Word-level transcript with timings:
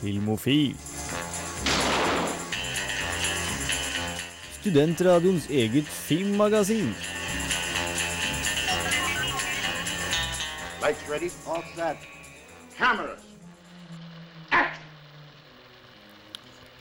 Filmofil. 0.00 0.76
Studentradioens 4.60 5.50
eget 5.52 5.84
filmmagasin. 5.84 6.94
Lights 10.80 11.04
ready, 11.10 11.28
all 11.46 11.62
set. 11.76 12.08
Cameras. 12.78 13.20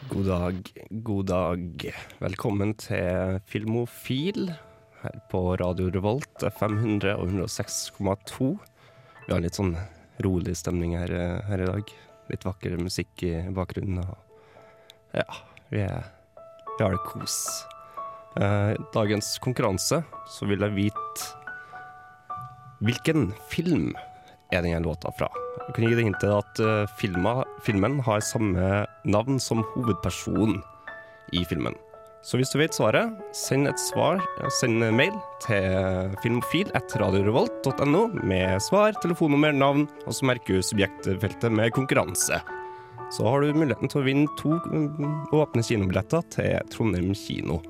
God 0.09 0.25
dag, 0.25 0.73
god 0.89 1.25
dag. 1.27 1.93
Velkommen 2.23 2.73
til 2.79 3.39
Filmofil 3.45 4.53
her 5.03 5.23
på 5.31 5.57
Radio 5.59 5.91
Revolt, 5.91 6.43
FM 6.55 6.79
100 6.79 7.17
og 7.19 7.27
106,2. 7.27 8.53
Vi 9.27 9.33
har 9.35 9.43
litt 9.43 9.59
sånn 9.59 9.75
rolig 10.23 10.55
stemning 10.55 10.95
her, 10.95 11.11
eh, 11.11 11.41
her 11.51 11.67
i 11.67 11.67
dag. 11.67 11.99
Litt 12.29 12.45
vakker 12.45 12.77
musikk 12.81 13.25
i 13.25 13.33
bakgrunnen. 13.55 14.03
Og 14.03 15.17
ja, 15.17 15.27
vi, 15.71 15.83
er, 15.85 16.07
vi 16.77 16.83
har 16.83 16.95
det 16.95 17.03
kos. 17.07 17.37
Eh, 18.37 18.75
dagens 18.93 19.33
konkurranse, 19.41 20.03
så 20.29 20.49
vil 20.49 20.61
jeg 20.63 20.77
vite 20.77 21.35
hvilken 22.85 23.33
film 23.51 23.91
er 24.53 24.63
denne 24.63 24.81
låta 24.85 25.11
fra. 25.17 25.27
Jeg 25.67 25.75
kan 25.75 25.85
gi 25.85 25.97
deg 25.97 26.07
hintet 26.07 26.31
at 26.33 26.61
uh, 26.63 26.85
filma, 26.97 27.43
filmen 27.65 27.99
har 28.05 28.23
samme 28.25 28.85
navn 29.05 29.37
som 29.43 29.61
hovedpersonen 29.75 30.61
i 31.35 31.43
filmen. 31.45 31.75
Så 32.25 32.35
hvis 32.35 32.51
du 32.51 32.59
vet 32.59 32.75
svaret, 32.75 33.15
send 33.35 33.69
et 33.69 33.79
svar, 33.79 34.19
send 34.59 34.83
en 34.83 34.97
mail 34.97 35.15
til 35.45 36.11
filmofil.radiorevolt.no 36.23 38.01
med 38.27 38.59
svar, 38.65 38.91
telefonnummer, 38.99 39.55
navn, 39.55 39.87
og 40.03 40.17
så 40.17 40.27
merker 40.27 40.59
du 40.59 40.65
subjektfeltet 40.65 41.53
med 41.55 41.71
konkurranse. 41.77 42.41
Så 43.15 43.25
har 43.25 43.41
du 43.41 43.55
muligheten 43.55 43.89
til 43.89 44.01
å 44.01 44.05
vinne 44.05 44.37
to 44.37 44.59
mm, 44.59 45.31
åpne 45.33 45.63
kinobilletter 45.65 46.27
til 46.35 46.71
Trondheim 46.73 47.15
kino. 47.17 47.61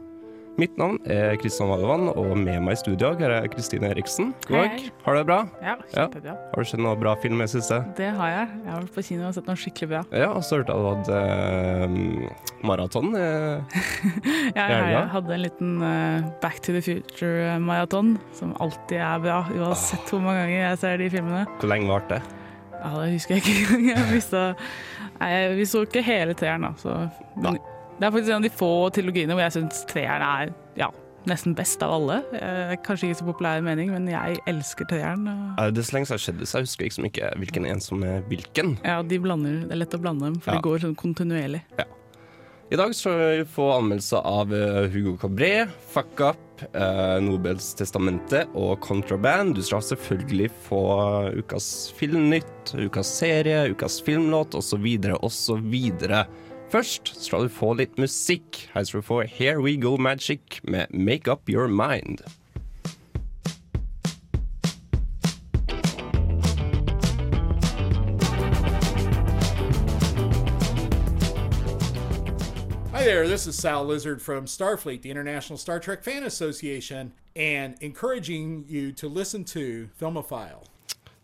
Mitt 0.60 0.76
navn 0.76 0.98
er 1.08 1.38
Kristian 1.40 1.70
Valevann, 1.72 2.10
og 2.20 2.34
med 2.36 2.58
meg 2.66 2.76
i 2.76 2.80
studio 2.82 3.14
her 3.22 3.32
er 3.32 3.46
Kristine 3.52 3.94
Eriksen. 3.94 4.34
God 4.48 4.58
dag. 4.58 4.74
Hei. 4.74 4.90
Har 5.06 5.16
du 5.16 5.20
det 5.22 5.28
bra? 5.30 5.38
Ja, 5.64 5.76
kjempebra. 5.94 6.34
Har 6.52 6.66
du 6.66 6.68
sett 6.68 6.82
noe 6.84 6.98
bra 7.00 7.14
film 7.22 7.40
i 7.40 7.46
det 7.46 7.54
siste? 7.54 7.78
Det 7.96 8.10
har 8.18 8.34
jeg. 8.34 8.50
Jeg 8.66 8.74
har 8.74 8.82
vært 8.84 8.98
på 8.98 9.04
kino 9.08 9.30
og 9.30 9.38
sett 9.38 9.48
noe 9.48 9.62
skikkelig 9.62 9.90
bra. 9.94 10.02
Ja, 10.20 10.28
og 10.36 10.44
så 10.44 10.60
hørte 10.60 10.76
jeg 10.76 10.84
du 10.84 10.90
hadde 10.90 11.22
eh, 11.30 12.44
maraton. 12.68 13.16
Eh, 13.16 13.80
Ja, 14.58 14.66
ja. 14.68 14.78
jeg 14.98 15.08
hadde 15.14 15.36
en 15.38 15.44
liten 15.46 15.74
eh, 15.86 16.28
Back 16.44 16.60
to 16.66 16.76
the 16.76 16.84
Future-maraton, 16.84 18.14
som 18.36 18.52
alltid 18.60 19.00
er 19.00 19.24
bra, 19.24 19.40
uansett 19.56 20.12
hvor 20.12 20.24
mange 20.26 20.44
ganger 20.44 20.60
jeg 20.66 20.84
ser 20.84 21.00
de 21.00 21.10
filmene. 21.16 21.46
hvor 21.62 21.72
lenge 21.72 21.88
varte 21.94 22.18
det? 22.18 22.38
Ja, 22.80 22.94
Det 23.00 23.10
husker 23.16 23.38
jeg 23.38 23.44
ikke 23.48 23.80
engang. 23.80 24.56
Vi 25.60 25.66
så 25.68 25.82
ikke 25.88 26.04
hele 26.04 26.36
treeren, 26.36 26.68
da. 26.68 26.76
Så. 26.80 27.00
Men 27.40 27.60
det 28.00 28.08
er 28.08 28.12
faktisk 28.16 28.30
en 28.32 28.40
av 28.40 28.48
de 28.48 28.50
få 28.56 28.72
trilogiene 28.96 29.36
hvor 29.36 29.44
jeg 29.44 29.56
syns 29.58 29.86
treeren 29.90 30.24
er 30.24 30.54
ja, 30.80 30.88
nesten 31.28 31.54
best 31.58 31.84
av 31.84 31.92
alle. 31.98 32.22
Eh, 32.40 32.74
Kanskje 32.86 33.10
ikke 33.10 33.20
så 33.20 33.28
populær 33.28 33.62
mening, 33.66 33.92
men 33.92 34.08
jeg 34.08 34.40
elsker 34.48 34.88
treeren. 34.90 35.28
Eh, 35.60 35.70
Det 35.76 35.84
er 35.84 35.90
så 35.90 35.98
lenge 35.98 36.08
siden 36.08 36.18
det 36.18 36.26
skjedde, 36.26 36.48
så 36.50 36.58
jeg 36.62 36.68
husker 36.70 36.86
liksom 36.88 37.06
ikke 37.12 37.32
hvilken 37.44 37.68
en 37.70 37.82
som 37.84 38.04
er 38.08 38.22
hvilken. 38.32 38.78
Ja, 38.88 39.02
de 39.04 39.20
blander, 39.20 39.62
Det 39.68 39.72
er 39.76 39.82
lett 39.84 39.98
å 40.00 40.02
blande 40.02 40.26
dem, 40.30 40.40
for 40.40 40.52
Ja. 40.54 40.58
de 40.62 40.64
går 40.70 40.80
sånn 40.88 40.96
kontinuerlig. 40.96 41.62
I 42.72 42.76
dag 42.78 42.94
skal 42.94 43.16
vi 43.18 43.44
få 43.50 43.66
anmeldelser 43.80 44.22
av 44.24 44.52
eh, 44.54 44.88
Hugo 44.94 45.18
Cabret, 45.18 45.70
Fuck 45.90 46.20
Up, 46.22 46.62
eh, 46.72 47.20
Nobels 47.20 47.74
testamente 47.74 48.44
og 48.54 48.80
Contraband. 48.80 49.56
Du 49.56 49.62
skal 49.66 49.82
selvfølgelig 49.82 50.52
få 50.68 51.34
ukas 51.42 51.92
filmnytt, 51.98 52.76
ukas 52.78 53.08
serie, 53.20 53.72
ukas 53.74 54.00
filmlåt 54.06 54.54
osv. 54.54 54.86
osv. 55.20 55.76
Først 56.72 57.24
skal 57.24 57.40
du 57.40 57.48
få 57.50 57.74
litt 57.74 57.98
musikk. 57.98 58.70
Her 58.74 58.84
skal 58.84 59.02
du 59.02 59.06
få 59.06 59.22
Here 59.22 59.62
We 59.62 59.82
Go 59.82 59.98
Magic 59.98 60.40
med 60.64 60.86
Make 60.94 61.32
Up 61.32 61.50
Your 61.50 61.68
Mind. 61.68 62.20
Hi 72.94 73.04
there, 73.04 73.28
this 73.28 73.48
is 73.48 73.56
Sal 73.56 73.86
Lizard 73.86 74.22
from 74.22 74.46
Starfleet, 74.46 75.02
the 75.02 75.10
International 75.10 75.58
Star 75.58 75.80
Trek 75.80 76.04
Fan 76.04 76.24
Association, 76.24 77.14
and 77.36 77.74
encouraging 77.82 78.66
you 78.68 78.92
to 78.92 79.10
listen 79.10 79.44
to 79.46 79.90
Filmophile. 80.00 80.66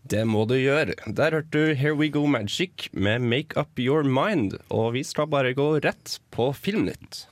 Det 0.06 0.22
må 0.22 0.44
du 0.46 0.54
gjøre. 0.54 0.94
Der 1.18 1.34
hørte 1.34 1.50
du 1.50 1.72
Here 1.74 1.96
We 1.98 2.06
Go 2.14 2.28
Magic 2.30 2.86
med 2.94 3.24
Make 3.26 3.58
Up 3.58 3.80
Your 3.80 4.04
Mind, 4.06 4.54
og 4.70 4.92
vi 4.94 5.02
skal 5.02 5.26
bare 5.26 5.50
gå 5.56 5.80
rett 5.82 6.20
på 6.30 6.52
Filmnytt. 6.54 7.24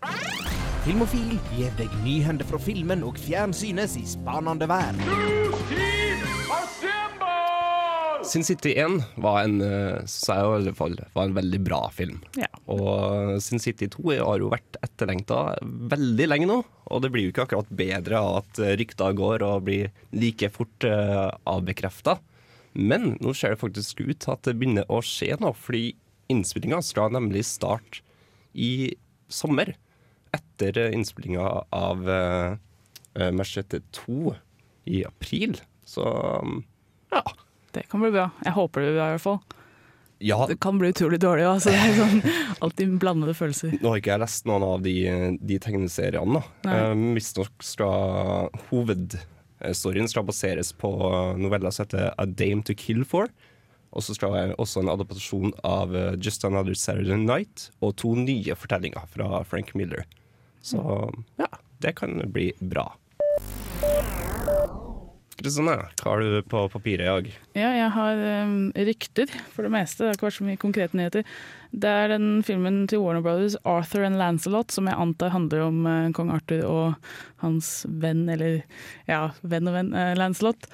Filmofil 0.82 1.36
gir 1.54 1.70
deg 1.78 1.94
nyhender 2.02 2.48
fra 2.48 2.58
filmen 2.58 3.06
og 3.06 3.20
fjernsynets 3.22 3.94
i 4.00 4.02
spanende 4.16 4.66
verden. 4.66 5.06
Sin 8.26 8.42
City 8.42 8.74
1 8.80 8.98
var 9.22 9.44
en, 9.44 9.60
eh, 9.62 10.02
i 10.02 10.36
alle 10.40 10.74
fall, 10.74 10.98
var 11.14 11.28
en 11.28 11.38
veldig 11.38 11.62
bra 11.62 11.84
film. 11.94 12.24
Ja. 12.34 12.50
Og 12.66 13.38
Sin 13.44 13.62
City 13.62 13.86
2 13.86 14.18
har 14.18 14.42
jo 14.42 14.50
vært 14.50 14.82
etterlengta 14.82 15.60
veldig 15.62 16.30
lenge 16.32 16.50
nå, 16.50 16.62
og 16.90 17.06
det 17.06 17.14
blir 17.14 17.28
jo 17.28 17.36
ikke 17.36 17.46
akkurat 17.46 17.70
bedre 17.70 18.18
av 18.18 18.42
at 18.42 18.64
eh, 18.64 18.76
rykter 18.82 19.14
går 19.14 19.46
og 19.46 19.66
blir 19.68 19.92
like 20.10 20.50
fort 20.50 20.90
uh, 20.90 21.30
avbekrefta. 21.46 22.18
Men 22.74 23.14
nå 23.22 23.34
ser 23.34 23.54
det 23.54 23.62
faktisk 23.62 24.02
ut 24.02 24.26
at 24.30 24.42
det 24.46 24.56
begynner 24.58 24.88
å 24.90 25.00
skje 25.04 25.36
noe, 25.40 25.54
fordi 25.54 25.94
innspillinga 26.32 26.80
skal 26.82 27.14
nemlig 27.14 27.44
starte 27.46 28.02
i 28.54 28.94
sommer. 29.30 29.74
Etter 30.34 30.80
innspillinga 30.90 31.46
av 31.74 32.08
uh, 32.08 32.56
Machete 33.34 33.82
2 33.94 34.34
i 34.90 35.04
april. 35.06 35.60
Så 35.86 36.04
ja. 37.14 37.22
Det 37.74 37.88
kan 37.90 38.02
bli 38.02 38.10
bra. 38.14 38.30
Jeg 38.44 38.54
håper 38.54 38.80
det 38.80 38.90
blir 38.90 38.98
bra, 38.98 39.06
i 39.06 39.14
hvert 39.16 39.22
fall. 39.24 39.40
ja. 40.22 40.38
Det 40.48 40.58
kan 40.62 40.78
bli 40.78 40.90
utrolig 40.94 41.18
dårlig. 41.22 41.46
Altså, 41.50 41.70
det 41.74 41.80
er 41.82 41.96
sånn, 41.98 42.36
alltid 42.64 42.98
blandede 43.02 43.34
følelser. 43.38 43.74
Nå 43.82 43.90
har 43.92 44.02
ikke 44.02 44.14
jeg 44.14 44.22
lest 44.22 44.50
noen 44.50 44.66
av 44.66 44.84
de, 44.84 44.96
de 45.42 45.58
tegneseriene. 45.62 46.42
skal 46.66 47.06
Visstnok 47.16 47.66
skal 47.66 48.50
hovedstoryen 49.64 50.10
skal 50.10 50.26
baseres 50.28 50.72
på 50.76 50.90
novella 51.40 51.72
som 51.72 51.86
heter 51.86 52.12
A 52.16 52.26
Dame 52.26 52.64
to 52.66 52.76
Kill 52.78 53.04
For. 53.08 53.30
Og 53.94 54.02
så 54.02 54.16
skal 54.16 54.34
det 54.34 54.58
også 54.58 54.82
en 54.82 54.90
adaptasjon 54.90 55.54
av 55.66 55.94
eh, 55.94 56.16
Just 56.18 56.44
Another 56.44 56.74
Saturday 56.74 57.20
Night 57.20 57.68
og 57.80 57.94
to 58.02 58.14
nye 58.18 58.56
fortellinger 58.58 59.06
fra 59.12 59.44
Frank 59.46 59.74
Miller. 59.78 60.02
Så 60.64 60.80
ja, 61.38 61.50
det 61.84 61.94
kan 62.00 62.18
bli 62.34 62.50
bra. 62.58 62.88
Kristine, 65.34 65.74
hva 65.98 66.12
har 66.12 66.22
du 66.22 66.46
på 66.46 66.60
papiret 66.70 67.02
i 67.02 67.08
dag? 67.08 67.28
Ja, 67.58 67.70
jeg 67.74 67.90
har 67.96 68.20
um, 68.46 68.70
rykter, 68.86 69.32
for 69.50 69.66
det 69.66 69.72
meste. 69.74 70.04
Det 70.04 70.12
har 70.12 70.18
ikke 70.18 70.28
vært 70.28 70.36
så 70.36 70.46
mye 70.46 70.60
konkrete 70.62 70.98
nyheter. 70.98 71.26
Det 71.74 71.90
er 71.90 72.12
den 72.12 72.28
filmen 72.46 72.84
til 72.90 73.02
Warner 73.02 73.24
Brothers, 73.24 73.56
'Arthur 73.66 74.06
and 74.06 74.20
Lancelot', 74.20 74.70
som 74.70 74.86
jeg 74.86 74.94
antar 74.94 75.34
handler 75.34 75.66
om 75.66 75.82
uh, 75.88 76.12
kong 76.14 76.30
Arthur 76.36 76.62
og 76.68 77.10
hans 77.42 77.82
venn, 77.88 78.28
eller 78.30 78.62
ja, 79.10 79.32
venn 79.42 79.70
og 79.70 79.74
venn, 79.74 79.90
uh, 79.96 80.14
Lancelot. 80.18 80.70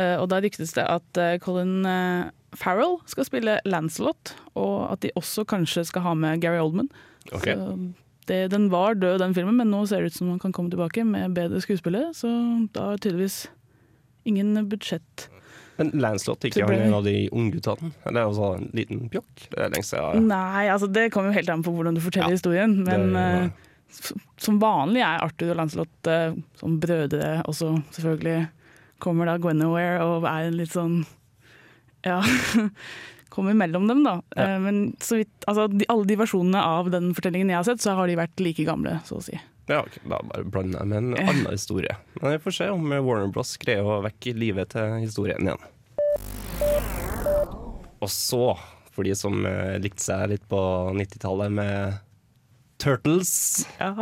Uh, 0.00 0.16
og 0.16 0.30
da 0.32 0.40
ryktes 0.40 0.72
det 0.78 0.88
at 0.88 1.24
Colin 1.44 1.84
Farrell 2.56 2.96
skal 3.10 3.28
spille 3.28 3.60
Lancelot, 3.68 4.34
og 4.56 4.94
at 4.94 5.04
de 5.04 5.12
også 5.18 5.44
kanskje 5.44 5.84
skal 5.92 6.08
ha 6.08 6.16
med 6.16 6.40
Gary 6.40 6.62
Oldman. 6.62 6.88
Okay. 7.34 7.52
Så 7.52 7.76
det, 8.30 8.50
den 8.52 8.70
var 8.72 8.94
død, 8.94 9.18
den 9.20 9.34
filmen, 9.36 9.60
men 9.60 9.72
nå 9.72 9.84
ser 9.86 10.00
det 10.00 10.12
ut 10.12 10.20
som 10.22 10.32
han 10.32 10.40
kan 10.40 10.52
komme 10.56 10.70
tilbake 10.72 11.04
med 11.04 11.34
bedre 11.36 11.60
skuespillere, 11.60 12.14
så 12.16 12.30
da 12.72 12.92
er 12.94 13.02
tydeligvis 13.02 13.42
ingen 14.28 14.68
budsjett. 14.68 15.28
Men 15.80 15.90
Lancelot 15.96 16.44
ikke 16.44 16.66
han 16.68 16.76
en 16.76 16.94
av 16.98 17.06
de 17.06 17.28
ungguttene? 17.32 17.90
Eller 18.04 18.26
altså 18.28 18.54
en 18.58 18.68
liten 18.76 19.06
pjokk? 19.12 19.46
Nei, 20.20 20.66
altså 20.68 20.90
det 20.92 21.08
kommer 21.14 21.32
jo 21.32 21.38
helt 21.38 21.52
an 21.54 21.64
på 21.64 21.72
hvordan 21.72 21.96
du 21.96 22.02
forteller 22.04 22.34
Ja, 22.34 22.36
historien. 22.36 22.74
Men 22.84 23.12
det- 23.16 23.26
eh, 23.48 23.66
som 24.38 24.60
vanlig 24.60 25.00
er 25.02 25.24
Arthur 25.24 25.50
og 25.50 25.56
Lancelot 25.58 26.06
uh, 26.06 26.36
som 26.60 26.76
brødre, 26.82 27.40
og 27.48 27.54
så 27.58 27.72
selvfølgelig 27.90 28.48
kommer 29.02 29.26
da 29.26 29.38
Gwenoware 29.40 30.04
og 30.04 30.28
er 30.30 30.52
litt 30.54 30.74
sånn 30.76 31.00
Ja. 32.06 32.20
Kommer 33.30 33.54
mellom 33.54 33.84
dem, 33.86 34.00
da. 34.02 34.16
Ja. 34.34 34.56
Uh, 34.56 34.60
men 34.64 34.78
så 34.98 35.20
vidt, 35.20 35.44
altså, 35.46 35.68
de, 35.70 35.84
alle 35.92 36.06
de 36.08 36.16
versjonene 36.18 36.58
av 36.66 36.88
den 36.90 37.12
fortellingen 37.14 37.52
jeg 37.52 37.60
har 37.60 37.66
sett, 37.68 37.82
så 37.82 37.94
har 37.94 38.10
de 38.10 38.16
vært 38.18 38.42
like 38.42 38.64
gamle, 38.66 38.96
så 39.06 39.20
å 39.20 39.22
si. 39.22 39.36
Ja, 39.70 39.84
okay. 39.86 40.02
Da 40.02 40.18
bare 40.26 40.42
blander 40.50 40.82
jeg 40.82 40.90
med 40.90 40.98
en 40.98 41.12
annen 41.28 41.52
historie. 41.52 41.94
Men 42.18 42.34
vi 42.34 42.42
får 42.42 42.56
se 42.56 42.66
om 42.74 42.90
Warner 42.90 43.30
Bros 43.30 43.54
greier 43.62 43.86
å 43.86 44.00
vekke 44.02 44.34
livet 44.34 44.72
til 44.74 44.96
historien 45.04 45.46
igjen. 45.46 45.62
Og 48.00 48.10
så, 48.10 48.44
for 48.90 49.06
de 49.06 49.14
som 49.14 49.44
eh, 49.46 49.76
likte 49.78 50.02
seg 50.02 50.32
litt 50.32 50.46
på 50.50 50.60
90-tallet 50.96 51.54
med 51.54 52.00
Turtles 52.80 53.68
Ja. 53.76 53.92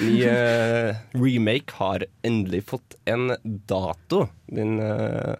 Ny 0.00 0.14
eh, 0.26 0.96
remake 1.12 1.76
har 1.78 2.06
endelig 2.24 2.64
fått 2.72 2.96
en 3.04 3.36
dato. 3.68 4.24
Den 4.48 4.80
eh, 4.80 5.34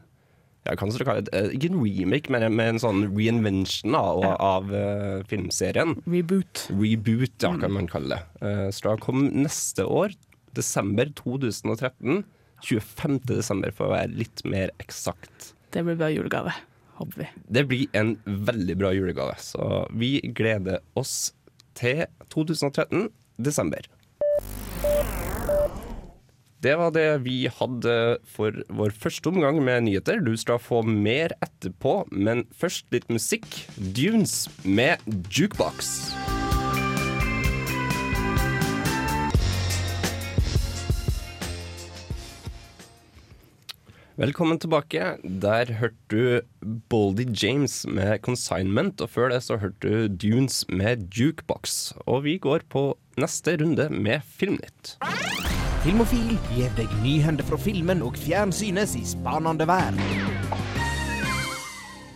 ja, 0.65 0.75
kan 0.81 0.89
det 0.91 1.05
kalle 1.07 1.23
det, 1.27 1.35
eh, 1.35 1.51
ikke 1.57 1.71
en 1.71 1.81
remake, 1.85 2.31
men 2.31 2.43
en- 2.61 2.79
sånn 2.81 3.03
reinvention 3.15 3.93
da, 3.93 3.99
av, 3.99 4.23
Ja. 4.23 4.37
av 4.41 4.71
uh, 4.73 5.23
filmserien. 5.29 5.97
Reboot. 6.07 6.69
Reboot, 6.71 7.37
ja, 7.43 7.57
kan 7.59 7.73
man 7.73 7.87
kalle 7.87 8.17
det. 8.17 8.23
Uh, 8.43 8.71
Stra 8.71 8.97
kom 8.97 9.29
neste 9.31 9.85
år, 9.87 10.15
desember 10.55 11.07
2013. 11.15 12.25
25. 12.65 13.19
desember, 13.27 13.71
for 13.77 13.87
å 13.89 13.93
være 13.93 14.17
litt 14.17 14.41
mer 14.49 14.71
eksakt. 14.81 15.51
Det 15.71 15.83
blir 15.85 15.99
bra 16.01 16.09
julegave, 16.09 16.55
håper 16.97 17.19
vi. 17.19 17.27
Det 17.53 17.67
blir 17.69 17.89
en 17.93 18.15
veldig 18.25 18.79
bra 18.81 18.93
julegave, 18.97 19.35
så 19.37 19.87
vi 19.93 20.21
gleder 20.33 20.79
oss 20.97 21.35
til 21.75 22.07
2013, 22.31 23.11
desember. 23.37 23.85
Det 26.65 26.79
var 26.81 26.95
det 26.97 27.27
vi 27.27 27.43
hadde 27.53 27.95
for 28.25 28.55
vår 28.73 28.95
første 28.97 29.29
omgang 29.29 29.59
med 29.61 29.85
nyheter. 29.85 30.23
Du 30.25 30.33
skal 30.41 30.57
få 30.57 30.79
mer 30.81 31.35
etterpå, 31.45 32.07
men 32.09 32.47
først 32.57 32.89
litt 32.95 33.11
musikk. 33.13 33.45
Dunes 33.77 34.47
med 34.65 35.03
Jukebox. 35.29 36.15
Velkommen 44.17 44.63
tilbake. 44.63 45.19
Der 45.21 45.75
hørte 45.83 46.09
du 46.09 46.41
Boldy 46.89 47.27
James 47.43 47.85
med 47.85 48.23
'Consignment', 48.23 49.03
og 49.03 49.11
før 49.11 49.29
det 49.29 49.43
så 49.43 49.61
hørte 49.61 49.85
du 49.85 50.09
Dunes 50.09 50.65
med 50.69 51.13
'Jukebox'. 51.13 51.93
Og 52.07 52.25
vi 52.25 52.39
går 52.39 52.65
på 52.71 52.97
neste 53.19 53.61
runde 53.61 53.91
med 53.91 54.23
Filmnytt. 54.25 54.97
Filmofil 55.85 56.39
gir 56.49 56.71
deg 56.79 56.89
nyhender 57.03 57.45
fra 57.45 57.59
filmen 57.61 58.01
og 58.07 58.15
fjernsynets 58.17 58.95
i 58.97 59.03
spanende 59.05 59.67
verden. 59.69 59.99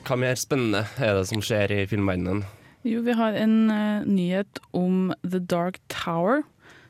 Hva 0.08 0.16
mer 0.16 0.38
spennende 0.40 0.86
er 0.96 1.18
det 1.18 1.26
som 1.28 1.42
skjer 1.44 1.74
i 1.76 1.82
filmverdenen? 1.90 2.46
Jo, 2.88 3.02
vi 3.04 3.12
har 3.18 3.36
en 3.36 3.68
uh, 3.68 4.06
nyhet 4.08 4.62
om 4.72 5.12
The 5.20 5.42
Dark 5.44 5.82
Tower, 5.92 6.46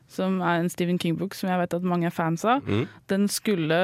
som 0.09 0.39
er 0.41 0.59
en 0.59 0.69
Stephen 0.71 0.97
King-bok 0.99 1.35
som 1.37 1.51
jeg 1.51 1.61
vet 1.61 1.75
at 1.77 1.85
mange 1.85 2.07
er 2.09 2.13
fans 2.13 2.43
av. 2.47 2.65
Mm. 2.65 2.87
Den 3.11 3.27
skulle 3.29 3.77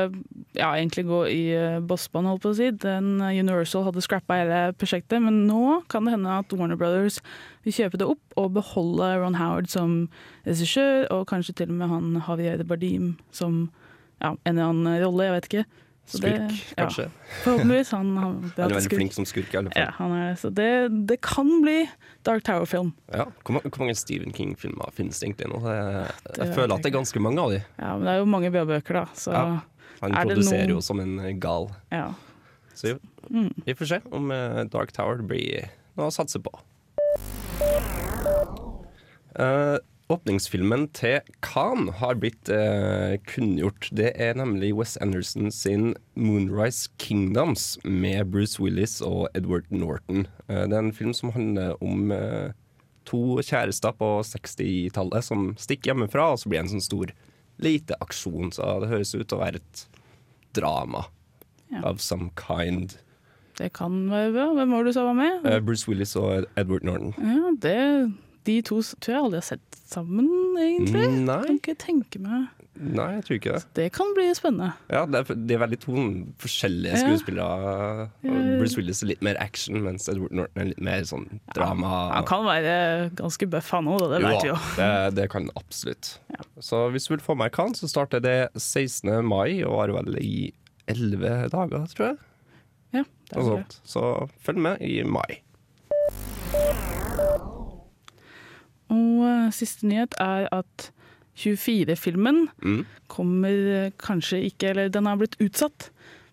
ja, 0.57 0.71
egentlig 0.71 1.05
gå 1.05 1.21
i 1.29 1.41
uh, 1.53 1.77
bossbånd, 1.85 2.27
holdt 2.29 2.43
på 2.45 2.53
å 2.53 2.57
si. 2.57 2.71
Den 2.81 3.21
eh, 3.21 3.37
Universal 3.37 3.85
hadde 3.85 4.03
scrappa 4.03 4.39
hele 4.41 4.59
prosjektet, 4.79 5.21
men 5.21 5.43
nå 5.49 5.81
kan 5.91 6.07
det 6.07 6.15
hende 6.15 6.39
at 6.41 6.53
Warner 6.55 6.79
Brothers 6.79 7.21
vil 7.65 7.77
kjøpe 7.77 8.01
det 8.01 8.09
opp 8.09 8.39
og 8.41 8.55
beholde 8.57 9.11
Ron 9.21 9.37
Howard 9.37 9.69
som 9.71 9.97
regissør, 10.47 11.05
og 11.13 11.27
kanskje 11.29 11.57
til 11.61 11.73
og 11.73 11.79
med 11.79 11.93
han 11.93 12.19
Javier 12.19 12.65
Bardim 12.65 13.15
som 13.35 13.67
ja, 14.21 14.33
en 14.33 14.55
eller 14.55 14.71
annen 14.71 15.01
rolle, 15.03 15.27
jeg 15.27 15.37
vet 15.37 15.49
ikke. 15.51 15.65
Så 16.05 16.19
det- 16.21 16.37
kanskje? 16.77 17.03
ja, 17.09 17.09
forhåpentligvis. 17.43 17.91
Han, 17.91 18.11
han, 18.17 18.33
Han 18.57 18.71
er 18.71 18.75
veldig 18.75 18.91
flink 18.97 19.13
som 19.13 19.25
skurk, 19.25 19.53
i 19.53 19.57
alle 19.57 19.71
Ja, 19.75 19.85
fall. 19.91 19.93
han 19.97 20.11
er, 20.21 20.35
så 20.35 20.51
det, 20.53 21.07
det 21.07 21.17
kan 21.21 21.49
bli 21.63 21.89
Dark 22.23 22.43
Tower-film. 22.43 22.93
Ja. 23.11 23.25
Hvor, 23.43 23.59
hvor 23.61 23.79
mange 23.81 23.95
Stephen 23.97 24.31
King-filmer 24.33 24.91
finnes 24.93 25.19
det 25.19 25.29
egentlig 25.31 25.49
nå? 25.49 25.63
Jeg, 25.65 26.11
jeg 26.37 26.53
føler 26.53 26.75
at 26.75 26.83
det 26.83 26.91
er 26.93 26.97
ganske 26.99 27.19
mange 27.25 27.41
av 27.41 27.49
de. 27.55 27.63
Ja, 27.79 27.95
men 27.97 28.05
det 28.05 28.13
er 28.13 28.17
jo 28.21 28.25
mange 28.25 28.51
bøker, 28.53 28.93
da. 29.01 29.05
Så 29.15 29.31
Ja. 29.33 29.45
ja. 29.55 29.59
Han 30.01 30.11
Er 30.11 30.23
det 30.25 30.35
produserer 30.35 30.67
noe- 30.67 30.75
jo 30.75 30.81
som 30.81 30.99
en 30.99 31.39
gal. 31.39 31.69
Ja. 31.91 32.13
Så 32.75 32.99
Mm. 33.31 33.53
vi 33.65 33.73
får 33.73 33.85
se 33.87 34.01
om 34.11 34.29
eh, 34.31 34.63
Dark 34.65 34.91
Tower 34.93 35.17
blir 35.23 35.69
noe 35.97 36.07
å 36.07 36.13
satse 36.13 36.37
på. 36.37 36.51
Eh, 39.39 39.77
åpningsfilmen 40.13 40.87
til 40.93 41.21
Khan 41.45 41.87
har 41.99 42.17
blitt 42.21 42.49
eh, 42.53 43.15
kunngjort. 43.25 43.87
Det 43.95 44.11
er 44.21 44.35
nemlig 44.37 44.73
Wes 44.77 44.97
Anderson 45.01 45.49
sin 45.51 45.95
'Moonrise 46.15 46.89
Kingdoms' 47.01 47.77
med 47.83 48.29
Bruce 48.31 48.59
Willis 48.61 48.99
og 49.01 49.27
Edward 49.33 49.65
Norton. 49.71 50.27
Eh, 50.47 50.65
det 50.67 50.73
er 50.73 50.83
en 50.83 50.93
film 50.93 51.13
som 51.13 51.31
handler 51.33 51.73
om 51.83 52.11
eh, 52.11 52.51
to 53.05 53.41
kjærester 53.41 53.93
på 53.97 54.11
60-tallet 54.25 55.23
som 55.23 55.55
stikker 55.57 55.93
hjemmefra, 55.93 56.31
og 56.33 56.39
så 56.39 56.49
blir 56.49 56.61
det 56.61 56.65
en 56.67 56.75
sånn 56.77 56.85
stor 56.85 57.11
lite 57.61 57.97
aksjon. 58.01 58.51
Så 58.53 58.61
det 58.81 58.89
høres 58.91 59.15
ut 59.15 59.27
til 59.27 59.37
å 59.39 59.41
være 59.45 59.61
et 59.63 59.87
drama 60.53 61.05
Ja. 61.71 61.81
of 61.83 61.99
some 61.99 62.29
kind. 62.37 62.97
det 63.57 63.71
kan 63.73 64.09
være 64.09 64.33
bra. 64.33 64.53
Hvem 64.53 64.69
var 64.71 64.83
det 64.83 64.89
du 64.91 64.93
sa 64.93 65.03
var 65.05 65.13
med? 65.15 65.45
Eh, 65.45 65.59
Bruce 65.61 65.87
Willis 65.87 66.15
og 66.15 66.45
Edward 66.57 66.83
Norton. 66.83 67.13
Ja, 67.17 67.51
det, 67.57 68.13
De 68.45 68.59
to 68.65 68.81
tror 69.01 69.13
jeg 69.15 69.23
aldri 69.23 69.39
har 69.41 69.47
sett 69.47 69.79
sammen, 69.89 70.27
egentlig. 70.59 71.07
Mm, 71.09 71.23
Nei, 71.27 71.41
Kan 71.47 71.57
ikke 71.59 71.75
tenke 71.81 72.21
meg 72.21 72.45
nei, 72.75 73.05
jeg 73.15 73.23
tror 73.25 73.37
ikke 73.37 73.53
det. 73.55 73.61
Det 73.77 73.85
kan 73.95 74.09
bli 74.17 74.25
spennende. 74.35 74.73
Ja, 74.91 75.05
det 75.07 75.21
er, 75.21 75.37
det 75.47 75.55
er 75.55 75.61
veldig 75.63 75.77
to 75.85 75.93
forskjellige 76.43 76.99
skuespillere. 77.01 78.07
Ja. 78.25 78.33
Bruce 78.59 78.75
Willis 78.79 79.01
er 79.03 79.11
litt 79.13 79.23
mer 79.25 79.39
action, 79.41 79.79
mens 79.85 80.09
Edward 80.11 80.35
Norton 80.35 80.63
er 80.63 80.69
litt 80.73 80.83
mer 80.83 81.07
sånn 81.07 81.25
drama. 81.55 81.93
Han 82.17 82.27
kan 82.27 82.43
være 82.47 82.75
ganske 83.15 83.47
bøff, 83.51 83.71
han 83.77 83.89
òg, 83.91 84.03
det 84.11 84.21
vet 84.25 84.43
vi 84.43 84.51
jo. 84.51 84.59
Det, 84.75 84.91
det 85.21 85.29
kan 85.31 85.47
han 85.47 85.63
absolutt. 85.63 86.15
Så 86.59 86.85
hvis 86.93 87.07
du 87.07 87.15
vil 87.15 87.23
få 87.23 87.37
meg 87.39 87.55
Khan, 87.55 87.75
så 87.77 87.89
starter 87.91 88.23
det 88.23 88.37
16. 88.59 89.07
mai 89.25 89.61
og 89.63 89.77
varer 89.79 89.95
vel 90.01 90.19
i 90.19 90.35
11 90.91 91.49
dager, 91.55 91.87
tror 91.95 92.11
jeg. 92.11 92.21
Ja, 92.99 93.07
det 93.31 93.39
er 93.39 93.49
Noe 93.49 93.63
Så 93.87 94.05
følg 94.43 94.61
med 94.67 94.83
i 94.85 94.99
mai. 95.07 95.39
Og 98.93 99.23
eh, 99.25 99.47
siste 99.55 99.87
nyhet 99.89 100.13
er 100.21 100.47
at 100.53 100.91
24-filmen 101.35 102.45
Mm. 102.63 102.85
kommer 103.11 103.49
eh, 103.85 103.91
kanskje 103.99 104.39
ikke 104.47 104.69
Eller 104.71 104.89
den 104.89 105.05
har 105.09 105.17
blitt 105.19 105.35
utsatt. 105.43 105.89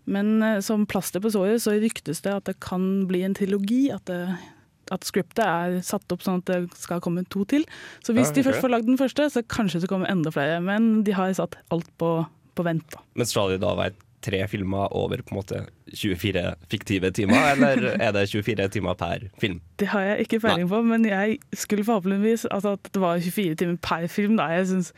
Men 0.07 0.43
eh, 0.43 0.61
som 0.61 0.87
plaster 0.87 1.21
på 1.23 1.31
såret 1.35 1.63
så 1.63 1.75
ryktes 1.79 2.23
det 2.25 2.33
at 2.35 2.45
det 2.51 2.57
kan 2.61 3.07
bli 3.11 3.23
en 3.27 3.35
trilogi. 3.35 3.91
At, 3.95 4.05
det, 4.07 4.37
at 4.91 5.05
scriptet 5.07 5.45
er 5.47 5.81
satt 5.87 6.11
opp 6.13 6.23
sånn 6.23 6.43
at 6.43 6.51
det 6.51 6.61
skal 6.79 7.01
komme 7.05 7.25
to 7.31 7.45
til. 7.51 7.65
Så 8.05 8.15
hvis 8.17 8.31
Ja, 8.33 8.39
de 8.41 8.47
først 8.49 8.63
får 8.65 8.75
lagd 8.75 8.87
den 8.91 8.99
første, 9.01 9.29
så 9.31 9.43
kanskje 9.43 9.81
det 9.85 9.91
kommer 9.93 10.11
enda 10.11 10.31
flere. 10.35 10.61
Men 10.63 11.03
de 11.07 11.13
har 11.17 11.33
satt 11.39 11.57
alt 11.71 11.89
på, 11.99 12.15
på 12.55 12.67
vent. 12.67 12.87
da. 12.95 13.03
Men 13.15 13.27
skal 13.31 13.55
det 13.55 13.61
da 13.63 13.75
være 13.79 13.95
tre 14.25 14.41
filmer 14.51 14.93
over 14.97 15.23
på 15.27 15.35
en 15.35 15.41
måte 15.41 15.61
24 15.93 16.45
fiktive 16.73 17.11
timer, 17.15 17.53
eller 17.57 17.91
er 17.99 18.15
det 18.17 18.29
24 18.31 18.69
timer 18.79 18.97
per 18.99 19.27
film? 19.43 19.61
Det 19.83 19.91
har 19.93 20.07
jeg 20.13 20.27
ikke 20.29 20.41
peiling 20.47 20.71
på, 20.71 20.81
men 20.87 21.05
jeg 21.09 21.39
skulle 21.59 21.85
forhåpentligvis 21.85 22.47
altså 22.51 22.77
at 22.79 22.91
det 22.95 23.03
var 23.03 23.21
24 23.21 23.55
timer 23.61 23.79
per 23.83 24.07
film. 24.13 24.37
Da. 24.39 24.49
Jeg 24.55 24.67
synes, 24.71 24.93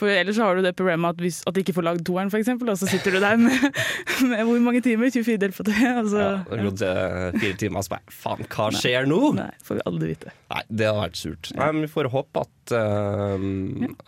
for 0.00 0.08
ellers 0.08 0.38
så 0.38 0.46
har 0.46 0.56
du 0.56 0.62
det 0.64 0.72
problemet 0.78 1.12
at, 1.12 1.20
hvis, 1.20 1.42
at 1.46 1.52
de 1.56 1.60
ikke 1.60 1.74
får 1.76 1.84
lagd 1.84 2.04
toeren, 2.08 2.30
f.eks., 2.32 2.48
og 2.56 2.78
så 2.80 2.88
sitter 2.88 3.18
du 3.18 3.20
der 3.20 3.36
med, 3.36 3.66
med 4.30 4.44
hvor 4.48 4.62
mange 4.64 4.80
timer? 4.86 5.10
24 5.12 5.36
delt 5.42 5.58
på 5.58 5.66
tre? 5.68 5.90
Altså, 6.00 6.22
Ja, 6.48 6.62
gått 6.64 6.84
eh, 6.86 7.36
fire 7.42 7.58
timer, 7.60 7.84
så 7.84 7.96
bare 7.98 8.14
faen, 8.22 8.46
hva 8.48 8.70
skjer 8.78 9.10
nå? 9.10 9.20
Nei, 9.36 9.50
får 9.66 9.80
vi 9.80 9.84
aldri 9.90 10.12
vite. 10.14 10.32
Nei, 10.54 10.62
det 10.70 10.88
hadde 10.88 11.04
vært 11.04 11.20
surt. 11.20 11.52
Nei, 11.58 11.68
men 11.74 11.84
Vi 11.84 11.92
får 11.92 12.08
håpe 12.14 12.46
at, 12.46 12.74
eh, 12.80 13.44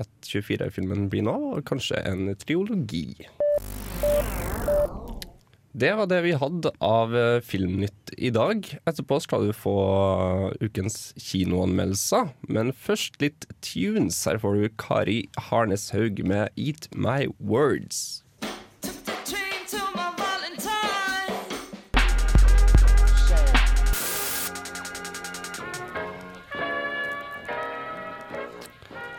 at 0.07 0.33
24-filmen 0.33 1.11
blir 1.13 1.29
nå, 1.29 1.37
og 1.59 1.65
kanskje 1.69 2.01
en 2.09 2.31
triologi. 2.41 3.09
Det 5.73 5.95
var 5.97 6.05
det 6.05 6.19
vi 6.27 6.35
hadde 6.37 6.69
av 6.85 7.15
eh, 7.17 7.41
Filmnytt 7.41 8.13
i 8.21 8.29
dag. 8.35 8.67
Etterpå 8.85 9.17
skal 9.25 9.47
du 9.49 9.53
få 9.57 9.77
ukens 10.61 11.15
kinoanmeldelser. 11.17 12.29
Men 12.53 12.75
først 12.77 13.17
litt 13.25 13.47
tunes. 13.65 14.19
Her 14.29 14.41
får 14.43 14.59
du 14.59 14.67
Kari 14.77 15.17
Harneshaug 15.49 16.21
med 16.29 16.53
'Eat 16.61 16.91
My 16.93 17.25
Words'. 17.41 18.21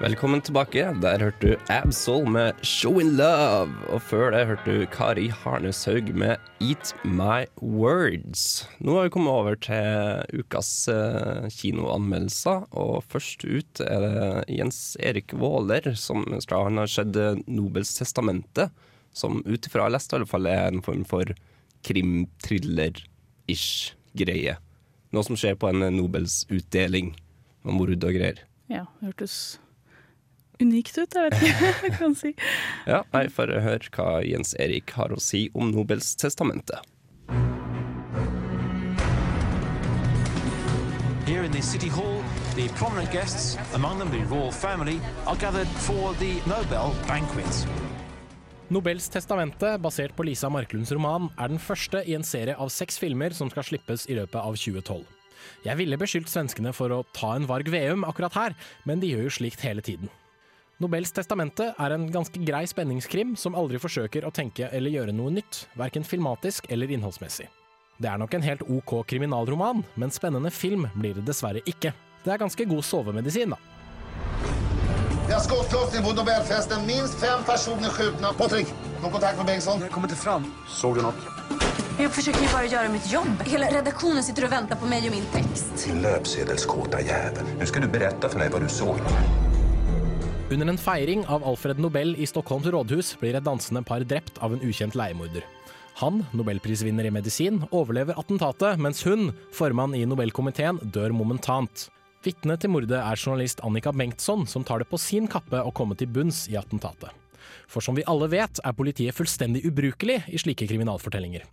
Velkommen 0.03 0.41
tilbake. 0.43 0.83
Der 0.99 1.21
hørte 1.23 1.47
du 1.47 1.55
Absol 1.71 2.27
med 2.27 2.59
'Show 2.59 2.99
in 2.99 3.15
Love'. 3.15 3.87
Og 3.87 4.01
før 4.01 4.35
det 4.35 4.47
hørte 4.47 4.65
du 4.67 4.85
Kari 4.91 5.31
Harneshaug 5.31 6.13
med 6.13 6.35
'Eat 6.59 6.93
My 7.05 7.45
Words'. 7.61 8.67
Nå 8.83 8.95
har 8.95 9.03
vi 9.03 9.09
kommet 9.09 9.31
over 9.31 9.55
til 9.55 10.23
ukas 10.39 10.87
eh, 10.91 11.47
kinoanmeldelser, 11.47 12.67
og 12.75 13.03
først 13.07 13.45
ut 13.47 13.79
er 13.79 13.99
det 14.03 14.43
Jens 14.57 14.97
Erik 14.99 15.31
Våler, 15.31 15.95
som 15.95 16.25
han 16.27 16.77
har 16.77 16.87
sett 16.87 17.15
eh, 17.15 17.35
Nobels 17.47 17.95
testamente, 17.95 18.69
som 19.13 19.41
ut 19.45 19.67
ifra 19.67 19.79
jeg 19.79 19.83
har 19.87 19.91
lest, 19.95 20.11
i 20.11 20.15
alle 20.15 20.25
fall 20.27 20.47
er 20.47 20.67
en 20.67 20.81
form 20.83 21.05
for 21.05 21.23
krim-thriller-ish 21.87 23.93
greie. 24.13 24.57
Noe 25.13 25.23
som 25.23 25.35
skjer 25.39 25.55
på 25.55 25.67
en 25.71 25.95
Nobels 25.95 26.45
utdeling, 26.51 27.15
med 27.63 27.73
mord 27.73 28.03
og 28.03 28.11
greier. 28.11 28.39
Ja, 28.67 28.85
hørtes 28.99 29.62
unikt 30.61 30.97
ut, 30.97 31.15
jeg 31.15 31.29
vet 31.29 31.37
ikke 31.39 31.53
hva 31.59 31.71
jeg 31.87 31.95
kan 31.99 32.17
si. 32.17 32.33
Ja, 32.89 33.03
jeg 33.15 33.31
får 33.35 33.55
høre 33.65 33.93
hva 33.95 34.09
Jens 34.25 34.53
Erik 34.61 34.93
har 34.97 35.13
å 35.13 35.21
si 35.21 35.47
om 35.53 35.71
Nobels 35.73 36.15
testamente. 36.19 36.81
Here 41.25 41.45
in 41.45 41.51
the 41.51 41.61
City 41.61 41.87
Hall, 41.87 42.21
the 42.55 42.67
prominent 42.75 43.09
guests, 43.11 43.57
among 43.73 43.97
them 43.97 44.11
the 44.11 44.25
royal 44.27 44.51
family, 44.51 44.99
are 45.25 45.37
gathered 45.37 45.67
for 45.87 46.13
the 46.19 46.35
Nobel 46.45 46.93
banquet. 47.07 47.65
Nobels 48.69 49.09
testamente, 49.09 49.77
basert 49.77 50.15
på 50.15 50.23
Lisa 50.23 50.49
Marklunds 50.49 50.91
roman, 50.91 51.29
er 51.37 51.51
den 51.51 51.59
første 51.59 52.03
i 52.07 52.15
en 52.17 52.25
serie 52.27 52.55
av 52.57 52.71
seks 52.73 52.97
filmer 52.99 53.35
som 53.35 53.51
skal 53.51 53.65
slippes 53.67 54.07
i 54.09 54.17
løpet 54.17 54.39
av 54.39 54.57
2012. 54.57 55.03
Jeg 55.63 55.79
ville 55.79 55.99
beskyldt 55.99 56.31
svenskene 56.31 56.73
for 56.75 56.91
å 56.91 57.03
ta 57.15 57.35
en 57.37 57.47
Varg 57.47 57.69
Veum 57.71 58.03
akkurat 58.07 58.35
her, 58.35 58.57
men 58.87 59.03
de 59.03 59.11
gjør 59.13 59.27
jo 59.27 59.37
slikt 59.37 59.63
hele 59.67 59.83
tiden. 59.85 60.11
Nobels 60.81 61.11
testamente 61.13 61.67
er 61.77 61.93
en 61.93 62.07
ganske 62.11 62.39
grei 62.41 62.63
spenningskrim 62.67 63.35
som 63.37 63.53
aldri 63.55 63.77
forsøker 63.81 64.25
å 64.25 64.31
tenke 64.33 64.71
eller 64.73 64.93
gjøre 64.93 65.13
noe 65.13 65.29
nytt, 65.35 65.67
verken 65.77 66.05
filmatisk 66.07 66.65
eller 66.73 66.89
innholdsmessig. 66.95 67.45
Det 68.01 68.09
er 68.09 68.17
nok 68.17 68.33
en 68.33 68.45
helt 68.45 68.63
OK 68.73 68.95
kriminalroman, 69.07 69.83
men 69.93 70.11
spennende 70.11 70.49
film 70.51 70.87
blir 70.95 71.13
det 71.19 71.27
dessverre 71.27 71.61
ikke. 71.69 71.93
Det 72.23 72.33
er 72.33 72.41
ganske 72.41 72.65
god 72.65 72.81
sovemedisin, 72.87 73.53
da. 73.53 73.61
Vi 75.27 75.31
har 75.31 75.39
skottlossning 75.45 76.03
på 76.03 76.11
Nobelfesten. 76.17 76.83
Minst 76.89 77.21
fem 77.21 77.45
personer 77.47 77.93
skutt. 77.93 78.19
Patrick, 78.41 78.73
noen 78.97 79.13
kontakt 79.13 79.37
med 79.39 79.53
Bengtsson? 79.53 79.85
Jeg 79.85 79.93
kommer 79.93 80.09
ikke 80.11 80.19
fram. 80.25 80.49
Så 80.67 80.91
du 80.97 81.03
noe? 81.05 81.13
Jeg 82.01 82.09
forsøker 82.09 82.49
bare 82.49 82.65
å 82.65 82.71
gjøre 82.73 82.91
mitt 82.91 83.07
jobb. 83.13 83.45
Hela 83.47 83.69
redaksjonen 83.71 84.25
sitter 84.25 84.49
og 84.49 84.55
venter 84.57 84.79
på 84.81 84.89
meg 84.89 85.05
og 85.07 85.13
min 85.15 85.29
tekst. 85.35 85.71
Din 85.85 86.01
löpsedelskåta 86.03 87.05
jävel. 87.05 87.55
skal 87.61 87.71
ska 87.71 87.85
du 87.85 87.91
berette 87.93 88.33
for 88.33 88.41
meg 88.41 88.51
hva 88.51 88.63
du 88.65 88.67
såg. 88.67 89.52
Under 90.53 90.69
en 90.69 90.77
feiring 90.77 91.23
av 91.25 91.41
Alfred 91.49 91.79
Nobel 91.81 92.11
i 92.21 92.27
Stockholms 92.29 92.67
rådhus 92.69 93.15
blir 93.17 93.33
et 93.33 93.45
dansende 93.45 93.81
par 93.81 94.03
drept 94.05 94.35
av 94.45 94.53
en 94.53 94.59
ukjent 94.61 94.93
leiemorder. 94.93 95.41
Han, 95.97 96.19
nobelprisvinner 96.37 97.07
i 97.09 97.13
medisin, 97.15 97.63
overlever 97.73 98.19
attentatet, 98.21 98.77
mens 98.77 99.01
hun, 99.07 99.31
formann 99.55 99.95
i 99.97 100.03
Nobelkomiteen, 100.05 100.77
dør 100.93 101.15
momentant. 101.17 101.87
Vitne 102.21 102.59
til 102.61 102.69
mordet 102.69 102.99
er 102.99 103.17
journalist 103.17 103.63
Annika 103.65 103.89
Bengtsson, 103.97 104.45
som 104.45 104.65
tar 104.67 104.83
det 104.83 104.89
på 104.91 104.99
sin 105.01 105.25
kappe 105.31 105.57
å 105.57 105.73
komme 105.73 105.97
til 105.97 106.11
bunns 106.13 106.43
i 106.51 106.59
attentatet. 106.59 107.09
For 107.65 107.81
som 107.81 107.97
vi 107.97 108.05
alle 108.05 108.29
vet, 108.29 108.61
er 108.61 108.77
politiet 108.77 109.17
fullstendig 109.17 109.63
ubrukelig 109.71 110.19
i 110.29 110.43
slike 110.43 110.69
kriminalfortellinger. 110.69 111.47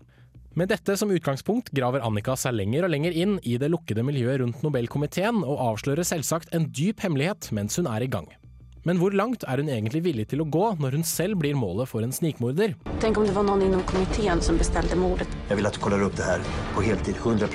Med 0.60 0.68
dette 0.74 0.98
som 1.00 1.14
utgangspunkt 1.14 1.72
graver 1.72 2.04
Annika 2.04 2.36
seg 2.36 2.58
lenger 2.58 2.84
og 2.84 2.92
lenger 2.92 3.16
inn 3.16 3.38
i 3.48 3.56
det 3.56 3.72
lukkede 3.72 4.04
miljøet 4.04 4.42
rundt 4.44 4.60
Nobelkomiteen, 4.66 5.40
og 5.40 5.64
avslører 5.70 6.04
selvsagt 6.04 6.52
en 6.52 6.68
dyp 6.68 7.00
hemmelighet 7.06 7.48
mens 7.56 7.80
hun 7.80 7.88
er 7.88 8.04
i 8.04 8.12
gang. 8.12 8.28
Men 8.88 8.96
hvor 8.96 9.12
langt 9.12 9.42
er 9.44 9.60
hun 9.60 9.68
egentlig 9.68 10.00
villig 10.06 10.24
til 10.30 10.40
å 10.40 10.46
gå 10.48 10.70
når 10.80 10.94
hun 10.96 11.02
selv 11.04 11.36
blir 11.42 11.56
målet 11.58 11.90
for 11.90 12.04
en 12.04 12.14
snikmorder? 12.16 12.72
Tenk 13.02 13.18
om 13.20 13.26
det 13.28 13.34
var 13.36 13.44
noen 13.44 13.66
innom 13.66 13.82
komiteen 13.88 14.40
som 14.40 14.56
bestilte 14.60 14.96
mordet. 14.96 15.28
Jeg 15.50 15.58
vil 15.58 15.68
at 15.68 15.76
du 15.76 15.82
kollar 15.84 16.06
opp 16.06 16.16
det 16.16 16.28
her 16.28 16.46
på 16.72 16.84
heltid, 16.86 17.20
100 17.20 17.50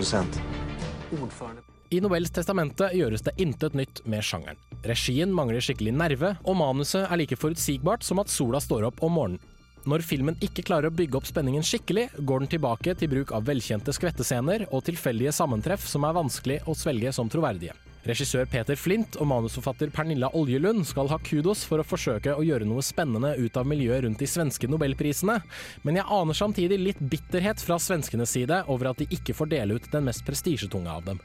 Ordførende. 1.15 1.63
I 1.93 2.01
Nobels 2.01 2.31
testamente 2.33 2.89
gjøres 2.97 3.23
det 3.25 3.35
intet 3.41 3.75
nytt 3.77 4.01
med 4.09 4.25
sjangeren. 4.25 4.57
Regien 4.85 5.33
mangler 5.33 5.63
skikkelig 5.63 5.93
nerve, 5.95 6.31
og 6.43 6.57
manuset 6.59 7.05
er 7.05 7.21
like 7.21 7.37
forutsigbart 7.39 8.05
som 8.05 8.21
at 8.21 8.29
sola 8.33 8.61
står 8.61 8.89
opp 8.89 9.01
om 9.05 9.17
morgenen. 9.17 9.51
Når 9.85 10.01
filmen 10.01 10.37
ikke 10.41 10.65
klarer 10.65 10.89
å 10.89 10.97
bygge 10.97 11.19
opp 11.19 11.27
spenningen 11.29 11.65
skikkelig, 11.65 12.07
går 12.25 12.41
den 12.41 12.53
tilbake 12.55 12.95
til 12.97 13.11
bruk 13.11 13.33
av 13.37 13.45
velkjente 13.45 13.93
skvettescener 13.93 14.65
og 14.71 14.81
tilfeldige 14.87 15.33
sammentreff 15.33 15.85
som 15.85 16.07
er 16.09 16.17
vanskelig 16.17 16.63
å 16.65 16.73
svelge 16.77 17.13
som 17.13 17.29
troverdige. 17.29 17.77
Regissør 18.05 18.45
Peter 18.45 18.77
Flint 18.77 19.15
og 19.17 19.25
manusforfatter 19.31 19.89
Pernilla 19.93 20.29
Oljelund 20.37 20.83
skal 20.85 21.09
ha 21.09 21.17
kudos 21.25 21.63
for 21.65 21.81
å 21.81 21.87
forsøke 21.87 22.35
å 22.37 22.43
gjøre 22.45 22.67
noe 22.69 22.83
spennende 22.85 23.33
ut 23.39 23.57
av 23.57 23.65
miljøet 23.65 24.03
rundt 24.05 24.21
de 24.21 24.27
svenske 24.29 24.69
nobelprisene, 24.69 25.39
men 25.81 25.97
jeg 25.97 26.05
aner 26.13 26.37
samtidig 26.37 26.77
litt 26.81 27.01
bitterhet 27.01 27.63
fra 27.65 27.79
svenskenes 27.81 28.35
side 28.37 28.61
over 28.69 28.91
at 28.91 29.01
de 29.01 29.09
ikke 29.09 29.33
får 29.33 29.49
dele 29.55 29.79
ut 29.79 29.89
den 29.89 30.05
mest 30.05 30.25
prestisjetunge 30.27 30.93
av 30.93 31.09
dem. 31.09 31.23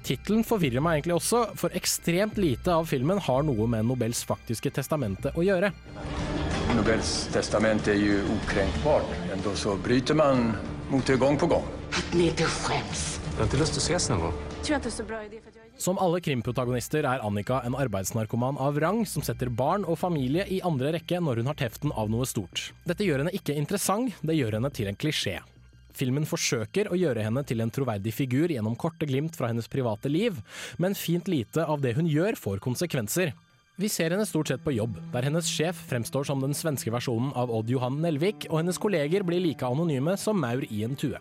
Tittelen 0.00 0.40
forvirrer 0.48 0.80
meg 0.80 1.02
egentlig 1.02 1.18
også, 1.18 1.44
for 1.60 1.76
ekstremt 1.76 2.40
lite 2.40 2.72
av 2.72 2.88
filmen 2.88 3.20
har 3.20 3.44
noe 3.44 3.68
med 3.68 3.84
Nobels 3.84 4.24
faktiske 4.24 4.72
testamente 4.72 5.34
å 5.36 5.44
gjøre. 5.44 5.74
Nobels 6.78 7.14
testamente 7.34 7.92
er 7.92 8.00
jo 8.00 8.20
ukrenkbart, 8.38 9.12
enda 9.34 9.52
så 9.58 9.76
bryter 9.84 10.16
man 10.16 10.54
mot 10.88 11.04
det 11.04 11.20
gang 11.20 11.36
på 11.36 11.50
gang. 11.50 11.66
At 11.92 12.14
ni 12.16 12.30
inte 12.32 12.48
skäms. 12.48 13.19
Jag 13.40 13.46
har 13.46 13.54
ikke 13.54 13.60
lyst 13.62 13.72
til 13.72 13.80
å 13.80 13.84
ses 13.86 14.06
noen 14.10 14.34
jag 14.68 14.86
Som 15.80 15.96
alle 15.96 16.18
krimprotagonister 16.20 17.06
er 17.08 17.22
Annika 17.24 17.62
en 17.64 17.72
arbeidsnarkoman 17.72 18.58
av 18.60 18.76
rang 18.84 18.98
som 19.08 19.24
setter 19.24 19.48
barn 19.48 19.86
og 19.88 19.96
familie 19.96 20.44
i 20.44 20.58
andre 20.60 20.90
rekke 20.98 21.22
når 21.24 21.40
hun 21.40 21.48
har 21.48 21.56
teften 21.56 21.94
av 21.96 22.12
noe 22.12 22.26
stort. 22.28 22.66
Dette 22.84 23.06
gjør 23.06 23.22
henne 23.22 23.32
ikke 23.32 23.56
interessant, 23.56 24.12
det 24.20 24.36
gjør 24.36 24.58
henne 24.58 24.72
til 24.76 24.92
en 24.92 25.00
klisjé. 25.00 25.38
Filmen 25.96 26.28
forsøker 26.28 26.92
å 26.92 27.00
gjøre 27.00 27.24
henne 27.24 27.40
til 27.48 27.64
en 27.64 27.72
troverdig 27.72 28.12
figur 28.12 28.52
gjennom 28.52 28.76
korte 28.76 29.08
glimt 29.08 29.40
fra 29.40 29.48
hennes 29.48 29.72
private 29.72 30.12
liv, 30.12 30.36
men 30.76 30.92
fint 30.92 31.32
lite 31.32 31.64
av 31.64 31.80
det 31.80 31.96
hun 31.96 32.12
gjør 32.12 32.36
får 32.36 32.60
konsekvenser. 32.68 33.32
Vi 33.80 33.88
ser 33.88 34.12
henne 34.12 34.28
stort 34.28 34.52
sett 34.52 34.60
på 34.60 34.76
jobb, 34.76 35.00
der 35.16 35.30
hennes 35.30 35.48
sjef 35.48 35.80
fremstår 35.88 36.28
som 36.28 36.44
den 36.44 36.52
svenske 36.52 36.92
versjonen 36.92 37.32
av 37.32 37.48
Odd 37.48 37.72
Johan 37.72 38.02
Nelvik, 38.04 38.50
og 38.52 38.60
hennes 38.60 38.84
kolleger 38.84 39.24
blir 39.24 39.40
like 39.40 39.64
anonyme 39.64 40.20
som 40.20 40.36
maur 40.36 40.68
i 40.68 40.84
en 40.84 41.00
tue. 41.00 41.16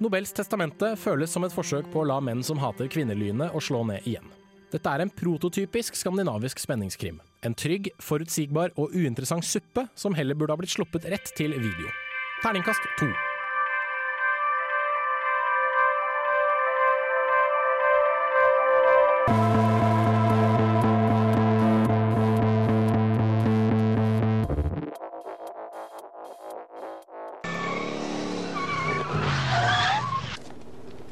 Nobels 0.00 0.32
testamente 0.32 0.94
føles 0.96 1.28
som 1.28 1.44
et 1.44 1.52
forsøk 1.52 1.90
på 1.92 2.00
å 2.00 2.06
la 2.08 2.16
menn 2.24 2.40
som 2.46 2.60
hater 2.62 2.88
kvinnelynet, 2.88 3.52
å 3.52 3.60
slå 3.60 3.82
ned 3.84 4.06
igjen. 4.08 4.24
Dette 4.72 4.88
er 4.88 5.04
en 5.04 5.12
prototypisk 5.12 5.98
skandinavisk 5.98 6.62
spenningskrim. 6.62 7.18
En 7.44 7.56
trygg, 7.58 7.90
forutsigbar 8.00 8.72
og 8.80 8.94
uinteressant 8.96 9.44
suppe 9.44 9.90
som 9.98 10.16
heller 10.16 10.38
burde 10.38 10.56
ha 10.56 10.60
blitt 10.62 10.72
sluppet 10.72 11.08
rett 11.10 11.34
til 11.36 11.52
video. 11.58 11.92
Terningkast 12.40 12.88
to. 12.96 13.10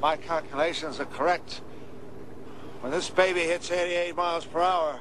My 0.09 0.17
calculations 0.17 1.01
are 1.01 1.11
correct. 1.19 1.61
When 2.81 2.91
this 2.91 3.11
baby 3.11 3.41
hits 3.41 3.71
88 3.71 4.17
miles 4.17 4.47
per 4.47 4.61
hour, 4.61 5.01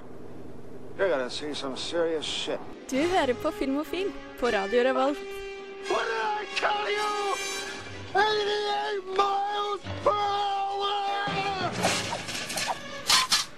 you're 0.97 1.07
gonna 1.07 1.29
see 1.29 1.53
some 1.53 1.77
serious 1.77 2.25
shit. 2.25 2.59
Du 2.89 2.97
hører 2.97 3.33
på 3.33 3.51
Filmofil 3.51 4.11
på 4.39 4.45
Radio 4.47 4.83
Revolt. 4.83 5.17
What 5.89 6.05
did 6.09 6.23
I 6.39 6.45
tell 6.59 6.91
you? 6.97 7.09
88 8.15 9.17
miles 9.17 9.26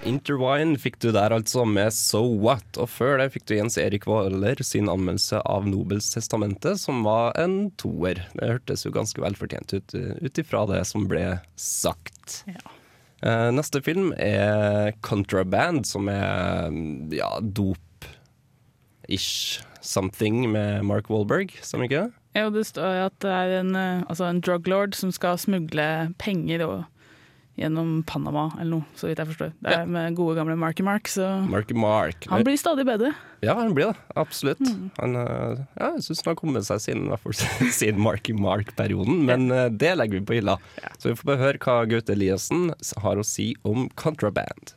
Interwine 0.10 0.78
fikk 0.82 0.98
du 1.04 1.12
der 1.14 1.34
altså 1.36 1.66
med 1.70 1.94
So 1.94 2.24
What, 2.42 2.66
og 2.82 2.90
før 2.90 3.20
det 3.22 3.32
fikk 3.36 3.46
du 3.50 3.56
Jens 3.58 3.78
Erik 3.82 4.08
Waaler 4.10 4.58
sin 4.66 4.90
anmeldelse 4.90 5.42
av 5.46 5.68
Nobels 5.70 6.10
testamente, 6.16 6.74
som 6.82 7.04
var 7.06 7.38
en 7.40 7.70
toer. 7.82 8.24
Det 8.34 8.50
hørtes 8.56 8.86
jo 8.88 8.92
ganske 8.96 9.22
velfortjent 9.22 9.74
ut 9.76 9.94
ut 9.94 10.42
ifra 10.42 10.66
det 10.70 10.82
som 10.90 11.08
ble 11.10 11.40
sagt. 11.60 12.44
Eh, 12.50 13.50
neste 13.52 13.82
film 13.84 14.14
er 14.18 14.94
Contraband, 15.06 15.86
som 15.88 16.08
er 16.12 16.72
ja, 17.14 17.40
dop-ish 17.42 19.30
something 19.82 20.52
med 20.52 20.86
Mark 20.88 21.10
Wahlberg, 21.12 21.52
stemmer 21.62 21.86
ikke 21.90 22.06
det? 22.06 22.12
Jo, 22.38 22.50
det 22.54 22.66
står 22.70 23.08
at 23.08 23.16
det 23.24 23.32
er 23.34 23.60
en, 23.60 23.76
eh, 23.76 24.04
altså 24.08 24.26
en 24.30 24.42
drug 24.42 24.68
lord 24.70 24.96
som 24.98 25.12
skal 25.12 25.38
smugle 25.42 26.14
penger 26.22 26.66
og, 26.68 26.84
gjennom 27.60 28.00
Panama 28.08 28.48
eller 28.56 28.80
noe, 28.80 28.88
så 28.98 29.10
vidt 29.10 29.20
jeg 29.22 29.30
forstår. 29.34 29.52
Det 29.60 29.76
er 29.76 29.90
med 29.90 30.16
gode 30.18 30.38
gamle 30.40 30.56
Marky 30.60 30.86
Mark, 30.86 31.10
så 31.12 31.28
Marky 31.50 31.76
Mark. 31.78 32.28
han 32.32 32.46
blir 32.48 32.60
stadig 32.60 32.86
bedre. 32.88 33.12
Ja, 33.44 33.56
han 33.60 33.76
blir 33.76 33.92
det. 33.92 34.00
Absolutt. 34.20 34.60
Mm. 34.64 34.90
Han, 34.98 35.16
eh, 35.16 35.62
ja, 35.80 35.92
jeg 35.96 36.08
syns 36.08 36.24
han 36.26 36.32
har 36.34 36.40
kommet 36.40 36.68
seg 36.68 36.84
siden, 36.84 37.12
siden 37.80 38.04
Marky 38.04 38.36
Mark-perioden, 38.36 39.24
men 39.30 39.48
ja. 39.52 39.68
det 39.70 39.96
legger 40.00 40.20
vi 40.20 40.26
på 40.26 40.40
hylla. 40.40 40.60
Så 40.98 41.12
vi 41.12 41.18
får 41.20 41.34
bare 41.34 41.44
høre 41.46 41.64
hva 41.64 41.80
Gaute 41.92 42.16
Eliassen 42.16 42.70
har 43.04 43.20
å 43.20 43.28
si 43.28 43.54
om 43.68 43.88
Contraband. 44.00 44.76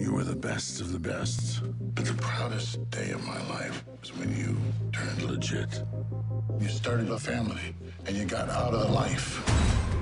You 0.00 0.14
were 0.14 0.24
the 0.24 0.34
best 0.34 0.80
of 0.80 0.92
the 0.92 0.98
best. 0.98 1.60
But 1.94 2.06
the 2.06 2.14
proudest 2.14 2.90
day 2.90 3.10
of 3.10 3.26
my 3.26 3.38
life 3.48 3.84
was 4.00 4.16
when 4.16 4.34
you 4.34 4.56
turned 4.92 5.22
legit. 5.22 5.82
You 6.58 6.68
started 6.68 7.10
a 7.10 7.18
family 7.18 7.74
and 8.06 8.16
you 8.16 8.24
got 8.24 8.48
out 8.48 8.72
of 8.72 8.80
the 8.80 8.92
life. 8.92 9.99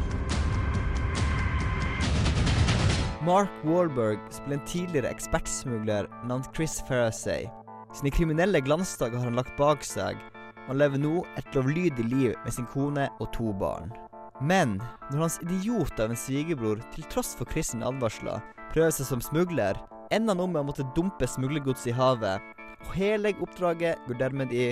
Mark 3.29 3.51
Wahlberg 3.65 4.19
spiller 4.31 4.57
en 4.57 4.65
tidligere 4.65 5.09
ekspertsmugler 5.13 6.07
navn 6.25 6.45
Chris 6.57 6.79
Farasay. 6.89 7.45
Sine 7.93 8.11
kriminelle 8.11 8.63
glansdager 8.65 9.21
har 9.21 9.29
han 9.29 9.37
lagt 9.37 9.53
bak 9.59 9.85
seg, 9.85 10.17
og 10.63 10.71
han 10.71 10.81
lever 10.81 11.03
nå 11.03 11.11
et 11.37 11.51
lovlydig 11.53 12.07
liv 12.09 12.39
med 12.47 12.57
sin 12.57 12.69
kone 12.73 13.05
og 13.21 13.29
to 13.37 13.53
barn. 13.61 13.93
Men 14.41 14.79
når 15.11 15.27
hans 15.27 15.37
idiot 15.45 16.01
av 16.01 16.15
en 16.15 16.23
svigerbror, 16.23 16.81
til 16.95 17.05
tross 17.13 17.35
for 17.37 17.45
Chris' 17.53 17.75
sine 17.75 17.85
advarsler, 17.91 18.41
prøver 18.73 18.97
seg 18.97 19.11
som 19.11 19.27
smugler, 19.29 19.77
ender 20.09 20.33
han 20.33 20.45
om 20.47 20.57
med 20.57 20.63
å 20.65 20.71
måtte 20.71 20.89
dumpe 20.97 21.29
smuglergods 21.29 21.85
i 21.85 21.97
havet, 22.01 22.41
og 22.81 22.97
hele 22.97 23.37
oppdraget 23.45 24.09
går 24.09 24.23
dermed 24.25 24.57
i 24.57 24.71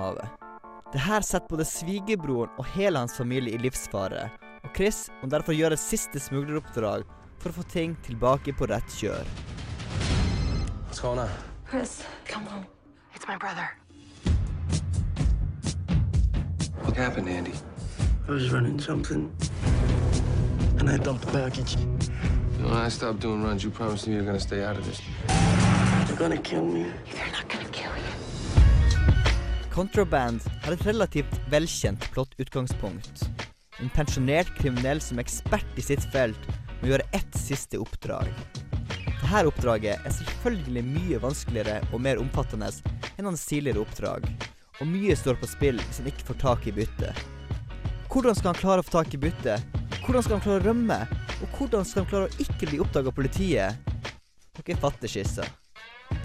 havet. 0.00 0.40
Det 0.94 1.04
her 1.04 1.20
setter 1.20 1.52
både 1.52 1.68
svigerbroren 1.68 2.56
og 2.56 2.72
hele 2.72 3.04
hans 3.04 3.20
familie 3.20 3.60
i 3.60 3.64
livsfare, 3.68 4.30
og 4.64 4.72
Chris 4.72 5.10
må 5.20 5.28
derfor 5.28 5.52
gjøre 5.52 5.76
et 5.76 5.88
siste 5.90 6.28
smugleroppdrag 6.30 7.04
for 7.40 7.50
å 7.50 7.56
få 7.60 7.64
ting 7.72 7.96
tilbake 8.04 8.52
på 8.56 8.68
rett 8.68 8.96
kjør. 9.00 9.24
What's 10.86 11.00
going 11.00 11.18
on? 11.18 11.30
Chris, 11.66 12.02
come 12.26 12.46
home. 12.46 12.66
It's 13.14 13.26
my 13.28 13.36
brother. 13.36 13.68
What 16.84 16.96
happened, 16.96 17.28
Andy? 17.28 17.54
I 18.28 18.32
was 18.32 18.52
running 18.52 18.78
something, 18.80 19.30
and 20.78 20.90
I 20.90 20.96
dumped 20.98 21.26
the 21.26 21.32
package. 21.32 21.76
When 22.60 22.72
I 22.72 22.88
stopped 22.88 23.20
doing 23.20 23.42
runs, 23.42 23.64
you 23.64 23.70
promised 23.70 24.06
me 24.06 24.14
you're 24.14 24.24
gonna 24.24 24.40
stay 24.40 24.62
out 24.64 24.76
of 24.76 24.84
this. 24.84 25.00
They're 26.06 26.16
gonna 26.16 26.36
kill 26.36 26.64
me. 26.64 26.84
They're 27.12 27.32
not 27.32 27.48
gonna 27.48 27.68
kill 27.72 27.92
you. 27.96 28.12
Contraband 29.70 30.42
har 30.64 30.72
et 30.72 30.86
relativt 30.86 31.40
velkjent 31.50 32.10
plottutgangspunkt. 32.12 33.24
En 33.80 33.88
pensjonert 33.94 34.50
kriminell 34.58 35.00
som 35.00 35.18
er 35.18 35.24
ekspert 35.24 35.78
i 35.78 35.84
sitt 35.84 36.04
felt, 36.12 36.50
må 36.80 36.90
gjøre 36.90 37.08
ett 37.16 37.36
siste 37.36 37.80
oppdrag. 37.80 38.30
Dette 39.20 39.42
oppdraget 39.46 40.06
er 40.06 40.14
selvfølgelig 40.16 40.82
mye 40.86 41.20
vanskeligere 41.22 41.76
og 41.92 42.00
mer 42.02 42.18
omfattende 42.18 42.70
enn 43.16 43.28
hans 43.28 43.44
tidligere 43.46 43.84
oppdrag, 43.84 44.26
og 44.80 44.88
mye 44.88 45.14
står 45.16 45.38
på 45.38 45.50
spill 45.50 45.78
hvis 45.84 46.00
han 46.00 46.08
ikke 46.10 46.26
får 46.32 46.40
tak 46.40 46.66
i 46.66 46.74
byttet. 46.74 47.24
Hvordan 48.10 48.34
skal 48.34 48.50
han 48.50 48.58
klare 48.58 48.82
å 48.82 48.86
få 48.88 48.96
tak 48.96 49.14
i 49.14 49.20
byttet? 49.22 49.78
Hvordan 50.00 50.24
skal 50.24 50.38
han 50.38 50.44
klare 50.46 50.62
å 50.62 50.66
rømme? 50.66 51.00
Og 51.40 51.56
hvordan 51.56 51.86
skal 51.86 52.02
han 52.02 52.10
klare 52.10 52.30
å 52.30 52.42
ikke 52.42 52.72
bli 52.72 52.80
oppdaga 52.82 53.12
av 53.12 53.18
politiet? 53.20 53.90
Dere 54.58 54.80
fatter 54.82 55.12
skissa. 55.12 55.46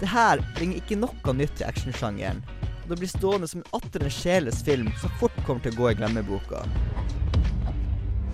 Det 0.00 0.08
her 0.10 0.42
bringer 0.56 0.80
ikke 0.80 0.98
noe 0.98 1.36
nytt 1.36 1.54
til 1.60 1.68
actionsjangeren, 1.68 2.42
og 2.82 2.90
det 2.90 2.98
blir 3.00 3.12
stående 3.12 3.48
som 3.50 3.62
en 3.62 3.78
atter 3.78 4.02
en 4.02 4.12
sjelenes 4.12 4.64
film 4.66 4.90
som 5.00 5.14
fort 5.20 5.38
kommer 5.46 5.62
til 5.62 5.76
å 5.76 5.80
gå 5.84 5.92
i 5.92 5.98
glemmeboka. 6.00 6.64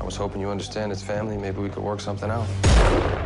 I 0.01 0.05
was 0.05 0.17
hoping 0.17 0.41
you 0.41 0.51
understand 0.51 0.93
it's 0.93 1.03
family. 1.03 1.37
Maybe 1.37 1.61
we 1.61 1.69
could 1.69 1.83
work 1.83 2.01
something 2.01 2.31
out. 2.31 2.47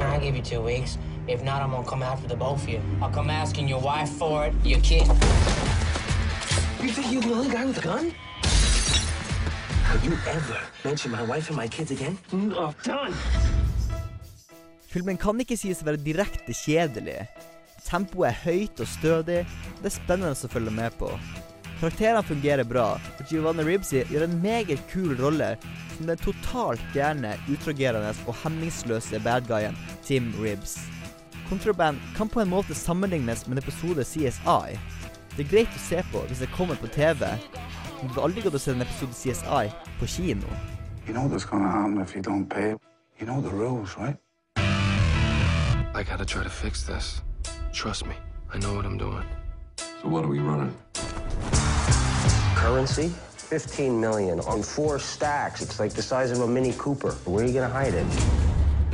I'll 0.00 0.20
give 0.20 0.36
you 0.36 0.42
two 0.42 0.60
weeks. 0.60 0.98
If 1.28 1.42
not, 1.42 1.62
I'm 1.62 1.70
gonna 1.70 1.86
come 1.86 2.02
after 2.02 2.28
the 2.28 2.36
both 2.36 2.62
of 2.62 2.68
you. 2.68 2.80
I'll 3.02 3.10
come 3.10 3.30
asking 3.30 3.68
your 3.68 3.80
wife 3.80 4.10
for 4.10 4.46
it, 4.46 4.54
your 4.64 4.80
kid. 4.80 5.06
You 6.82 6.92
think 6.92 7.12
you're 7.12 7.22
the 7.22 7.32
only 7.32 7.50
guy 7.50 7.64
with 7.64 7.78
a 7.78 7.82
gun? 7.82 8.10
Have 9.90 10.04
you 10.04 10.12
ever 10.28 10.60
mentioned 10.84 11.12
my 11.12 11.22
wife 11.22 11.48
and 11.48 11.56
my 11.56 11.68
kids 11.68 11.90
again? 11.90 12.18
Oh, 12.32 12.74
done. 12.84 13.14
Filmen 14.86 15.18
kan 15.18 15.40
ikke 15.40 15.56
sies 15.58 15.82
å 15.82 15.86
være 15.90 16.00
direkte 16.00 16.54
kjedelig. 16.56 17.26
Tempoet 17.84 18.30
er 18.30 18.38
høyt 18.46 18.80
og 18.80 18.88
stødig, 18.88 19.42
det 19.82 19.90
er 19.90 19.94
spennende 19.94 20.32
å 20.32 20.50
følge 20.50 20.72
med 20.74 20.94
på. 20.98 21.10
Karakterene 21.76 22.22
fungerer 22.24 22.64
bra, 22.64 22.94
og 22.96 23.26
Giovanni 23.28 23.64
Ribsey 23.66 24.06
gjør 24.08 24.24
en 24.24 24.38
meget 24.40 24.80
kul 24.88 25.12
rolle 25.20 25.50
som 25.96 26.06
den 26.08 26.20
totalt 26.24 26.80
gærne, 26.94 27.34
utragerende 27.52 28.14
og 28.26 28.36
hemningsløse 28.42 29.20
badguyen 29.24 29.76
Tim 30.04 30.32
Ribs. 30.40 30.78
Contraband 31.48 32.00
kan 32.16 32.28
på 32.28 32.40
en 32.40 32.48
måte 32.48 32.74
sammenlignes 32.74 33.46
med 33.46 33.56
en 33.56 33.62
episode 33.62 34.04
CSI. 34.04 34.78
Det 35.36 35.44
er 35.44 35.50
greit 35.50 35.76
å 35.76 35.82
se 35.84 36.00
på 36.12 36.24
hvis 36.30 36.40
det 36.40 36.48
kommer 36.56 36.80
på 36.80 36.88
TV, 36.96 37.28
men 38.00 38.08
du 38.08 38.16
har 38.16 38.24
aldri 38.24 38.46
gått 38.46 38.56
og 38.56 38.64
sett 38.64 38.78
en 38.78 38.86
episode 38.86 39.12
CSI 39.12 39.68
på 40.00 40.08
kino. 40.16 40.48
You 41.06 41.12
know 41.12 41.28
what's 41.28 41.44
gonna 41.44 41.68
happen 41.68 42.00
if 42.00 42.16
you 42.16 42.22
don't 42.22 42.48
pay? 42.48 42.72
You 43.20 43.26
know 43.28 43.40
the 43.40 43.52
rules, 43.52 43.98
right? 43.98 44.16
I 45.94 46.02
gotta 46.02 46.24
try 46.24 46.42
to 46.42 46.50
fix 46.50 46.84
this. 46.84 47.22
Trust 47.72 48.06
me, 48.06 48.14
I 48.52 48.58
know 48.58 48.74
what 48.74 48.86
I'm 48.86 48.98
doing. 48.98 49.24
So 50.02 50.08
what 50.08 50.24
are 50.24 50.28
we 50.28 50.40
running? 50.40 50.74
Currency? 52.66 53.08
15 53.36 54.00
million 54.00 54.40
on 54.40 54.60
four 54.60 54.98
stacks. 54.98 55.62
It's 55.62 55.78
like 55.78 55.94
the 55.94 56.02
size 56.02 56.32
of 56.32 56.40
a 56.40 56.48
Mini 56.48 56.72
Cooper. 56.72 57.12
Where 57.24 57.44
are 57.44 57.46
you 57.46 57.54
gonna 57.54 57.68
hide 57.68 57.94
it? 57.94 58.06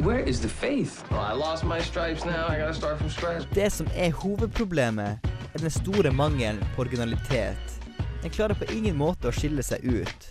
Where 0.05 0.19
is 0.19 0.41
the 0.41 0.49
faith? 0.49 1.03
Oh, 1.11 1.17
I 1.17 1.33
lost 1.33 1.65
my 1.65 1.81
stripes 1.81 2.25
now. 2.25 2.49
I 2.49 2.59
gotta 2.59 2.75
start 2.75 2.99
from 2.99 3.09
scratch. 3.09 3.47
Det 3.55 3.73
som 3.73 3.87
er 3.95 4.11
hovedproblemet, 4.11 5.19
er 5.55 5.59
den 5.59 5.71
store 5.71 6.11
mangelen 6.11 6.65
på 6.75 6.83
originalitet. 6.83 7.81
Den 8.23 8.31
klarer 8.31 8.55
på 8.55 8.65
ingen 8.65 8.97
måte 8.97 9.29
å 9.29 9.33
skille 9.33 9.63
seg 9.63 9.81
ut. 9.85 10.29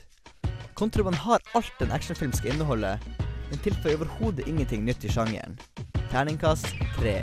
Kontraband 0.73 1.15
har 1.15 1.41
alt 1.55 1.81
en 1.81 1.91
actionfilm 1.91 2.33
skal 2.33 2.53
inneholde, 2.53 2.99
men 3.49 3.59
tilføyer 3.65 3.97
overhodet 3.97 4.47
ingenting 4.47 4.85
nytt 4.85 5.03
i 5.03 5.09
sjangeren. 5.09 5.57
Terningkast 6.11 6.69
tre. 6.99 7.17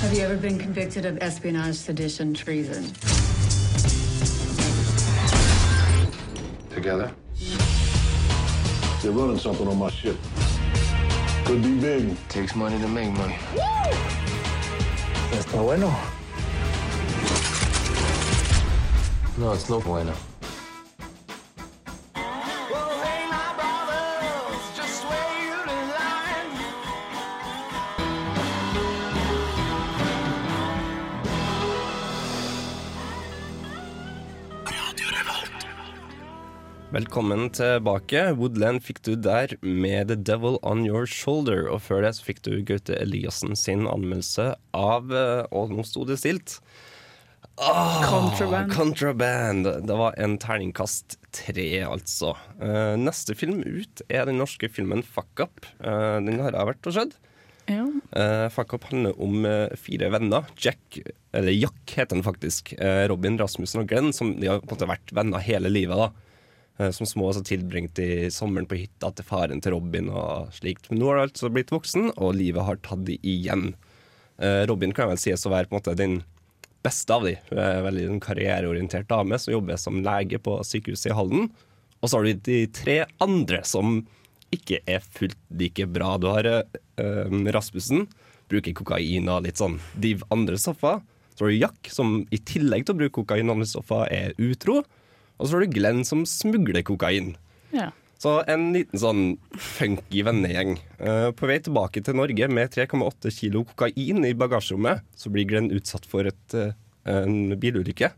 Have 0.00 0.16
you 0.16 0.24
ever 0.24 0.36
been 0.36 0.58
convicted 0.58 1.04
of 1.04 1.18
espionage, 1.20 1.76
sedition, 1.76 2.34
treason? 2.34 2.88
Together? 6.80 7.12
They're 9.02 9.12
running 9.12 9.38
something 9.38 9.68
on 9.68 9.78
my 9.78 9.90
ship. 9.90 10.16
Could 11.44 11.62
be 11.62 11.78
big. 11.78 12.16
Takes 12.30 12.56
money 12.56 12.78
to 12.78 12.88
make 12.88 13.12
money. 13.12 13.36
Está 15.30 15.62
bueno. 15.62 15.94
No, 19.36 19.52
it's 19.52 19.68
no 19.68 19.78
bueno. 19.80 20.29
Velkommen 36.90 37.52
tilbake. 37.54 38.18
Woodland 38.34 38.80
fikk 38.82 38.98
du 39.06 39.12
der 39.14 39.52
med 39.62 40.08
The 40.10 40.16
Devil 40.18 40.56
On 40.66 40.80
Your 40.82 41.04
Shoulder. 41.06 41.68
Og 41.70 41.84
før 41.84 42.00
det 42.02 42.16
så 42.16 42.24
fikk 42.26 42.40
du 42.42 42.64
Gaute 42.66 42.96
Eliassen 42.98 43.54
sin 43.54 43.84
anmeldelse 43.86 44.48
av 44.74 45.12
eh, 45.14 45.44
Og 45.54 45.70
nå 45.70 45.84
sto 45.86 46.02
det 46.08 46.16
stilt. 46.18 46.56
Oh, 47.62 48.00
Contraband. 48.10 48.74
Contraband. 48.74 49.68
Det 49.86 49.98
var 50.00 50.18
en 50.18 50.34
terningkast 50.42 51.14
tre, 51.30 51.68
altså. 51.86 52.32
Eh, 52.58 52.96
neste 52.98 53.36
film 53.38 53.60
ut 53.62 54.02
er 54.10 54.26
den 54.26 54.42
norske 54.42 54.66
filmen 54.66 55.04
Fuck 55.06 55.44
Up. 55.44 55.68
Eh, 55.78 56.16
den 56.26 56.42
har 56.42 56.58
jeg 56.58 56.70
vært 56.72 56.88
og 56.90 56.96
sett. 56.96 57.14
Ja. 57.70 57.84
Uh, 58.10 58.48
Fuck 58.50 58.74
Up 58.74 58.88
handler 58.90 59.14
om 59.22 59.44
uh, 59.46 59.70
fire 59.78 60.08
venner. 60.10 60.50
Jack, 60.58 60.98
eller 61.30 61.54
Jack 61.54 61.94
heter 61.94 62.18
han 62.18 62.26
faktisk. 62.26 62.74
Uh, 62.82 63.04
Robin, 63.12 63.38
Rasmussen 63.38 63.84
og 63.84 63.94
Glenn, 63.94 64.10
som 64.16 64.34
de 64.40 64.50
har 64.50 64.58
på 64.58 64.72
en 64.72 64.74
måte 64.74 64.90
vært 64.90 65.14
venner 65.14 65.46
hele 65.46 65.70
livet. 65.70 65.94
da 65.94 66.10
Som 66.96 67.08
små 67.08 67.28
så 67.36 67.42
tilbringte 67.44 68.00
de 68.00 68.30
sommeren 68.32 68.64
på 68.68 68.78
hytta 68.78 69.10
til 69.12 69.26
faren 69.28 69.60
til 69.60 69.74
Robin 69.74 70.06
og 70.08 70.54
slikt. 70.56 70.86
Men 70.88 71.02
nå 71.02 71.10
har 71.10 71.18
de 71.18 71.26
altså 71.26 71.50
blitt 71.52 71.72
voksen, 71.74 72.12
og 72.16 72.38
livet 72.38 72.64
har 72.64 72.80
tatt 72.80 73.02
de 73.04 73.18
igjen. 73.20 73.74
Eh, 74.40 74.62
Robin 74.70 74.94
kan 74.96 75.10
vel 75.10 75.20
sies 75.20 75.44
å 75.44 75.52
være 75.52 75.68
på 75.68 75.76
en 75.76 75.80
måte 75.82 75.96
den 75.98 76.20
beste 76.84 77.12
av 77.12 77.26
de. 77.28 77.34
Veldig 77.52 78.06
en 78.08 78.22
karriereorientert 78.24 79.08
dame 79.10 79.38
som 79.38 79.52
jobber 79.52 79.76
som 79.80 80.00
lege 80.04 80.40
på 80.40 80.56
sykehuset 80.64 81.10
i 81.12 81.16
Halden. 81.16 81.50
Og 82.00 82.08
så 82.08 82.16
har 82.16 82.24
du 82.24 82.44
de 82.48 82.60
tre 82.72 83.02
andre 83.20 83.60
som 83.68 84.00
ikke 84.54 84.80
er 84.88 85.04
fullt 85.04 85.38
like 85.60 85.86
bra. 85.92 86.14
Du 86.18 86.30
har 86.32 86.48
eh, 86.48 87.36
Rasmussen, 87.54 88.08
bruker 88.50 88.74
kokain 88.74 89.28
og 89.30 89.44
litt 89.44 89.60
sånn 89.60 89.76
div 90.00 90.24
andre 90.32 90.56
stoffer. 90.58 91.02
Så 91.36 91.44
har 91.44 91.52
du 91.52 91.60
Jack, 91.60 91.92
som 91.92 92.22
i 92.32 92.40
tillegg 92.40 92.86
til 92.86 92.96
å 92.96 93.00
bruke 93.02 93.18
kokain 93.20 93.48
og 93.48 93.58
andre 93.58 93.68
stoffer, 93.70 94.08
er 94.10 94.34
utro. 94.40 94.80
Og 95.40 95.48
så 95.48 95.56
har 95.56 95.64
du 95.64 95.72
Glenn, 95.72 96.04
som 96.04 96.26
smugler 96.28 96.84
kokain. 96.86 97.34
Ja. 97.72 97.88
Så 98.20 98.42
en 98.52 98.68
liten 98.74 99.00
sånn 99.00 99.22
funky 99.56 100.20
vennegjeng. 100.26 100.74
Uh, 101.00 101.30
på 101.32 101.48
vei 101.48 101.56
tilbake 101.64 102.02
til 102.04 102.18
Norge 102.20 102.50
med 102.52 102.74
3,8 102.74 103.32
kilo 103.32 103.64
kokain 103.70 104.26
i 104.28 104.36
bagasjerommet, 104.36 105.06
så 105.16 105.32
blir 105.32 105.48
Glenn 105.48 105.72
utsatt 105.72 106.04
for 106.08 106.28
et, 106.28 106.56
uh, 106.56 106.74
en 107.08 107.56
bilulykke. 107.56 108.12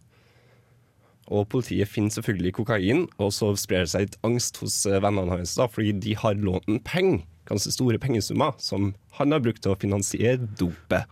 Og 1.30 1.46
politiet 1.52 1.88
finner 1.88 2.10
selvfølgelig 2.10 2.56
kokain, 2.58 3.06
og 3.22 3.30
så 3.34 3.52
sprer 3.58 3.86
det 3.86 3.92
seg 3.92 4.08
litt 4.08 4.18
angst 4.26 4.58
hos 4.60 4.80
eh, 4.90 4.98
vennene 5.00 5.38
hans, 5.38 5.54
da, 5.56 5.68
fordi 5.70 5.94
de 6.02 6.16
har 6.18 6.34
lånt 6.34 6.66
en 6.68 6.82
penger, 6.82 7.22
ganske 7.48 7.72
store 7.72 8.00
pengesummer, 8.02 8.58
som 8.60 8.90
han 9.20 9.32
har 9.32 9.40
brukt 9.44 9.62
til 9.64 9.72
å 9.72 9.78
finansiere 9.78 10.42
dopet. 10.58 11.06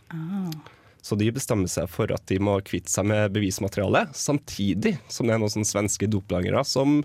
Så 1.01 1.17
de 1.17 1.31
bestemmer 1.33 1.71
seg 1.71 1.89
for 1.91 2.13
at 2.13 2.27
de 2.29 2.37
må 2.43 2.59
kvitte 2.67 2.93
seg 2.93 3.09
med 3.09 3.33
bevismateriale, 3.35 4.07
samtidig 4.17 4.99
som 5.09 5.29
det 5.29 5.37
er 5.37 5.43
noen 5.43 5.67
svenske 5.67 6.09
doplangere 6.11 6.63
som 6.69 7.01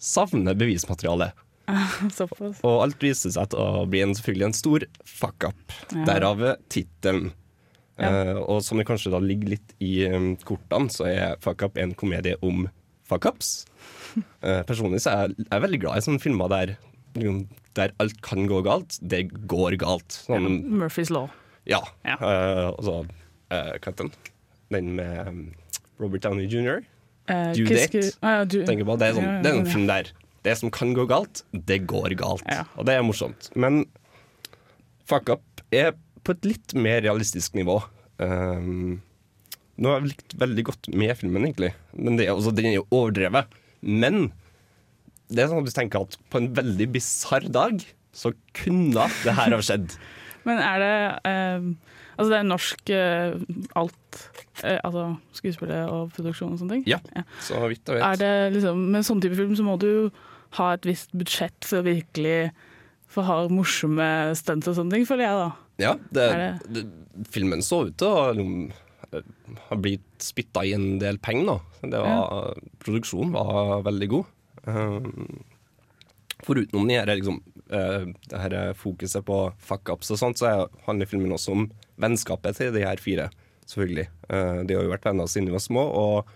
savner 0.00 0.56
bevismateriale. 0.58 1.32
Og 2.66 2.76
alt 2.82 3.02
viser 3.02 3.34
seg 3.34 3.52
til 3.52 3.60
å 3.60 3.84
bli 3.90 4.02
en, 4.04 4.14
selvfølgelig 4.16 4.48
en 4.48 4.56
stor 4.56 4.86
fuck-up. 5.06 5.76
Ja. 5.92 6.06
Derav 6.08 6.42
tittelen. 6.72 7.32
Ja. 8.00 8.10
Uh, 8.10 8.38
og 8.46 8.62
som 8.64 8.80
det 8.80 8.86
kanskje 8.88 9.12
da 9.12 9.18
ligger 9.20 9.52
litt 9.52 9.74
i 9.84 10.06
um, 10.08 10.32
kortene, 10.48 10.88
så 10.88 11.04
er 11.10 11.40
Fuck 11.44 11.66
Up 11.66 11.76
en 11.76 11.92
komedie 11.92 12.38
om 12.40 12.64
fuck-ups. 13.10 13.66
Uh, 14.16 14.62
personlig 14.70 15.02
så 15.04 15.12
er 15.12 15.26
jeg, 15.26 15.44
jeg 15.44 15.52
er 15.58 15.64
veldig 15.66 15.82
glad 15.82 16.00
i 16.00 16.06
sånne 16.06 16.22
filmer 16.22 16.48
der, 16.52 16.74
liksom, 17.18 17.42
der 17.76 17.92
alt 18.00 18.22
kan 18.24 18.48
gå 18.48 18.62
galt. 18.64 18.96
Det 19.04 19.26
går 19.50 19.76
galt. 19.82 20.16
Sånn, 20.24 20.62
Murphys 20.80 21.12
law. 21.12 21.28
ja. 21.68 21.82
ja. 22.08 22.16
og 22.72 22.86
så 22.86 23.02
Hva 23.50 23.92
den? 23.98 24.12
Med 24.70 25.26
um, 25.26 25.40
Robert 26.00 26.22
Downey 26.24 26.46
jr. 26.50 26.80
Uh, 27.30 27.50
Due 27.54 27.66
Date. 27.68 28.04
Ah, 28.22 28.40
ja, 28.40 28.44
du- 28.44 28.62
på, 28.64 28.96
det 28.98 29.10
er, 29.10 29.16
sånn, 29.18 29.26
Ja, 29.26 29.36
ja, 29.36 29.42
det 29.44 29.50
er 29.52 29.58
en 29.60 29.66
film 29.70 29.86
der 29.90 30.10
Det 30.46 30.56
som 30.56 30.70
kan 30.72 30.94
gå 30.96 31.04
galt, 31.10 31.42
det 31.52 31.82
går 31.90 32.14
galt. 32.16 32.46
Og 32.78 32.86
det 32.88 32.94
er 32.96 33.04
morsomt. 33.04 33.50
Men 33.54 33.84
Fuck 35.10 35.28
Up 35.34 35.62
er 35.74 35.92
på 36.24 36.32
et 36.32 36.46
litt 36.48 36.74
mer 36.74 37.02
realistisk 37.04 37.54
nivå. 37.58 37.80
Um, 38.20 39.00
har 39.80 40.00
jeg 40.00 40.12
likt 40.12 40.34
veldig 40.40 40.64
godt 40.70 40.88
med 40.92 41.12
filmen, 41.16 41.44
egentlig. 41.48 41.72
Men 41.96 42.16
det, 42.16 42.26
er 42.28 42.36
også, 42.36 42.52
Den 42.56 42.70
er 42.70 42.78
jo 42.78 42.86
overdrevet. 42.88 43.52
Men 43.80 44.30
det 45.30 45.44
er 45.44 45.50
sånn 45.52 45.62
at 45.62 45.70
du 45.70 45.76
tenker 45.76 46.04
at 46.04 46.16
på 46.32 46.40
en 46.40 46.50
veldig 46.56 46.88
bisarr 46.96 47.46
dag 47.52 47.84
så 48.16 48.32
kunne 48.56 49.06
det 49.24 49.36
her 49.36 49.54
ha 49.54 49.60
skjedd. 49.62 49.94
Men 50.48 50.60
er 50.64 50.82
det 50.82 50.94
eh, 51.28 51.70
Altså 52.20 52.32
det 52.34 52.38
er 52.38 52.48
norsk 52.48 52.90
eh, 52.92 53.36
alt 53.80 54.18
eh, 54.64 54.78
Altså 54.84 55.04
skuespillet 55.38 55.92
og 55.92 56.10
produksjon 56.16 56.52
og 56.52 56.60
sånne 56.60 56.78
ting? 56.78 56.88
Ja, 56.90 57.00
så 57.44 57.62
vidt 57.70 57.88
jeg 57.88 57.96
vet. 57.96 58.04
Er 58.04 58.20
det 58.20 58.32
liksom, 58.58 58.82
med 58.92 59.06
sånn 59.08 59.22
type 59.24 59.38
film 59.38 59.54
så 59.56 59.64
må 59.64 59.78
du 59.80 60.10
ha 60.58 60.72
et 60.74 60.88
visst 60.88 61.14
budsjett 61.16 61.64
for 61.64 61.80
å 61.80 61.86
virkelig 61.86 62.50
få 63.10 63.24
ha 63.26 63.40
morsomme 63.50 64.06
stunts 64.38 64.70
og 64.70 64.76
sånne 64.78 64.98
ting, 64.98 65.06
føler 65.08 65.26
jeg 65.26 65.38
da. 65.40 65.48
Ja, 65.80 65.94
det, 66.14 66.26
Er 66.26 66.58
det, 66.70 66.84
filmen 67.32 67.64
så 67.64 67.84
ut 67.88 67.96
til 67.98 68.10
å 68.10 68.50
eh, 69.16 69.30
ha 69.68 69.78
blitt 69.80 70.22
spytta 70.22 70.62
i 70.66 70.74
en 70.76 71.00
del 71.02 71.18
penger. 71.22 71.54
da. 71.54 71.88
Det 71.94 72.02
var, 72.04 72.60
Produksjonen 72.84 73.32
var 73.34 73.86
veldig 73.88 74.10
god. 74.12 74.36
Um, 74.68 75.40
Foruten 76.44 76.86
de 76.88 76.96
her, 76.96 77.10
liksom, 77.10 77.40
det 77.70 78.40
her 78.42 78.74
fokuset 78.74 79.22
på 79.24 79.36
fuck-ups 79.62 80.10
og 80.10 80.18
sånt, 80.18 80.40
så 80.40 80.48
er- 80.50 80.70
handler 80.88 81.06
filmen 81.06 81.30
også 81.36 81.52
om 81.54 81.68
vennskapet 82.02 82.56
til 82.58 82.72
de 82.74 82.82
her 82.84 82.96
fire, 82.98 83.28
selvfølgelig. 83.70 84.08
Eh, 84.28 84.62
de 84.66 84.74
har 84.74 84.82
jo 84.82 84.90
vært 84.90 85.04
venner 85.06 85.28
siden 85.30 85.46
de 85.46 85.52
var 85.54 85.62
små, 85.62 85.84
og 85.86 86.26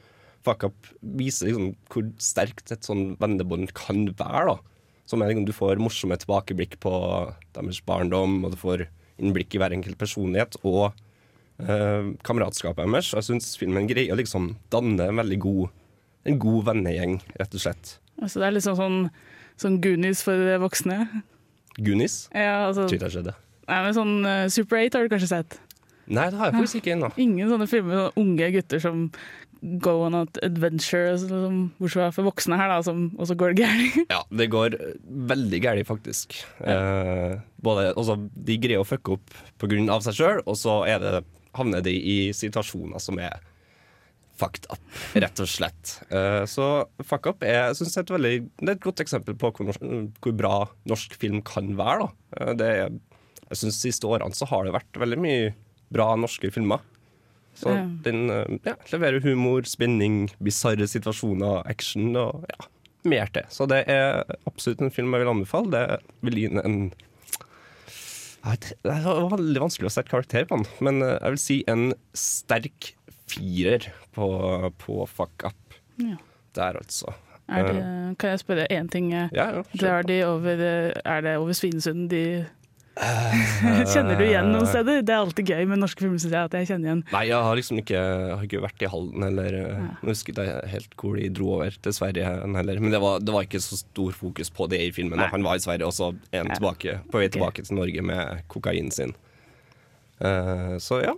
fuck-up 0.44 0.74
viser 1.02 1.48
liksom 1.48 1.74
hvor 1.90 2.06
sterkt 2.22 2.70
et 2.70 2.86
sånn 2.86 3.16
vennebånd 3.18 3.72
kan 3.74 4.06
være. 4.14 4.46
da. 4.54 4.56
Som 5.06 5.22
er 5.22 5.28
liksom, 5.32 5.46
Du 5.46 5.52
får 5.52 5.76
morsomme 5.82 6.16
tilbakeblikk 6.16 6.78
på 6.80 7.34
deres 7.54 7.80
barndom, 7.84 8.44
og 8.44 8.52
du 8.52 8.56
får 8.56 8.86
innblikk 9.18 9.54
i 9.54 9.58
hver 9.58 9.72
enkelt 9.72 9.98
personlighet 9.98 10.56
og 10.64 10.92
eh, 11.60 12.12
kameratskapet 12.24 12.84
deres. 12.90 13.12
Jeg 13.14 13.22
syns 13.28 13.56
filmen 13.58 13.86
greier 13.88 14.12
å 14.14 14.18
liksom 14.18 14.56
danne 14.70 15.08
en 15.08 15.16
veldig 15.20 15.38
god, 15.40 15.68
en 16.26 16.38
god 16.38 16.64
vennegjeng, 16.70 17.20
rett 17.38 17.54
og 17.54 17.60
slett. 17.60 17.98
Altså 18.22 18.40
det 18.40 18.46
er 18.48 18.56
liksom 18.56 18.76
sånn, 18.78 19.10
sånn 19.60 19.80
Goonies 19.84 20.22
for 20.26 20.58
voksne. 20.62 21.04
Goonies? 21.78 22.24
Ja, 22.34 22.68
altså. 22.68 22.88
Nei, 23.64 23.78
men 23.80 23.94
sånn 23.96 24.18
uh, 24.26 24.44
Super 24.52 24.82
8 24.82 24.98
har 24.98 25.06
du 25.06 25.14
kanskje 25.14 25.30
sett? 25.30 25.56
Nei, 26.04 26.28
det 26.28 26.36
har 26.36 26.50
jeg 26.50 26.58
faktisk 26.58 26.82
ikke 26.82 26.92
ennå. 26.98 27.08
Ingen 27.20 27.48
sånne 27.48 27.68
filmer 27.70 27.96
med 27.96 28.18
unge 28.20 28.50
gutter 28.58 28.82
som 28.82 29.06
go 29.80 30.02
on 30.04 30.14
an 30.14 30.28
adventure, 30.42 31.16
som, 31.18 31.70
bortsett 31.78 31.96
fra 31.96 32.10
for 32.12 32.28
voksne 32.28 32.58
her, 32.60 32.68
da, 32.68 32.82
som, 32.84 33.06
og 33.16 33.30
så 33.30 33.36
går 33.38 33.54
det 33.54 33.64
gærent. 33.64 34.12
Ja, 34.12 34.20
det 34.28 34.50
går 34.52 34.76
veldig 35.32 35.60
gærent, 35.64 35.88
faktisk. 35.88 36.36
Eh, 36.60 37.38
både, 37.64 37.86
altså, 37.94 38.18
de 38.18 38.58
greier 38.60 38.84
å 38.84 38.88
fucke 38.88 39.16
opp 39.16 39.38
pga. 39.62 40.00
seg 40.04 40.18
sjøl, 40.18 40.42
og 40.44 40.58
så 40.60 40.82
er 40.90 41.00
det, 41.00 41.24
havner 41.56 41.84
de 41.86 41.94
i 41.94 42.18
situasjoner 42.36 43.00
som 43.00 43.16
er 43.22 43.40
fucked 44.44 44.68
up, 44.72 44.84
rett 45.16 45.40
og 45.42 45.48
slett. 45.50 45.96
Uh, 46.12 46.44
så 46.50 46.68
fuck 47.04 47.26
up 47.32 47.44
er, 47.46 47.70
jeg 47.70 47.80
synes 47.80 47.94
det, 47.94 48.00
er 48.02 48.06
et 48.06 48.14
veldig, 48.18 48.34
det 48.60 48.70
er 48.70 48.76
et 48.76 48.86
godt 48.86 49.02
eksempel 49.04 49.36
på 49.40 49.50
hvor, 49.56 49.68
norsk, 49.70 49.84
hvor 50.24 50.36
bra 50.38 50.54
norsk 50.90 51.16
film 51.20 51.40
kan 51.46 51.72
være. 51.80 52.10
Eh, 52.38 52.52
det 52.60 52.70
jeg 52.74 53.58
synes 53.60 53.76
De 53.76 53.90
siste 53.90 54.08
årene 54.08 54.34
så 54.34 54.48
har 54.50 54.64
det 54.66 54.72
vært 54.74 54.98
veldig 54.98 55.18
mye 55.20 55.54
bra 55.94 56.14
norske 56.18 56.48
filmer. 56.54 56.82
Så 57.54 57.70
Ja. 57.70 57.84
den 58.02 58.24
uh, 58.32 58.48
ja, 58.66 58.74
leverer 58.90 59.22
humor, 59.22 59.62
spenning, 59.68 60.24
bisarre 60.42 60.88
situasjoner, 60.90 61.62
action 61.70 62.16
og 62.18 62.46
ja, 62.50 62.66
mer 63.06 63.30
til. 63.30 63.46
Så 63.52 63.68
det 63.70 63.84
er 63.92 64.24
absolutt 64.48 64.82
en 64.82 64.90
film 64.90 65.14
jeg 65.14 65.22
vil 65.22 65.34
anbefale. 65.36 65.70
Det 65.70 66.00
vil 66.26 66.40
gi 66.40 66.48
den 66.50 66.64
en 66.64 66.78
Det 68.44 68.90
er 68.90 69.06
veldig 69.30 69.62
vanskelig 69.62 69.88
å 69.88 69.92
sette 69.94 70.10
karakter 70.10 70.44
på 70.48 70.58
den, 70.58 70.66
men 70.84 70.98
jeg 71.04 71.30
vil 71.32 71.40
si 71.40 71.60
en 71.70 71.86
sterk 72.18 72.90
firer 73.34 73.90
på, 74.14 74.28
på 74.80 75.04
fuck 75.10 75.46
up. 75.50 75.78
Ja. 76.00 76.16
Der, 76.54 76.80
altså. 76.80 77.12
Det, 77.12 77.22
Eh, 77.44 78.14
kan 78.16 78.30
jeg 78.30 78.40
spørre 78.40 78.66
én 78.72 78.88
ting? 78.88 79.12
eh, 79.12 79.28
Ja, 79.34 79.50
ja, 79.52 79.62
Drar 79.76 80.02
de 80.02 80.22
over, 80.24 80.52
eh, 80.52 80.92
er 81.04 81.20
det 81.20 81.36
over 81.36 81.52
Svinesund 81.52 82.08
de 82.10 82.46
Kjenner 83.90 84.14
du 84.14 84.22
igjen 84.22 84.52
noen 84.52 84.68
steder? 84.70 85.02
Det 85.02 85.10
er 85.10 85.18
alltid 85.18 85.50
gøy 85.50 85.64
med 85.66 85.80
norske 85.82 85.98
filmer, 85.98 86.20
synes 86.22 86.30
jeg. 86.30 86.46
At 86.46 86.52
jeg 86.54 86.68
kjenner 86.68 86.86
igjen 86.88 87.00
Nei, 87.10 87.24
jeg 87.26 87.40
har 87.42 87.58
liksom 87.58 87.80
ikke, 87.82 88.02
har 88.38 88.44
ikke 88.46 88.60
vært 88.62 88.84
i 88.86 88.90
Halden 88.92 89.26
eller 89.26 89.56
ja. 89.58 89.88
Jeg 90.06 90.70
helt 90.70 90.94
hvor 90.94 91.18
de 91.18 91.26
dro 91.34 91.48
over 91.56 91.74
til 91.74 91.96
Sverige 91.96 92.30
heller. 92.54 92.80
Men 92.80 92.94
det 92.94 93.00
var, 93.02 93.18
det 93.18 93.34
var 93.34 93.48
ikke 93.48 93.62
så 93.64 93.80
stor 93.82 94.14
fokus 94.14 94.52
på 94.54 94.68
det 94.70 94.80
i 94.86 94.92
filmen. 94.94 95.18
Nei. 95.18 95.26
Han 95.34 95.42
var 95.42 95.58
i 95.58 95.64
Sverige, 95.66 95.90
og 95.90 95.96
så 95.96 96.12
en 96.14 96.46
ja. 96.46 96.54
tilbake, 96.54 97.00
på 97.10 97.18
vei 97.18 97.26
tilbake 97.34 97.66
til 97.66 97.80
Norge 97.80 98.06
med 98.06 98.46
kokainen 98.54 98.94
sin. 98.94 99.16
Uh, 100.22 100.78
så 100.78 101.02
ja, 101.02 101.16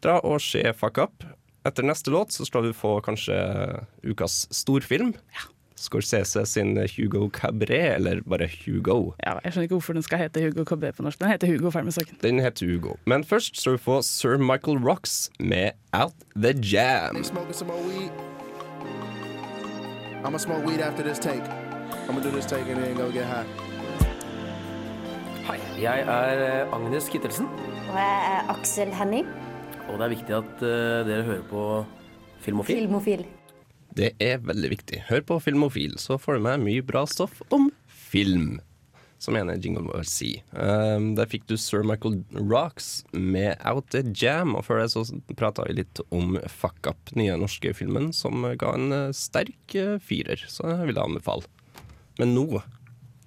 dra 0.00 0.16
og 0.24 0.40
se 0.40 0.64
Fuck 0.80 0.96
Up. 1.04 1.28
Etter 1.64 1.84
neste 1.86 2.10
låt 2.10 2.32
så 2.34 2.44
skal 2.48 2.64
vi 2.66 2.72
få 2.74 2.96
kanskje 3.06 3.36
ukas 4.02 4.46
storfilm. 4.50 5.12
Scorsese 5.82 6.44
sin 6.46 6.76
Hugo 6.96 7.28
Cabret, 7.34 7.96
eller 7.96 8.20
bare 8.26 8.46
Hugo. 8.64 9.14
ja, 9.24 9.32
Jeg 9.44 9.52
skjønner 9.52 9.66
ikke 9.66 9.74
hvorfor 9.78 9.96
den 9.98 10.02
skal 10.06 10.18
hete 10.22 10.42
Hugo 10.44 10.64
Cabret 10.64 10.94
på 10.94 11.02
norsk. 11.02 11.18
Den 11.18 11.30
heter 11.32 11.46
Hugo, 11.50 11.70
ferdig 11.74 11.84
med 11.90 11.92
saken. 11.96 12.18
Den 12.22 12.38
heter 12.42 12.66
Hugo. 12.70 12.96
Men 13.06 13.24
først 13.24 13.58
skal 13.60 13.72
vi 13.72 13.78
få 13.82 14.00
Sir 14.02 14.36
Michael 14.38 14.78
Rocks 14.78 15.30
med 15.40 15.70
Out 15.92 16.14
The 16.36 16.52
Jam. 16.62 17.22
Smoking 17.24 17.54
some 17.54 17.70
more 17.72 17.82
weed. 17.82 18.10
I'm 20.22 20.30
gonna 20.30 20.38
smoke 20.38 20.64
weed 20.66 20.80
after 20.80 21.02
this 21.02 21.18
take. 21.18 21.42
I'm 21.42 22.06
gonna 22.14 22.22
do 22.22 22.30
this 22.30 22.46
take 22.46 22.66
and 22.70 22.78
then 22.78 22.94
go 22.96 23.10
get 23.10 23.24
high. 23.26 23.46
Hei, 25.46 25.58
jeg 25.82 26.00
er 26.06 26.42
eh, 26.62 26.74
Agnes 26.74 27.08
Kittelsen, 27.10 27.46
Og 27.90 27.96
jeg 27.98 28.20
er 28.38 28.50
Aksel 28.54 28.92
Hennie, 28.94 29.24
og 29.88 29.98
det 29.98 30.06
er 30.06 30.14
viktig 30.14 30.36
at 30.38 30.66
eh, 30.66 30.98
dere 31.08 31.28
hører 31.28 31.46
på 31.50 31.62
Filmofil. 32.42 32.82
filmofil. 32.82 33.24
Det 33.92 34.14
er 34.22 34.40
veldig 34.40 34.70
viktig. 34.72 35.04
Hør 35.10 35.24
på 35.28 35.38
Filmofil, 35.44 35.96
så 36.00 36.16
får 36.20 36.38
du 36.38 36.44
med 36.46 36.62
mye 36.64 36.84
bra 36.84 37.04
stoff 37.08 37.42
om 37.52 37.68
film. 37.86 38.60
Som 39.22 39.36
ene 39.38 39.54
jingle 39.62 39.84
må 39.86 40.00
si. 40.08 40.32
Um, 40.50 41.12
der 41.14 41.28
fikk 41.30 41.44
du 41.46 41.54
Sir 41.60 41.84
Michael 41.86 42.22
Rocks 42.34 43.04
med 43.12 43.54
Out 43.68 43.92
The 43.94 44.02
Jam. 44.10 44.56
Og 44.58 44.64
før 44.66 44.80
det 44.80 44.88
så 44.94 45.04
prata 45.38 45.68
vi 45.68 45.76
litt 45.78 46.02
om 46.10 46.34
Fuck 46.50 46.88
Up, 46.90 47.12
nye 47.14 47.36
norske 47.38 47.70
filmen, 47.78 48.10
som 48.16 48.42
ga 48.58 48.72
en 48.74 48.96
eh, 48.96 49.14
sterk 49.14 49.76
eh, 49.78 49.98
firer. 50.02 50.42
Så 50.50 50.66
jeg 50.66 50.88
vil 50.90 50.98
anbefale. 50.98 51.46
Men 52.18 52.34
nå, 52.34 52.64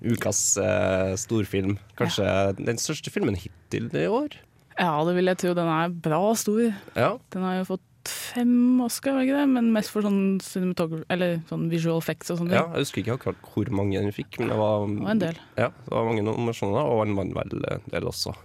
ukas 0.04 0.42
uh, 0.60 1.14
storfilm. 1.20 1.78
Kanskje 1.96 2.28
den 2.60 2.82
største 2.82 3.14
filmen 3.14 3.40
hittil 3.40 3.88
i 3.96 4.10
år? 4.12 4.36
Ja, 4.80 4.94
det 5.08 5.16
vil 5.18 5.32
jeg 5.32 5.42
tro. 5.42 5.54
Den 5.58 5.72
er 5.72 5.94
bra 6.08 6.22
stor. 6.40 6.64
Ja. 6.96 7.12
Den 7.34 7.46
har 7.48 7.60
jo 7.62 7.68
fått 7.76 7.86
fem 8.06 8.82
Oscar, 8.86 9.16
var 9.18 9.26
ikke 9.26 9.40
det? 9.40 9.46
Men 9.56 9.72
mest 9.74 9.92
for 9.94 10.06
sånn 10.06 10.38
cinematography, 10.44 11.06
eller 11.14 11.40
sånn 11.50 11.70
visual 11.72 12.02
effects 12.02 12.34
og 12.34 12.42
sånn. 12.42 12.52
Ja, 12.54 12.68
jeg 12.76 12.86
husker 12.86 13.02
ikke 13.02 13.16
akkurat 13.20 13.48
hvor 13.54 13.72
mange 13.82 14.02
den 14.02 14.14
fikk, 14.16 14.40
men 14.42 14.52
det 14.54 14.60
var, 14.60 14.86
var 14.86 15.14
en 15.16 15.24
del. 15.24 15.40
Ja, 15.58 15.72
det 15.72 15.96
var 15.96 16.10
mange 16.10 16.26
nominasjoner, 16.28 16.92
og 16.92 17.06
en 17.06 17.16
vant 17.18 17.56
en 17.56 17.90
del 17.94 18.12
også. 18.12 18.36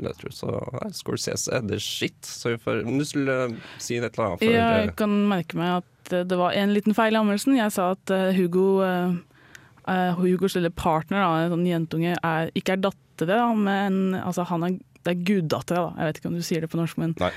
vil 0.00 0.08
Jeg 0.08 0.16
tror. 0.20 0.32
Så 0.32 0.50
Scorsese 0.96 1.54
er 1.54 1.64
the 1.68 1.78
shit. 1.82 2.18
Så 2.24 2.56
får, 2.60 2.84
du 2.86 3.04
skulle 3.04 3.38
si 3.78 3.98
et 3.98 4.06
eller 4.06 4.30
annet 4.30 4.44
Ja, 4.46 4.52
eh, 4.52 4.84
jeg 4.86 4.94
kan 5.00 5.16
merke 5.30 5.58
meg 5.60 5.82
at 5.82 6.14
eh, 6.14 6.24
det 6.24 6.38
var 6.40 6.56
en 6.56 6.72
liten 6.74 6.96
feil 6.96 7.16
i 7.16 7.20
anmeldelsen. 7.20 7.58
Jeg 7.58 7.74
sa 7.76 7.92
at 7.96 8.14
eh, 8.14 8.30
Hugo 8.38 8.80
uh, 8.80 9.18
Hugos 10.20 10.56
lille 10.56 10.70
partner, 10.72 11.20
da, 11.20 11.44
en 11.44 11.54
sånn 11.54 11.68
jentunge, 11.68 12.16
er, 12.16 12.52
ikke 12.56 12.76
er 12.76 12.84
datter, 12.88 13.28
da, 13.28 13.50
men 13.52 14.14
altså, 14.16 14.46
han 14.48 14.64
er, 14.64 14.76
det 15.04 15.14
er 15.14 15.22
guddattera. 15.24 15.84
da. 15.86 15.92
Jeg 15.98 16.10
vet 16.10 16.20
ikke 16.20 16.32
om 16.32 16.38
du 16.38 16.46
sier 16.46 16.64
det 16.64 16.70
på 16.72 16.80
norsk, 16.80 16.98
men 17.00 17.14
Nei. 17.20 17.32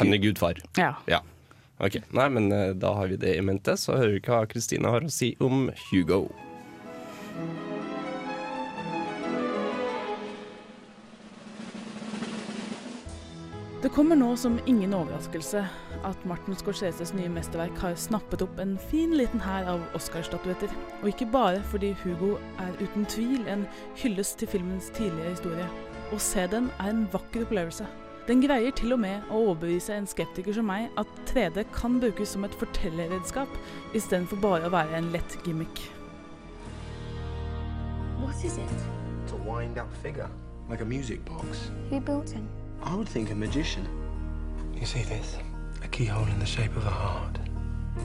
Han 0.00 0.12
er 0.12 0.18
gudfar. 0.18 0.58
Ja. 0.76 1.20
Ok, 1.82 2.00
Nei, 2.14 2.28
men 2.30 2.50
eh, 2.52 2.72
da 2.78 2.94
har 2.94 3.10
vi 3.10 3.18
det 3.18 3.36
i 3.36 3.42
mente, 3.42 3.76
så 3.78 3.98
hører 3.98 4.16
vi 4.16 4.24
hva 4.26 4.44
Kristina 4.50 4.92
har 4.94 5.06
å 5.06 5.10
si 5.10 5.34
om 5.42 5.68
Hugo. 5.90 6.26
Det 13.84 13.90
kommer 13.92 14.16
nå 14.16 14.30
som 14.40 14.54
ingen 14.64 14.94
overraskelse 14.96 15.60
at 16.08 16.22
Martin 16.24 16.56
Scorseses 16.56 17.10
nye 17.12 17.28
mesterverk 17.28 17.76
har 17.82 17.98
snappet 18.00 18.40
opp 18.46 18.62
en 18.62 18.78
fin 18.88 19.12
liten 19.12 19.42
hær 19.44 19.68
av 19.74 19.82
Oscar-statuetter. 19.98 20.72
Og 21.02 21.10
ikke 21.10 21.28
bare 21.28 21.60
fordi 21.68 21.90
Hugo 22.00 22.38
er 22.64 22.72
uten 22.80 23.04
tvil 23.12 23.44
en 23.44 23.66
hyllest 24.00 24.38
til 24.40 24.48
filmens 24.54 24.88
tidligere 24.96 25.34
historie. 25.34 25.68
Å 26.12 26.18
se 26.20 26.44
den 26.50 26.70
er 26.78 26.90
en 26.90 27.06
vakker 27.12 27.46
opplevelse. 27.46 27.86
Den 28.28 28.40
greier 28.40 28.72
til 28.72 28.94
og 28.94 29.00
med 29.02 29.24
å 29.28 29.40
overbevise 29.50 29.92
en 29.96 30.06
skeptiker 30.08 30.56
som 30.56 30.68
meg 30.68 30.92
at 31.00 31.08
3D 31.28 31.66
kan 31.74 31.98
brukes 32.00 32.32
som 32.32 32.44
et 32.46 32.54
fortellerredskap, 32.60 33.50
istedenfor 33.92 34.40
bare 34.40 34.68
å 34.68 34.72
være 34.72 34.96
en 34.96 35.10
lett 35.12 35.36
gimmick. 35.44 35.82
What 38.20 38.44
is 38.44 38.56
it? 38.56 38.84
It's 39.24 39.32
a 39.32 39.40
wind 39.44 39.78
up 39.78 39.92
figure, 40.02 40.30
like 40.70 40.80
a 40.80 40.88
music 40.88 41.24
box. 41.24 41.70
Who 41.90 42.00
built 42.00 42.30
him? 42.30 42.48
I 42.82 42.94
would 42.94 43.08
think 43.08 43.30
a 43.30 43.34
magician. 43.34 43.86
You 44.74 44.86
see 44.86 45.02
this? 45.02 45.36
A 45.84 45.88
keyhole 45.88 46.28
in 46.32 46.38
the 46.38 46.46
shape 46.46 46.76
of 46.76 46.86
a 46.86 46.90
heart. 46.90 47.38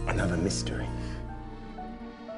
Another 0.07 0.37
mystery. 0.37 0.87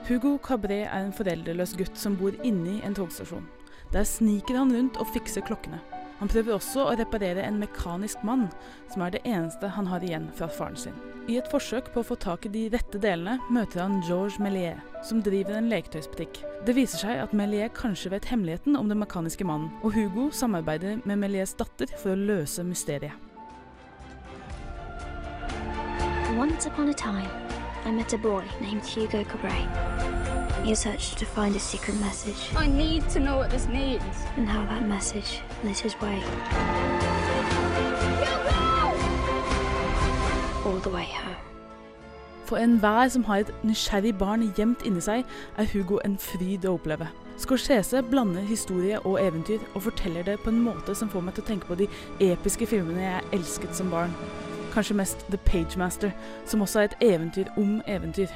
Hugo 0.07 0.37
Cabret 0.37 0.87
er 0.87 1.05
en 1.05 1.13
foreldreløs 1.13 1.73
gutt 1.77 1.97
som 1.97 2.17
bor 2.17 2.33
inni 2.43 2.79
en 2.85 2.95
togstasjon. 2.97 3.45
Der 3.91 4.05
sniker 4.07 4.55
han 4.55 4.71
rundt 4.75 4.99
og 5.01 5.09
fikser 5.11 5.43
klokkene. 5.43 5.81
Han 6.21 6.29
prøver 6.29 6.53
også 6.53 6.83
å 6.85 6.93
reparere 6.99 7.41
en 7.41 7.57
mekanisk 7.57 8.21
mann, 8.23 8.45
som 8.93 9.01
er 9.01 9.15
det 9.15 9.23
eneste 9.25 9.71
han 9.73 9.87
har 9.89 10.03
igjen 10.05 10.29
fra 10.37 10.47
faren 10.53 10.77
sin. 10.77 10.97
I 11.29 11.39
et 11.41 11.49
forsøk 11.49 11.89
på 11.93 12.01
å 12.01 12.05
få 12.05 12.17
tak 12.21 12.45
i 12.45 12.51
de 12.53 12.63
rette 12.73 13.01
delene 13.01 13.39
møter 13.53 13.81
han 13.81 13.99
George 14.05 14.41
Méliès, 14.41 14.79
som 15.05 15.21
driver 15.25 15.57
en 15.57 15.69
leketøysbutikk. 15.71 16.43
Det 16.65 16.75
viser 16.77 17.03
seg 17.03 17.23
at 17.23 17.33
Méliès 17.33 17.73
kanskje 17.77 18.13
vet 18.13 18.29
hemmeligheten 18.29 18.77
om 18.77 18.89
den 18.89 19.01
mekaniske 19.01 19.45
mannen, 19.49 19.73
og 19.81 19.97
Hugo 19.97 20.29
samarbeider 20.29 21.01
med 21.03 21.21
Méliès 21.21 21.55
datter 21.57 21.89
for 21.97 22.13
å 22.13 22.21
løse 22.21 22.65
mysteriet. 22.65 23.17
Once 26.37 26.69
upon 26.69 26.89
a 26.89 26.93
time, 26.93 27.27
I 27.85 27.91
met 27.91 28.13
a 28.13 28.17
boy 28.17 28.43
named 28.61 28.85
Hugo 28.85 29.23
Cabret. 29.25 29.90
He 30.63 30.75
searched 30.75 31.17
to 31.17 31.25
find 31.25 31.55
a 31.55 31.59
secret 31.59 31.99
message. 31.99 32.55
I 32.55 32.67
need 32.67 33.09
to 33.09 33.19
know 33.19 33.37
what 33.37 33.49
this 33.49 33.67
means. 33.67 34.03
And 34.37 34.47
how 34.47 34.63
that 34.65 34.87
message 34.87 35.41
lit 35.63 35.79
his 35.79 35.99
way. 35.99 36.21
All 40.63 40.79
the 40.79 40.89
way 40.89 41.05
home. 41.05 41.35
For 42.45 42.57
enhver 42.57 43.07
som 43.09 43.23
har 43.23 43.35
et 43.35 43.51
nysgjerrig 43.63 44.17
barn 44.17 44.53
gjemt 44.57 44.85
inni 44.85 45.01
seg, 45.01 45.25
er 45.57 45.65
Hugo 45.73 45.97
en 46.05 46.17
fryd 46.19 46.67
å 46.67 46.75
oppleve. 46.77 47.07
Scorsese 47.41 48.03
blander 48.03 48.45
historie 48.45 48.99
og 48.99 49.17
eventyr, 49.21 49.59
og 49.73 49.87
forteller 49.87 50.23
det 50.23 50.39
på 50.43 50.51
en 50.53 50.61
måte 50.61 50.93
som 50.95 51.09
får 51.09 51.25
meg 51.25 51.33
til 51.33 51.43
å 51.43 51.47
tenke 51.47 51.71
på 51.71 51.79
de 51.79 51.89
episke 52.19 52.67
filmene 52.69 53.01
jeg 53.01 53.39
elsket 53.39 53.73
som 53.75 53.89
barn. 53.89 54.13
Kanskje 54.75 54.99
mest 54.99 55.25
The 55.31 55.41
Pagemaster, 55.47 56.11
som 56.45 56.61
også 56.61 56.83
er 56.83 56.91
et 56.91 57.13
eventyr 57.13 57.49
om 57.57 57.79
eventyr. 57.87 58.29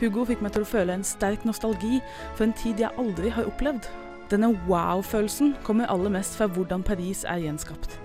Hugo 0.00 0.26
fikk 0.28 0.42
meg 0.44 0.52
til 0.52 0.64
å 0.64 0.68
føle 0.68 0.96
en 0.96 1.06
sterk 1.06 1.46
nostalgi 1.48 2.00
for 2.36 2.46
en 2.46 2.56
tid 2.56 2.82
jeg 2.82 2.92
aldri 3.00 3.30
har 3.32 3.48
opplevd. 3.48 3.88
Denne 4.30 4.50
wow-følelsen 4.66 5.54
kommer 5.64 5.88
aller 5.92 6.12
mest 6.12 6.36
fra 6.36 6.48
hvordan 6.50 6.82
Paris 6.84 7.22
er 7.24 7.44
gjenskapt. 7.44 7.96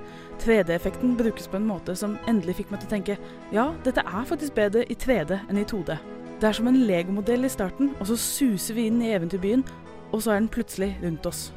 3D-effekten 0.42 1.18
brukes 1.18 1.50
på 1.50 1.60
en 1.60 1.68
måte 1.70 1.96
som 1.98 2.18
endelig 2.30 2.60
fikk 2.62 2.72
meg 2.72 2.82
til 2.82 2.90
å 2.90 2.94
tenke 2.96 3.18
ja, 3.54 3.68
dette 3.86 4.04
er 4.06 4.28
faktisk 4.30 4.56
bedre 4.58 4.86
i 4.90 4.98
3D 4.98 5.38
enn 5.50 5.60
i 5.62 5.66
2D. 5.68 5.98
Det 6.42 6.50
er 6.50 6.58
som 6.58 6.70
en 6.72 6.80
legomodell 6.90 7.46
i 7.46 7.52
starten, 7.54 7.92
og 8.00 8.08
så 8.10 8.18
suser 8.18 8.78
vi 8.78 8.88
inn 8.90 9.02
i 9.04 9.12
eventyrbyen, 9.14 9.62
og 10.10 10.24
så 10.24 10.34
er 10.34 10.42
den 10.42 10.50
plutselig 10.50 10.96
rundt 11.04 11.28
oss. 11.30 11.50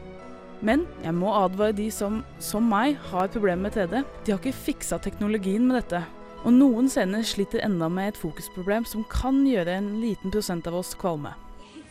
Men 0.65 0.85
jeg 1.05 1.15
må 1.17 1.33
advare 1.37 1.77
de 1.77 1.87
som, 1.93 2.21
som 2.43 2.67
meg, 2.69 2.99
har 3.11 3.33
problemer 3.33 3.69
med 3.69 3.77
3D. 3.77 4.05
De 4.25 4.33
har 4.33 4.41
ikke 4.41 4.65
fiksa 4.67 5.01
teknologien 5.01 5.65
med 5.65 5.81
dette. 5.81 6.03
Og 6.45 6.53
noen 6.53 6.91
scener 6.93 7.23
sliter 7.25 7.63
enda 7.65 7.89
med 7.89 8.11
et 8.11 8.19
fokusproblem 8.21 8.85
som 8.85 9.05
kan 9.09 9.39
gjøre 9.49 9.79
en 9.79 9.87
liten 10.03 10.33
prosent 10.35 10.67
av 10.69 10.77
oss 10.77 10.93
kvalme. 11.01 11.33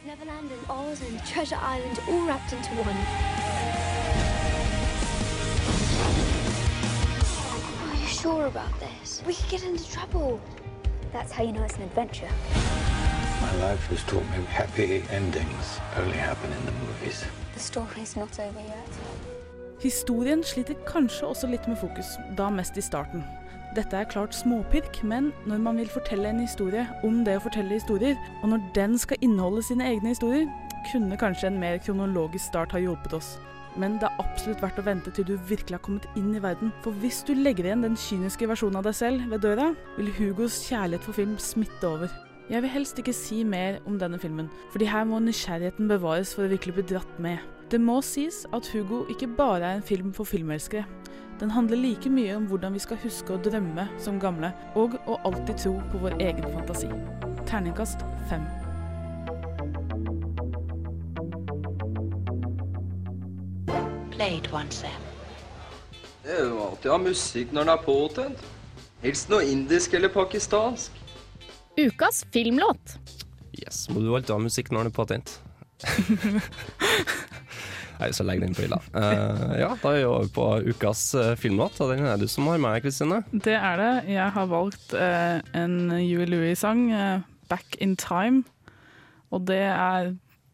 Neverland 0.06 0.52
and 0.52 0.70
Oz 0.70 1.02
and 1.02 1.18
Treasure 1.26 1.58
Island 1.58 1.98
all 2.08 2.22
wrapped 2.28 2.54
into 2.54 2.70
one. 2.78 3.00
Are 7.90 7.98
you 7.98 8.08
sure 8.08 8.46
about 8.46 8.76
this? 8.80 9.24
We 9.26 9.34
could 9.34 9.50
get 9.50 9.64
into 9.64 9.90
trouble. 9.90 10.40
That's 11.12 11.32
how 11.32 11.44
you 11.44 11.52
know 11.52 11.64
it's 11.64 11.78
an 11.78 11.84
adventure. 11.84 12.30
My 13.42 13.56
life 13.66 13.88
has 13.90 14.04
taught 14.04 14.30
me 14.38 14.46
happy 14.46 15.04
endings 15.10 15.80
only 15.98 16.18
happen 16.18 16.52
in 16.52 16.66
the 16.66 16.74
movies. 16.86 17.26
The 17.56 17.60
story's 17.60 18.16
not 18.16 18.40
over 18.40 18.60
yet. 18.60 18.92
Historien 19.84 20.40
sliter 20.48 20.78
kanskje 20.88 21.28
også 21.28 21.48
litt 21.52 21.66
med 21.68 21.76
fokus, 21.76 22.14
da 22.40 22.46
mest 22.48 22.78
i 22.80 22.84
starten. 22.86 23.20
Dette 23.76 23.98
er 24.00 24.08
klart 24.08 24.36
småpirk, 24.38 25.02
men 25.04 25.34
når 25.50 25.60
man 25.60 25.82
vil 25.82 25.90
fortelle 25.92 26.30
en 26.30 26.40
historie 26.40 26.86
om 27.04 27.18
det 27.28 27.36
å 27.36 27.42
fortelle 27.44 27.76
historier, 27.76 28.16
og 28.40 28.54
når 28.54 28.62
den 28.78 28.96
skal 29.02 29.20
inneholde 29.26 29.64
sine 29.68 29.90
egne 29.90 30.14
historier, 30.14 30.46
kunne 30.88 31.18
kanskje 31.20 31.50
en 31.50 31.60
mer 31.60 31.82
kronologisk 31.84 32.46
start 32.46 32.72
ha 32.72 32.80
hjulpet 32.80 33.18
oss. 33.18 33.34
Men 33.76 33.98
det 34.00 34.08
er 34.08 34.24
absolutt 34.24 34.62
verdt 34.64 34.80
å 34.80 34.86
vente 34.86 35.12
til 35.12 35.28
du 35.28 35.34
virkelig 35.50 35.76
har 35.76 35.84
kommet 35.84 36.08
inn 36.16 36.32
i 36.32 36.44
verden. 36.44 36.72
For 36.86 36.96
hvis 37.04 37.20
du 37.28 37.34
legger 37.36 37.68
igjen 37.68 37.84
den 37.84 38.00
kyniske 38.00 38.48
versjonen 38.48 38.80
av 38.80 38.88
deg 38.88 38.96
selv 38.96 39.26
ved 39.34 39.44
døra, 39.44 39.72
vil 39.98 40.14
Hugos 40.16 40.62
kjærlighet 40.70 41.04
for 41.04 41.18
film 41.18 41.36
smitte 41.42 41.90
over. 41.90 42.14
Jeg 42.48 42.64
vil 42.64 42.72
helst 42.72 43.04
ikke 43.04 43.16
si 43.18 43.42
mer 43.44 43.82
om 43.90 44.00
denne 44.00 44.22
filmen, 44.22 44.48
fordi 44.72 44.88
her 44.88 45.04
må 45.10 45.20
nysgjerrigheten 45.24 45.92
bevares 45.92 46.32
for 46.38 46.48
å 46.48 46.54
virkelig 46.54 46.78
bli 46.80 46.88
dratt 46.94 47.20
med. 47.24 47.44
Det 47.74 47.80
må 47.82 47.96
sies 48.06 48.44
at 48.54 48.68
Hugo 48.70 49.00
ikke 49.10 49.26
bare 49.34 49.66
er 49.66 49.80
en 49.80 49.84
film 49.84 50.12
for 50.14 50.30
filmelskere. 50.30 50.84
Den 51.40 51.50
handler 51.50 51.80
like 51.82 52.10
mye 52.10 52.36
om 52.36 52.44
hvordan 52.46 52.76
vi 52.78 52.82
skal 52.84 53.00
huske 53.02 53.34
å 53.34 53.40
drømme 53.42 53.88
som 53.98 54.20
gamle, 54.22 54.52
og 54.78 54.94
å 55.10 55.16
alltid 55.26 55.58
tro 55.58 55.72
på 55.90 56.02
vår 56.04 56.14
egen 56.22 56.46
fantasi. 56.54 56.86
Terningkast 57.50 58.04
fem. 58.30 58.46
Played 64.14 64.52
once 64.54 64.86
then. 64.86 65.10
Det 66.22 66.36
er 66.36 66.46
jo 66.52 66.60
alltid 66.68 66.92
å 66.92 66.94
ha 66.94 67.00
musikk 67.08 67.56
når 67.58 67.66
den 67.66 67.74
er 67.74 67.82
påtent. 67.88 68.44
Helst 69.02 69.34
noe 69.34 69.48
indisk 69.50 69.98
eller 69.98 70.14
pakistansk. 70.14 71.02
Ukas 71.82 72.22
filmlåt. 72.38 73.00
Yes, 73.58 73.88
må 73.90 74.06
du 74.06 74.14
alltid 74.14 74.36
ha 74.36 74.40
musikk 74.46 74.70
når 74.70 74.86
den 74.86 74.94
er 74.94 74.98
patent. 75.02 75.34
Nei, 78.00 78.10
så 78.16 78.24
legg 78.26 78.42
den 78.42 78.56
på 78.58 78.64
hylla. 78.66 78.80
Uh, 78.92 79.54
ja, 79.60 79.70
da 79.80 79.92
er 79.94 80.00
vi 80.02 80.06
over 80.10 80.28
på 80.34 80.46
ukas 80.74 81.02
uh, 81.16 81.34
filmlåt, 81.40 81.78
og 81.84 81.92
den 81.94 82.06
er 82.10 82.18
du 82.20 82.26
som 82.32 82.48
har 82.50 82.58
med 82.62 82.82
Kristine. 82.84 83.22
Det 83.32 83.54
er 83.56 83.78
det. 83.80 83.92
Jeg 84.16 84.30
har 84.36 84.48
valgt 84.52 84.96
uh, 84.98 85.38
en 85.56 85.76
Huey 85.94 86.26
Louie-sang, 86.28 86.88
'Back 87.50 87.78
in 87.80 87.96
Time'. 88.02 88.44
Og 89.34 89.46
det 89.48 89.62
er 89.70 90.14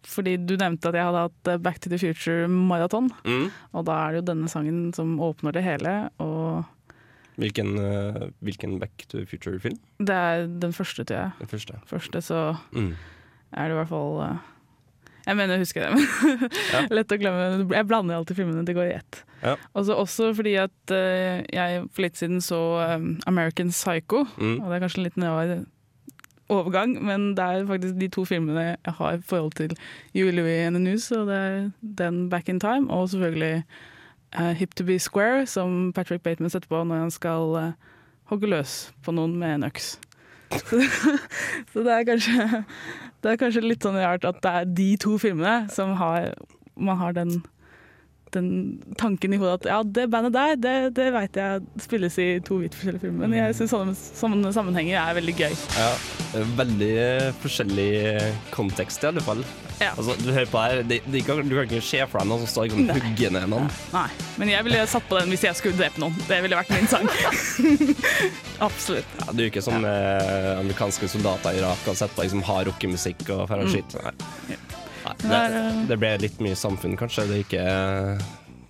fordi 0.09 0.35
du 0.37 0.55
nevnte 0.59 0.87
at 0.89 0.95
jeg 0.95 1.05
hadde 1.09 1.23
hatt 1.27 1.63
Back 1.63 1.79
to 1.83 1.89
the 1.91 1.97
Future-maraton. 1.99 3.09
Mm. 3.25 3.49
Og 3.73 3.85
da 3.87 3.91
er 4.05 4.11
det 4.11 4.17
jo 4.21 4.27
denne 4.33 4.47
sangen 4.51 4.93
som 4.95 5.17
åpner 5.19 5.51
det 5.55 5.63
hele. 5.65 6.09
Og 6.19 6.63
Hvilken, 7.39 7.69
hvilken 8.43 8.79
Back 8.79 8.91
to 9.07 9.17
the 9.19 9.25
Future-film? 9.27 9.77
det 9.99 10.15
er 10.15 10.45
den 10.47 10.73
første, 10.75 11.03
tror 11.07 11.17
jeg. 11.17 11.31
Den 11.39 11.47
første. 11.47 11.73
Første, 11.87 12.21
så 12.21 12.55
Mm. 12.71 12.95
er 13.53 13.63
det 13.67 13.71
i 13.71 13.75
hvert 13.79 13.87
fall 13.91 14.39
Jeg 15.29 15.37
mener 15.37 15.55
jeg 15.59 15.63
husker 15.67 15.85
det, 15.85 15.89
men 15.95 16.89
lett 16.97 17.13
å 17.13 17.17
glemme. 17.21 17.49
Jeg 17.77 17.87
blander 17.89 18.17
alltid 18.17 18.39
filmene, 18.39 18.65
det 18.65 18.73
går 18.77 18.89
i 18.89 18.95
ett. 18.97 19.19
Ja. 19.43 19.53
Også, 19.77 19.95
også 19.95 20.31
fordi 20.35 20.55
at 20.59 20.91
uh, 20.91 21.43
jeg 21.53 21.83
for 21.93 22.03
litt 22.03 22.17
siden 22.19 22.41
så 22.43 22.57
um, 22.97 23.11
American 23.29 23.69
Psycho, 23.71 24.25
Mm. 24.39 24.57
og 24.59 24.65
det 24.71 24.79
er 24.79 24.83
kanskje 24.87 24.99
en 25.03 25.07
litt 25.07 25.21
rar 25.23 25.53
overgang, 26.49 26.95
men 27.05 27.27
det 27.37 27.45
er 27.45 27.67
faktisk 27.69 27.99
de 28.01 28.07
to 28.09 28.23
filmene 28.25 28.63
jeg 28.73 28.93
har 28.97 29.19
i 29.19 29.21
forhold 29.29 29.53
til 29.59 29.75
Huey 30.15 30.31
Louie 30.33 30.65
and 30.65 30.75
the 30.75 30.81
News, 30.81 31.11
og 31.13 31.27
det 31.29 31.35
er 31.37 31.57
den 32.01 32.23
Back 32.31 32.49
in 32.49 32.59
Time, 32.59 32.89
og 32.89 33.09
selvfølgelig 33.13 33.63
uh, 34.39 34.51
Hip 34.57 34.73
to 34.75 34.83
be 34.87 34.97
Square, 34.99 35.45
som 35.45 35.91
Patrick 35.95 36.23
Bateman 36.25 36.49
setter 36.49 36.67
på 36.71 36.81
når 36.83 37.03
han 37.05 37.13
skal 37.13 37.53
uh, 37.53 37.71
hogge 38.33 38.49
løs 38.49 38.89
på 39.05 39.13
noen 39.13 39.37
med 39.37 39.59
en 39.59 39.67
øks. 39.69 39.99
Så, 40.49 40.81
så 41.73 41.83
det 41.85 41.93
er 41.93 42.05
kanskje 42.07 42.63
Det 43.21 43.31
er 43.31 43.37
kanskje 43.37 43.61
litt 43.65 43.85
sånn 43.85 43.99
rart 43.99 44.25
at 44.25 44.39
det 44.41 44.53
er 44.61 44.71
de 44.79 44.89
to 45.01 45.17
filmene 45.21 45.69
som 45.73 45.93
har 45.99 46.31
Man 46.79 46.97
har 47.01 47.13
den, 47.17 47.41
den 48.35 48.49
tanken 48.99 49.33
i 49.33 49.39
hodet 49.41 49.61
at 49.61 49.69
ja, 49.71 49.77
det 49.83 50.05
bandet 50.13 50.33
der, 50.35 50.55
det, 50.59 50.73
det 50.97 51.07
veit 51.15 51.39
jeg 51.39 51.63
spilles 51.81 52.17
i 52.21 52.27
to 52.45 52.59
vidt 52.63 52.75
forskjellige 52.77 53.03
filmer. 53.07 53.27
Men 53.27 53.37
jeg 53.39 53.55
syns 53.57 53.73
sånne, 53.73 53.95
sånne 53.97 54.51
sammenhenger 54.55 54.99
er 55.01 55.17
veldig 55.19 55.35
gøy. 55.39 55.55
Ja, 55.77 55.89
veldig 56.59 56.91
forskjellig 57.41 57.89
kontekst 58.53 59.03
i 59.03 59.09
alle 59.11 59.23
fall. 59.25 59.41
Ja. 59.79 59.93
Altså, 59.95 60.11
du 60.19 60.27
hører 60.35 60.49
på 60.51 60.59
her, 60.59 60.81
det, 60.83 60.97
det, 61.07 61.21
kan- 61.23 61.39
du 61.47 61.53
kan 61.55 61.63
ikke 61.69 61.79
se 61.87 62.01
for 62.11 62.19
deg 62.19 62.27
noen 62.27 62.41
som 62.43 62.49
står 62.51 62.73
og 62.75 62.89
hugger 62.99 63.31
ned 63.37 63.45
noen. 63.53 63.69
Nei, 63.95 64.07
men 64.41 64.51
jeg 64.51 64.65
ville 64.67 64.81
satt 64.91 65.05
på 65.07 65.15
den 65.21 65.31
hvis 65.31 65.45
jeg 65.47 65.55
skulle 65.55 65.79
drepe 65.79 66.01
noen. 66.03 66.17
Det 66.27 66.41
ville 66.43 66.59
vært 66.59 66.73
min 66.75 66.89
sang. 66.91 67.07
Absolutt. 68.67 69.07
Ja, 69.23 69.31
du 69.31 69.43
er 69.43 69.47
ikke 69.49 69.63
som 69.63 69.85
eh, 69.87 70.51
amerikanske 70.59 71.07
soldater 71.11 71.55
i 71.55 71.61
Irak 71.61 71.85
og 71.87 71.95
setter 71.95 72.15
på 72.17 72.25
liksom, 72.27 72.43
hard 72.47 72.67
rockemusikk 72.73 73.23
og 73.29 73.45
drar 73.47 73.63
og 73.63 73.69
Mm. 73.69 73.73
skyter. 73.75 74.09
Nei. 74.09 74.57
Det 75.21 75.41
det 75.89 75.97
ble 76.01 76.11
litt 76.21 76.41
mye 76.43 76.57
samfunn, 76.57 76.97
kanskje. 76.99 77.27
Det 77.29 77.37
er 77.37 77.45
ikke, 77.45 77.63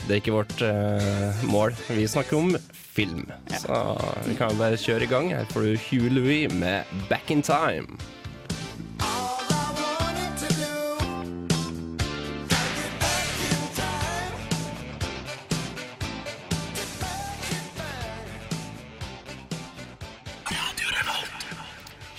det 0.05 0.13
er 0.13 0.21
ikke 0.21 0.35
vårt 0.35 0.61
uh, 0.63 1.43
mål. 1.51 1.75
Vi 1.93 2.07
snakker 2.07 2.39
om 2.39 2.53
film. 2.73 3.25
Så 3.53 3.81
vi 4.25 4.37
kan 4.39 4.57
bare 4.59 4.79
kjøre 4.79 5.05
i 5.05 5.11
gang. 5.11 5.33
Her 5.35 5.49
får 5.51 5.67
du 5.67 5.83
Hugh 5.89 6.13
Louis 6.15 6.51
med 6.53 6.83
'Back 7.09 7.31
in 7.31 7.43
Time'. 7.45 7.99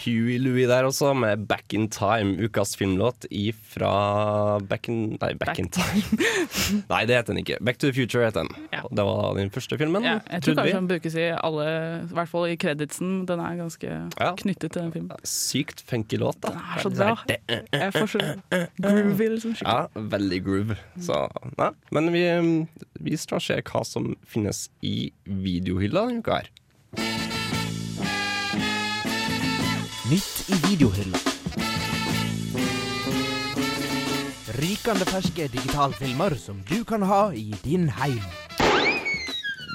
Huey 0.01 0.39
Louie 0.41 0.67
der 0.69 0.85
også, 0.89 1.13
med 1.15 1.47
'Back 1.49 1.73
in 1.77 1.89
Time', 1.93 2.37
ukas 2.45 2.77
filmlåt 2.77 3.27
ifra 3.31 4.59
Back 4.69 4.89
in 4.89 5.19
Nei, 5.21 5.35
Back, 5.35 5.59
in 5.59 5.69
Time. 5.69 6.03
nei, 6.93 7.05
det 7.07 7.17
heter 7.17 7.33
den 7.35 7.39
ikke. 7.45 7.57
'Back 7.61 7.79
to 7.79 7.91
the 7.91 7.93
Future' 8.01 8.25
heter 8.25 8.43
den. 8.47 8.69
Ja. 8.73 8.81
Det 8.91 9.05
var 9.05 9.35
den 9.37 9.51
første 9.51 9.79
filmen, 9.79 10.03
Ja, 10.05 10.19
jeg 10.31 10.43
tror 10.43 10.55
kanskje 10.55 10.77
den 10.77 10.89
brukes 10.89 11.15
i 11.15 11.27
alle, 11.37 11.67
i 12.11 12.15
hvert 12.15 12.29
fall 12.29 12.47
i 12.51 12.57
creditsen. 12.57 13.27
Den 13.29 13.41
er 13.41 13.57
ganske 13.61 13.91
Ja. 14.21 14.33
knyttet 14.37 14.73
til 14.73 14.83
den 14.83 14.93
filmen. 14.93 15.11
Sykt 15.25 15.83
funky 15.87 16.17
låt, 16.17 16.41
da. 16.43 16.49
er 16.49 16.81
så 16.83 16.91
bra. 16.91 17.17
Jeg 17.73 17.93
får 17.93 18.07
så 18.07 18.19
groovy, 18.81 19.29
liksom. 19.35 19.55
skikkelig. 19.55 19.89
Ja, 19.95 20.07
veldig 20.17 20.45
groove. 20.45 20.77
Så, 21.01 21.29
nei. 21.59 21.71
Men 21.93 22.13
vi, 22.13 22.25
vi 23.01 23.17
skal 23.17 23.41
se 23.41 23.61
hva 23.61 23.85
som 23.85 24.15
finnes 24.27 24.69
i 24.83 25.11
videohylla 25.27 26.07
denne 26.09 26.21
uka 26.25 26.41
her. 26.41 26.49
Nytt 30.11 30.51
i 30.51 30.57
videohylla. 30.69 31.19
Rykende 34.61 35.07
ferske 35.09 35.47
digitalfilmer 35.53 36.35
som 36.41 36.63
du 36.69 36.81
kan 36.85 37.03
ha 37.07 37.29
i 37.35 37.53
din 37.63 37.89
heim. 38.01 38.23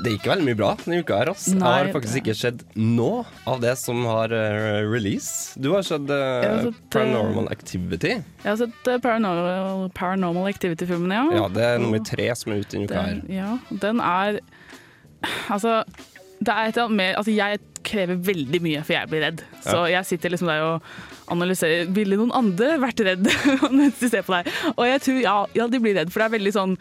Det 0.04 0.12
gikk 0.12 0.26
veldig 0.28 0.46
mye 0.50 0.58
bra 0.60 0.72
denne 0.82 1.00
uka 1.02 1.20
her. 1.22 1.32
ass. 1.32 1.46
Jeg 1.48 1.62
Nei, 1.62 1.72
har 1.78 1.92
faktisk 1.96 2.20
ikke 2.20 2.36
sett 2.38 2.64
noe 2.76 3.24
av 3.48 3.62
det 3.64 3.74
som 3.80 4.04
har 4.06 4.34
uh, 4.36 4.84
release. 4.92 5.56
Du 5.56 5.72
har 5.74 5.86
sett 5.88 6.10
uh, 6.12 6.18
har 6.18 6.66
sett, 6.68 6.74
eh, 6.74 6.90
Paranormal 6.94 7.48
Activity. 7.56 8.12
Jeg 8.44 8.50
har 8.50 8.60
sett 8.60 8.90
eh, 8.92 9.00
Paranormal, 9.02 9.88
Paranormal 9.96 10.50
Activity-filmen, 10.52 11.16
ja. 11.16 11.24
Ja, 11.40 11.46
det 11.56 11.64
er 11.70 11.80
nummer 11.82 12.04
tre 12.06 12.28
som 12.36 12.54
er 12.54 12.62
ute 12.66 12.76
denne 12.76 12.92
uka 12.92 13.06
her. 13.08 13.22
Den, 13.24 13.38
ja, 13.40 13.56
den 13.88 14.04
er 14.04 14.42
Altså, 15.50 15.80
det 16.44 16.52
er 16.54 16.68
et 16.68 16.76
eller 16.76 16.90
annet 16.90 16.98
mer 17.00 17.16
Altså, 17.24 17.32
jeg 17.34 17.64
krever 17.86 18.20
veldig 18.28 18.62
mye, 18.66 18.84
for 18.86 18.98
jeg 18.98 19.12
blir 19.12 19.26
redd. 19.26 19.44
Så 19.66 19.86
jeg 19.92 20.10
sitter 20.10 20.34
liksom 20.34 20.52
der 20.52 20.64
og 20.66 20.94
analyserer 21.34 21.90
Ville 21.96 22.20
noen 22.20 22.34
andre 22.36 22.76
vært 22.82 23.02
redd 23.06 23.28
mens 23.78 24.00
de 24.02 24.12
ser 24.12 24.26
på 24.26 24.36
deg? 24.36 24.50
Og 24.76 24.86
jeg 24.90 25.04
tror 25.06 25.20
ja, 25.24 25.36
ja, 25.58 25.68
de 25.72 25.82
blir 25.82 25.98
redd, 25.98 26.14
for 26.14 26.22
det 26.22 26.30
er 26.30 26.38
veldig 26.38 26.56
sånn 26.56 26.80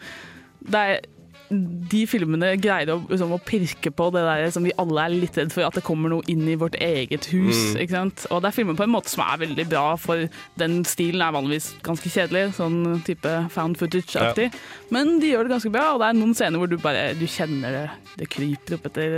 det 0.65 0.81
er, 0.81 1.03
de 1.49 2.01
filmene 2.09 2.55
greier 2.57 2.89
å, 2.95 2.97
liksom, 3.09 3.33
å 3.35 3.41
pirke 3.45 3.91
på 3.93 4.07
det 4.15 4.23
der 4.25 4.47
som 4.53 4.65
vi 4.65 4.73
alle 4.81 5.03
er 5.05 5.13
litt 5.13 5.37
redd 5.37 5.53
for, 5.53 5.65
at 5.67 5.77
det 5.77 5.83
kommer 5.85 6.11
noe 6.11 6.25
inn 6.31 6.43
i 6.49 6.57
vårt 6.59 6.77
eget 6.81 7.27
hus. 7.29 7.59
Mm. 7.75 7.79
Ikke 7.83 7.95
sant? 7.95 8.25
Og 8.33 8.41
det 8.41 8.49
er 8.49 8.55
filmer 8.57 8.77
på 8.79 8.85
en 8.87 8.93
måte 8.95 9.11
som 9.11 9.23
er 9.25 9.43
veldig 9.43 9.65
bra, 9.69 9.85
for 10.01 10.25
den 10.59 10.79
stilen 10.89 11.21
er 11.21 11.35
vanligvis 11.35 11.71
ganske 11.85 12.09
kjedelig. 12.11 12.47
Sånn 12.57 12.79
type 13.05 13.35
found 13.53 13.77
footage-aktig. 13.79 14.49
Men 14.95 15.19
de 15.21 15.33
gjør 15.33 15.45
det 15.45 15.55
ganske 15.55 15.73
bra, 15.73 15.91
og 15.93 16.01
det 16.01 16.09
er 16.09 16.17
noen 16.17 16.35
scener 16.37 16.61
hvor 16.61 16.71
du 16.71 16.77
bare 16.81 17.07
du 17.19 17.25
kjenner 17.29 17.77
det, 17.77 17.85
det 18.21 18.29
kryper 18.31 18.77
opp 18.79 18.89
etter 18.89 19.15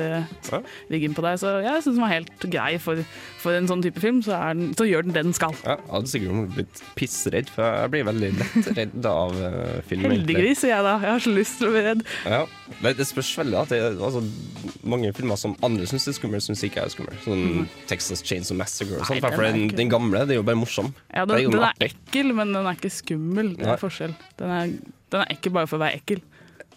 Ja. 0.52 0.62
ryggen 0.92 1.16
på 1.16 1.24
deg. 1.26 1.40
Så 1.40 1.54
jeg 1.64 1.84
syns 1.86 1.96
den 1.96 2.04
var 2.04 2.14
helt 2.14 2.48
grei 2.52 2.78
for, 2.82 3.00
for 3.42 3.56
en 3.56 3.70
sånn 3.70 3.84
type 3.86 4.02
film. 4.04 4.22
Så, 4.26 4.36
den, 4.36 4.74
så 4.78 4.88
gjør 4.88 5.08
den 5.08 5.16
det 5.16 5.26
den 5.28 5.36
skal. 5.38 5.56
Ja, 5.64 5.78
jeg 5.78 5.94
hadde 5.96 6.12
sikkert 6.12 6.54
blitt 6.58 6.84
pissredd, 6.98 7.52
for 7.54 7.64
jeg 7.64 7.94
blir 7.94 8.08
veldig 8.12 8.32
lett 8.42 8.72
redd 8.78 9.10
av 9.10 9.36
uh, 9.38 9.80
film. 9.88 10.08
Heldiggris, 10.12 10.64
sier 10.64 10.76
jeg 10.76 10.88
da. 10.88 10.98
Jeg 11.04 11.14
har 11.14 11.24
så 11.24 11.34
lyst 11.36 11.60
til 11.62 11.70
å 11.70 11.74
bli 11.76 11.84
redd. 11.88 12.04
Ja. 12.26 12.46
Det, 12.82 13.06
spørs 13.08 13.30
veldig. 13.38 13.58
At 13.60 13.74
det, 13.74 13.82
altså, 13.94 14.22
mange 14.88 15.12
filmer 15.16 15.40
som 15.40 15.56
andre 15.66 15.88
syns 15.90 16.08
er 16.10 16.18
skumle, 16.18 16.42
syns 16.44 16.64
ikke 16.66 16.84
er 16.84 16.94
skumle. 16.94 17.16
Sånn 17.26 17.44
mm. 17.44 17.70
Texas 17.90 18.24
Chainsaw 18.26 18.58
Massacre 18.58 19.00
og 19.00 19.12
Nei, 19.12 19.20
den 19.22 19.38
er 19.38 19.46
den, 19.46 19.68
den 19.78 19.92
gamle 19.92 20.24
det 20.28 20.38
er 20.38 20.42
jo 20.42 20.48
bare 20.48 20.60
morsom. 20.60 20.92
Ja, 21.12 21.24
er 21.24 21.32
den, 21.32 21.54
den 21.54 21.68
er 21.68 21.88
ekkel, 21.90 22.34
men 22.38 22.56
den 22.56 22.66
er 22.66 22.80
ikke 22.80 22.94
skummel. 22.94 23.54
Det 23.58 23.68
Nei. 23.68 23.76
er 23.76 23.82
forskjell. 23.82 24.18
Den 24.42 24.56
er, 24.58 24.76
den 25.14 25.24
er 25.24 25.38
ekkel 25.38 25.56
bare 25.60 25.70
for 25.70 25.80
å 25.80 25.86
være 25.86 26.02
ekkel. 26.02 26.24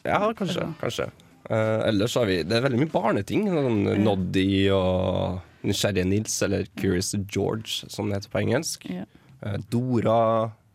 Ja, 0.05 0.23
kanskje. 0.37 0.71
kanskje. 0.81 1.11
Uh, 1.51 1.83
ellers 1.89 2.15
har 2.15 2.29
vi 2.29 2.43
Det 2.47 2.55
er 2.57 2.63
veldig 2.63 2.79
mye 2.85 2.93
barneting. 2.93 3.49
Sånn 3.51 3.83
Noddy 4.05 4.51
og 4.77 5.41
Nysgjerrige 5.67 6.07
Nils, 6.09 6.37
eller 6.47 6.69
Curious 6.79 7.13
George, 7.27 7.91
som 7.93 8.09
det 8.09 8.21
heter 8.21 8.33
på 8.33 8.43
engelsk. 8.45 8.87
Ja. 8.93 9.05
Uh, 9.43 9.59
Dora 9.73 10.21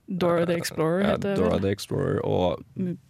Dora 0.08 0.46
the 0.46 0.54
Explorer 0.54 1.04
heter 1.04 1.32
det. 1.32 1.38
Dora 1.40 1.58
the 1.60 1.72
Explorer 1.74 2.20
og 2.26 2.62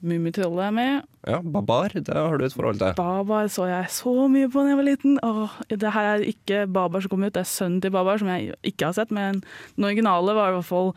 Mummitrollet 0.02 0.64
er 0.70 0.72
med. 0.72 1.02
ja, 1.28 1.42
Babar. 1.42 1.90
Det 1.94 2.14
har 2.16 2.38
du 2.38 2.46
et 2.46 2.54
forhold 2.54 2.80
til. 2.80 2.94
Babar 2.96 3.48
så 3.52 3.66
jeg 3.68 3.90
så 3.90 4.14
mye 4.32 4.48
på 4.48 4.64
da 4.64 4.70
jeg 4.72 4.78
var 4.80 4.88
liten. 4.88 5.20
Åh, 5.24 5.58
det 5.70 5.92
her 5.92 6.10
er 6.14 6.24
ikke 6.24 6.66
Babar 6.72 7.02
som 7.04 7.10
kom 7.10 7.24
ut, 7.26 7.34
det 7.36 7.42
er 7.44 7.50
sønnen 7.52 7.82
til 7.84 7.92
Babar, 7.92 8.18
som 8.22 8.28
jeg 8.32 8.54
ikke 8.64 8.86
har 8.86 8.94
sett. 8.94 9.12
Men 9.12 9.44
den 9.76 9.90
originale 9.90 10.36
var 10.38 10.54
i 10.54 10.58
hvert 10.60 10.70
fall 10.70 10.94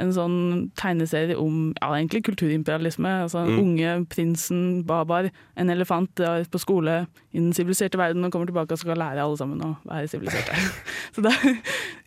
en 0.00 0.12
sånn 0.12 0.70
tegneserie 0.78 1.36
om 1.38 1.72
ja, 1.80 1.88
egentlig 1.98 2.22
kulturimperialisme. 2.24 3.10
Altså 3.26 3.42
Mm. 3.46 3.58
unge 3.58 4.06
prinsen 4.08 4.84
Babar, 4.86 5.30
en 5.56 5.70
elefant, 5.70 6.08
drar 6.14 6.44
på 6.48 6.58
skole 6.60 7.06
i 7.32 7.38
den 7.38 7.52
siviliserte 7.52 7.98
verden 7.98 8.24
og 8.24 8.32
kommer 8.32 8.46
tilbake 8.46 8.72
og 8.72 8.78
skal 8.78 8.96
lære 8.96 9.20
alle 9.22 9.36
sammen 9.36 9.60
å 9.60 9.76
være 9.84 10.08
siviliserte. 10.08 10.54
så 11.14 11.22
det 11.22 11.32
er 11.32 11.58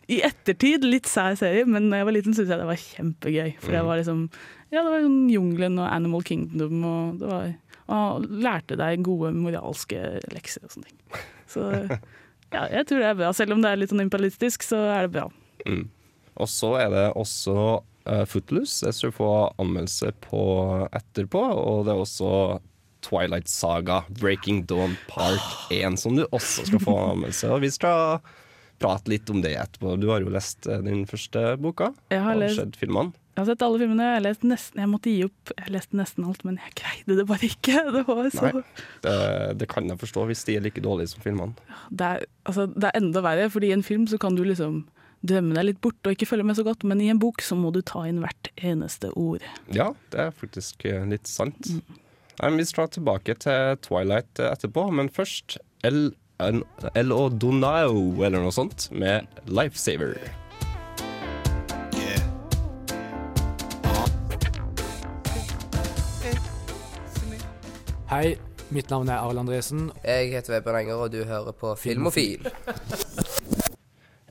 i 0.08 0.20
ettertid 0.22 0.84
litt 0.84 1.06
sær 1.06 1.34
serie, 1.36 1.64
men 1.66 1.90
da 1.90 1.96
jeg 1.98 2.06
var 2.06 2.12
liten 2.16 2.34
syntes 2.34 2.50
jeg 2.54 2.58
det 2.58 2.66
var 2.66 2.82
kjempegøy. 2.82 3.54
For 3.60 3.70
det 3.72 3.82
Mm. 3.82 3.86
var 3.86 3.96
liksom 4.02 4.30
Ja, 4.72 4.82
det 4.82 4.90
var 4.90 5.00
sånn 5.06 5.30
jungelen 5.30 5.78
og 5.78 5.86
Animal 5.92 6.22
Kingdom 6.26 6.84
og 6.84 7.18
det 7.20 7.28
var 7.30 7.54
og 7.88 8.24
lærte 8.26 8.74
deg 8.76 9.04
gode 9.06 9.30
moralske 9.32 10.18
lekser 10.34 10.64
og 10.66 10.70
sånne 10.74 10.88
ting. 10.88 10.98
Så 11.46 11.60
ja, 12.52 12.64
jeg 12.72 12.86
tror 12.88 12.98
det 12.98 13.06
er 13.12 13.14
bra. 13.14 13.28
Selv 13.32 13.52
om 13.54 13.62
det 13.62 13.70
er 13.70 13.76
litt 13.78 13.90
sånn 13.92 14.02
imperialistisk, 14.02 14.62
så 14.66 14.80
er 14.90 15.06
det 15.06 15.12
bra. 15.14 15.28
Mm. 15.66 15.84
Og 16.36 16.48
så 16.52 16.74
er 16.80 16.88
det 16.92 17.04
også 17.16 17.56
uh, 17.80 18.24
Footloose. 18.28 18.86
Jeg 18.86 18.94
skal 18.98 19.12
få 19.16 19.30
anmeldelse 19.62 20.12
på 20.26 20.42
etterpå. 20.94 21.42
Og 21.56 21.84
det 21.86 21.94
er 21.94 22.02
også 22.04 22.32
Twilight 23.06 23.48
Saga, 23.48 24.00
Breaking 24.20 24.64
Dawn 24.66 24.96
Park 25.08 25.70
1, 25.70 25.98
som 26.02 26.16
du 26.18 26.24
også 26.34 26.66
skal 26.66 26.82
få 26.82 26.96
anmeldelse. 27.12 27.52
Og 27.54 27.62
vi 27.62 27.70
skal 27.74 28.18
prate 28.82 29.08
litt 29.08 29.30
om 29.32 29.38
det 29.44 29.54
etterpå. 29.56 29.94
Du 30.00 30.10
har 30.12 30.20
jo 30.24 30.32
lest 30.34 30.66
din 30.84 31.06
første 31.08 31.54
boka. 31.62 31.92
Jeg 32.12 32.20
har 32.24 32.36
lest- 32.40 32.60
sett 32.60 32.76
filmene. 32.80 33.14
Jeg 33.36 33.42
har 33.44 33.48
sett 33.50 33.62
alle 33.66 33.78
filmene. 33.82 34.04
Jeg, 34.14 34.22
lest 34.24 34.44
nesten, 34.48 34.80
jeg 34.80 34.88
måtte 34.88 35.12
gi 35.12 35.24
opp. 35.26 35.50
Jeg 35.60 35.72
leste 35.74 35.96
nesten 36.00 36.24
alt, 36.24 36.40
men 36.48 36.56
jeg 36.56 36.72
greide 36.80 37.16
det 37.18 37.26
bare 37.28 37.44
ikke. 37.50 37.74
Det 37.98 38.02
var 38.08 38.28
så 38.32 38.46
Nei, 38.48 38.62
det, 39.04 39.16
det 39.60 39.68
kan 39.68 39.90
jeg 39.92 40.00
forstå 40.00 40.24
hvis 40.30 40.44
de 40.48 40.54
er 40.56 40.64
like 40.64 40.80
dårlige 40.84 41.12
som 41.12 41.20
filmene. 41.24 41.52
det 41.92 42.06
er, 42.14 42.24
altså, 42.48 42.64
det 42.72 42.88
er 42.88 42.96
enda 42.96 43.20
verre, 43.24 43.50
fordi 43.52 43.68
i 43.68 43.74
en 43.76 43.84
film 43.84 44.06
så 44.08 44.16
kan 44.18 44.34
du 44.38 44.42
liksom 44.48 44.86
drømme 45.24 45.54
deg 45.56 45.64
litt 45.70 45.80
bort 45.80 46.06
og 46.06 46.12
ikke 46.16 46.26
følge 46.28 46.44
med 46.46 46.56
så 46.58 46.64
godt, 46.66 46.84
men 46.84 47.00
i 47.00 47.08
en 47.12 47.18
bok 47.22 47.40
så 47.42 47.56
må 47.58 47.72
du 47.74 47.80
ta 47.86 48.04
inn 48.08 48.20
hvert 48.22 48.50
eneste 48.56 49.10
ord. 49.16 49.42
Ja, 49.74 49.92
det 50.12 50.20
er 50.28 50.34
faktisk 50.36 50.84
eh, 50.88 51.04
litt 51.08 51.26
sant. 51.30 51.70
Nei, 52.36 52.50
men 52.50 52.58
vi 52.60 52.66
skal 52.68 52.88
tilbake 52.92 53.34
til 53.40 53.76
Twilight 53.86 54.38
eh, 54.42 54.52
etterpå, 54.52 54.88
men 54.92 55.08
først 55.08 55.56
El, 55.86 56.12
en- 56.42 56.64
El 56.94 57.12
Odonao, 57.14 57.96
eller 58.24 58.42
noe 58.42 58.52
sånt, 58.54 58.88
med 58.92 59.26
Lifesaver. 59.46 60.18
Hei, 68.10 68.36
mitt 68.74 68.90
navn 68.92 69.08
er 69.10 69.18
Arild 69.18 69.40
Andresen. 69.42 69.88
Jeg 70.06 70.30
heter 70.34 70.56
Vebjørn 70.56 70.78
Enger, 70.84 71.00
og 71.06 71.10
du 71.12 71.22
hører 71.26 71.54
på 71.58 71.72
Filmofil. 71.80 72.46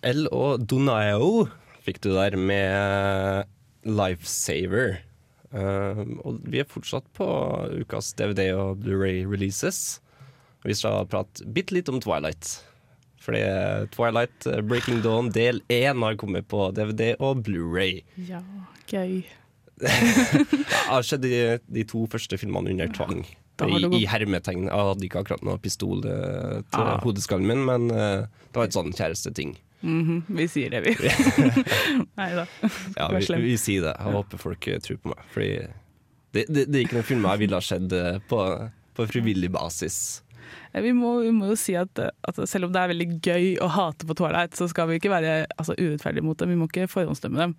El 0.05 0.27
Donaio 0.69 1.47
fikk 1.85 1.99
du 2.05 2.11
der 2.15 2.35
med 2.37 3.49
Lifesaver. 3.85 4.99
Uh, 5.55 6.01
og 6.27 6.39
vi 6.51 6.59
er 6.61 6.67
fortsatt 6.69 7.05
på 7.15 7.25
ukas 7.79 8.11
DVD 8.17 8.49
og 8.57 8.81
Blu-ray-releases. 8.83 9.99
Vi 10.65 10.73
skal 10.75 11.05
prate 11.09 11.45
bitte 11.55 11.75
litt 11.77 11.89
om 11.93 12.01
Twilight. 12.03 12.55
Fordi 13.25 13.39
Twilight 13.93 14.45
eh, 14.49 14.59
Breaking 14.61 14.99
Dawn 15.01 15.31
del 15.33 15.61
1 15.73 15.97
har 16.03 16.17
kommet 16.21 16.45
på 16.51 16.67
DVD 16.77 17.15
og 17.23 17.39
Blu-ray. 17.47 18.03
Ja, 18.27 18.41
gøy. 18.89 19.23
Jeg 19.81 20.83
har 20.89 21.05
sett 21.05 21.23
de, 21.25 21.31
de 21.65 21.85
to 21.89 22.03
første 22.11 22.37
filmene 22.37 22.73
under 22.75 22.91
tvang. 22.93 23.23
I, 23.65 23.79
I 23.97 24.03
hermetegn. 24.11 24.67
Jeg 24.67 24.89
hadde 24.89 25.07
ikke 25.07 25.23
akkurat 25.23 25.45
noe 25.47 25.57
pistol 25.63 26.03
eh, 26.05 26.59
til 26.69 26.83
Ah. 26.85 26.99
hodeskallen 27.05 27.47
min, 27.49 27.63
men 27.65 27.87
det 27.89 28.53
var 28.57 28.67
et 28.67 28.75
sånn 28.77 28.93
kjæresteting. 28.93 29.55
Mhm, 29.81 30.23
vi 30.37 30.47
sier 30.49 30.71
det, 30.73 30.81
vi. 30.85 30.93
Nei 32.19 32.29
da. 32.37 32.45
Ja, 32.97 33.09
vi, 33.11 33.25
vi 33.43 33.55
sier 33.61 33.85
det. 33.85 33.95
Jeg 33.99 34.15
håper 34.15 34.41
folk 34.41 34.67
eh, 34.71 34.79
tror 34.83 35.01
på 35.03 35.11
meg. 35.13 35.25
Fordi 35.33 35.49
det, 36.35 36.45
det, 36.49 36.65
det 36.67 36.79
er 36.79 36.85
ikke 36.87 36.99
noen 36.99 37.09
filmer 37.09 37.35
jeg 37.35 37.45
ville 37.45 37.59
ha 37.59 37.65
sett 37.65 37.93
eh, 37.95 38.21
på, 38.29 38.39
på 38.97 39.09
frivillig 39.11 39.51
basis. 39.53 39.99
Eh, 40.73 40.81
Vi 40.83 40.93
må, 40.95 41.17
vi 41.25 41.33
må 41.35 41.51
jo 41.51 41.59
si 41.59 41.75
at, 41.79 41.99
at 41.99 42.41
selv 42.49 42.69
om 42.69 42.73
det 42.75 42.81
er 42.81 42.93
veldig 42.95 43.09
gøy 43.19 43.51
å 43.63 43.69
hate 43.75 44.07
på 44.09 44.17
Twilight, 44.17 44.57
så 44.57 44.67
skal 44.71 44.89
vi 44.89 44.97
ikke 45.01 45.13
være 45.13 45.43
altså, 45.57 45.77
urettferdige 45.77 46.25
mot 46.25 46.39
dem. 46.41 46.55
Vi 46.55 46.59
må 46.63 46.69
ikke 46.71 46.89
forhåndsdømme 46.91 47.43
dem. 47.45 47.55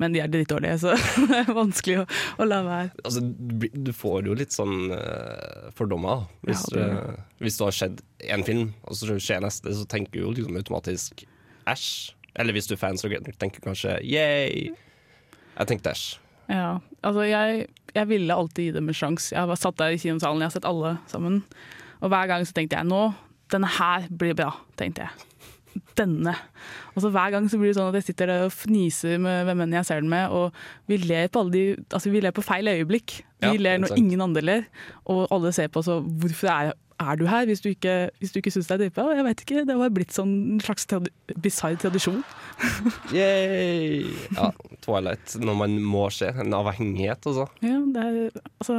Men 0.00 0.14
de 0.14 0.22
er 0.24 0.30
drittdårlige, 0.32 0.78
så 0.80 0.94
det 1.28 1.42
er 1.42 1.50
vanskelig 1.52 1.98
å, 2.00 2.04
å 2.40 2.46
la 2.48 2.62
være. 2.64 2.92
Altså, 3.04 3.20
du, 3.22 3.90
får 3.94 4.28
jo 4.30 4.36
litt 4.40 4.54
sånn 4.54 4.88
uh, 4.88 5.68
fordommer. 5.76 6.24
Hvis, 6.48 6.64
Ja, 6.72 6.78
det 6.78 6.86
eh, 7.12 7.18
hvis 7.44 7.58
du 7.60 7.66
har 7.66 7.76
sett 7.76 8.00
én 8.24 8.44
film, 8.46 8.70
og 8.88 8.96
så 8.96 9.18
skjer 9.20 9.44
neste, 9.44 9.74
så 9.76 9.84
tenker 9.90 10.16
du 10.16 10.22
jo 10.24 10.32
liksom 10.36 10.56
automatisk 10.58 11.26
æsj. 11.68 12.14
Eller 12.36 12.52
hvis 12.56 12.66
du 12.70 12.74
er 12.74 12.80
fan, 12.80 12.96
så 12.98 13.10
tenker 13.38 13.60
du 13.60 13.66
kanskje 13.68 13.98
yay. 14.02 14.70
Jeg 15.58 15.68
tenkte 15.68 15.92
æsj. 15.92 16.18
Ja, 16.52 16.78
altså 17.04 17.22
jeg, 17.28 17.66
jeg 17.94 18.08
ville 18.10 18.34
alltid 18.34 18.64
gi 18.64 18.72
dem 18.76 18.88
en 18.90 18.96
sjanse. 18.96 19.32
Jeg 19.34 19.46
har 19.48 19.56
satt 19.60 19.78
der 19.78 19.94
i 19.94 20.00
kinosalen, 20.00 20.40
jeg 20.42 20.50
har 20.50 20.56
sett 20.56 20.68
alle 20.68 20.96
sammen. 21.08 21.42
Og 22.02 22.08
hver 22.12 22.26
gang 22.28 22.44
så 22.48 22.56
tenkte 22.56 22.76
jeg 22.80 22.88
nå, 22.88 23.02
denne 23.52 23.68
her 23.78 24.08
blir 24.10 24.34
bra, 24.36 24.50
tenkte 24.80 25.04
jeg. 25.06 25.28
denne. 25.96 26.34
Og 26.92 27.00
så 27.04 27.08
Hver 27.12 27.30
gang 27.32 27.46
så 27.48 27.56
blir 27.60 27.70
det 27.70 27.76
sånn 27.78 27.88
at 27.92 27.96
jeg 28.00 28.10
sitter 28.10 28.28
der 28.28 28.42
og 28.46 28.52
fniser 28.52 29.20
med 29.22 29.46
hvem 29.48 29.62
enn 29.64 29.76
jeg 29.78 29.86
ser 29.88 30.02
den 30.02 30.10
med, 30.12 30.28
og 30.34 30.52
vi 30.90 30.98
ler 31.00 31.30
på, 31.32 31.40
alle 31.40 31.52
de, 31.54 31.62
altså 31.92 32.12
vi 32.12 32.20
ler 32.20 32.34
på 32.36 32.44
feil 32.44 32.68
øyeblikk. 32.68 33.20
Vi 33.42 33.52
Ja, 33.54 33.60
ler 33.60 33.78
når 33.80 33.96
ingen 33.96 34.20
andre 34.20 34.42
ler, 34.44 34.66
og 35.08 35.24
alle 35.32 35.52
ser 35.56 35.68
på 35.72 35.80
så 35.84 36.00
hvorfor 36.04 36.50
er, 36.52 36.72
er 37.00 37.18
du 37.20 37.26
her 37.30 37.46
hvis 37.48 37.62
du 37.64 37.70
ikke, 37.70 38.10
hvis 38.20 38.34
du 38.34 38.40
ikke 38.40 38.52
syns 38.54 38.68
det 38.68 38.76
er 38.76 38.82
dritbra? 38.84 39.08
Jeg 39.16 39.26
vet 39.26 39.44
ikke, 39.44 39.64
det 39.68 39.76
har 39.78 39.94
blitt 39.94 40.14
sånn 40.14 40.32
en 40.56 40.62
slags 40.64 40.88
tradi 40.90 41.12
bisarr 41.42 41.78
tradisjon. 41.80 42.22
Yay! 43.16 44.04
Ja, 44.36 44.50
Twilight 44.84 45.36
når 45.40 45.58
man 45.62 45.76
må 45.84 46.06
se. 46.14 46.30
En 46.42 46.54
avhengighet, 46.56 47.26
altså. 47.28 47.48
Ja, 47.64 47.80
det 47.94 48.06
er, 48.06 48.40
altså, 48.62 48.78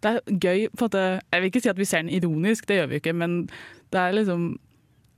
det 0.00 0.14
er 0.14 0.40
gøy 0.46 0.66
på 0.76 0.90
at 0.90 0.98
Jeg 1.00 1.40
vil 1.40 1.52
ikke 1.52 1.64
si 1.64 1.72
at 1.72 1.80
vi 1.80 1.88
ser 1.88 2.04
den 2.04 2.12
ironisk, 2.16 2.68
det 2.68 2.80
gjør 2.80 2.92
vi 2.92 3.00
ikke, 3.02 3.16
men 3.16 3.40
det 3.90 4.00
er 4.00 4.18
liksom 4.18 4.52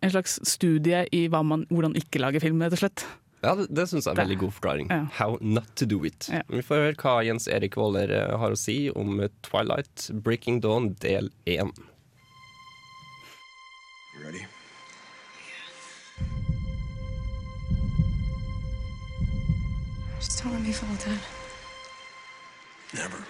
en 0.03 0.11
slags 0.11 0.41
studie 0.49 1.05
i 1.15 1.27
man, 1.31 1.67
hvordan 1.71 1.95
ikke 1.99 2.19
lage 2.23 2.41
film, 2.43 2.63
rett 2.63 2.75
og 2.75 2.83
slett. 2.83 3.05
Ja, 3.43 3.57
det, 3.59 3.69
det 3.75 3.89
syns 3.91 4.07
jeg 4.07 4.13
er 4.13 4.21
en 4.21 4.23
veldig 4.23 4.39
god 4.45 4.55
forklaring. 4.55 4.91
Ja. 4.91 5.07
How 5.19 5.39
not 5.43 5.71
to 5.79 5.87
do 5.87 6.03
it. 6.07 6.29
Vi 6.49 6.63
får 6.63 6.85
høre 6.85 6.99
hva 7.03 7.15
Jens 7.27 7.49
Erik 7.51 7.77
Våler 7.79 8.13
eh, 8.15 8.35
har 8.39 8.55
å 8.55 8.59
si 8.59 8.77
om 8.95 9.19
Twilight 9.43 10.11
Breaking 10.23 10.61
Dawn 10.63 10.93
del 11.03 11.33
1. 11.51 11.73
You 14.13 14.25
ready? 14.25 14.47
Just 20.21 20.43
don't 20.43 20.53
let 20.53 20.63
me 20.63 20.73
fall 20.73 20.89
down. 21.05 21.19
Never. 22.93 23.25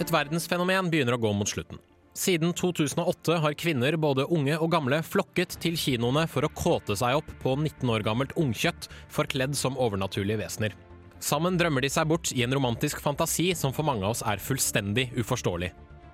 Et 0.00 0.10
verdensfenomen 0.10 0.88
begynner 0.90 1.18
å 1.18 1.20
gå 1.20 1.32
mot 1.36 1.48
slutten. 1.48 1.76
Siden 2.16 2.54
2008 2.56 3.36
har 3.40 3.54
kvinner, 3.56 3.96
både 3.96 4.24
unge 4.32 4.56
og 4.56 4.72
gamle, 4.72 5.02
flokket 5.04 5.58
til 5.60 5.76
kinoene 5.80 6.24
for 6.28 6.44
å 6.44 6.52
kåte 6.56 6.96
seg 6.96 7.20
opp 7.20 7.28
på 7.44 7.54
19 7.56 7.92
år 7.92 8.04
gammelt 8.04 8.32
ungkjøtt 8.40 8.88
forkledd 9.12 9.56
som 9.56 9.76
overnaturlige 9.80 10.40
vesener. 10.40 10.76
Sammen 11.22 11.54
drømmer 11.54 11.84
de 11.84 11.88
seg 11.92 12.08
bort 12.10 12.32
i 12.34 12.42
en 12.42 12.54
romantisk 12.56 12.98
fantasi 13.02 13.52
som 13.54 13.70
for 13.74 13.86
mange 13.86 14.02
av 14.02 14.16
oss 14.16 14.24
er 14.26 14.42
fullstendig 14.42 15.12
uforståelig. 15.22 15.68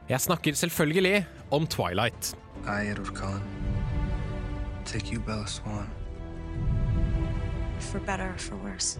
Jeg 0.08 0.20
snakker 0.20 0.56
selvfølgelig 0.56 1.22
om 1.52 1.64
Twilight. 1.66 2.34
I, 2.66 2.90
Edward 2.92 3.14
Cullen, 3.16 3.42
take 4.84 5.12
you, 5.12 5.20
Bella 5.24 5.46
Swan. 5.48 5.88
For 7.80 8.00
better 8.00 8.28
or 8.34 8.38
for 8.38 8.56
worse. 8.56 8.98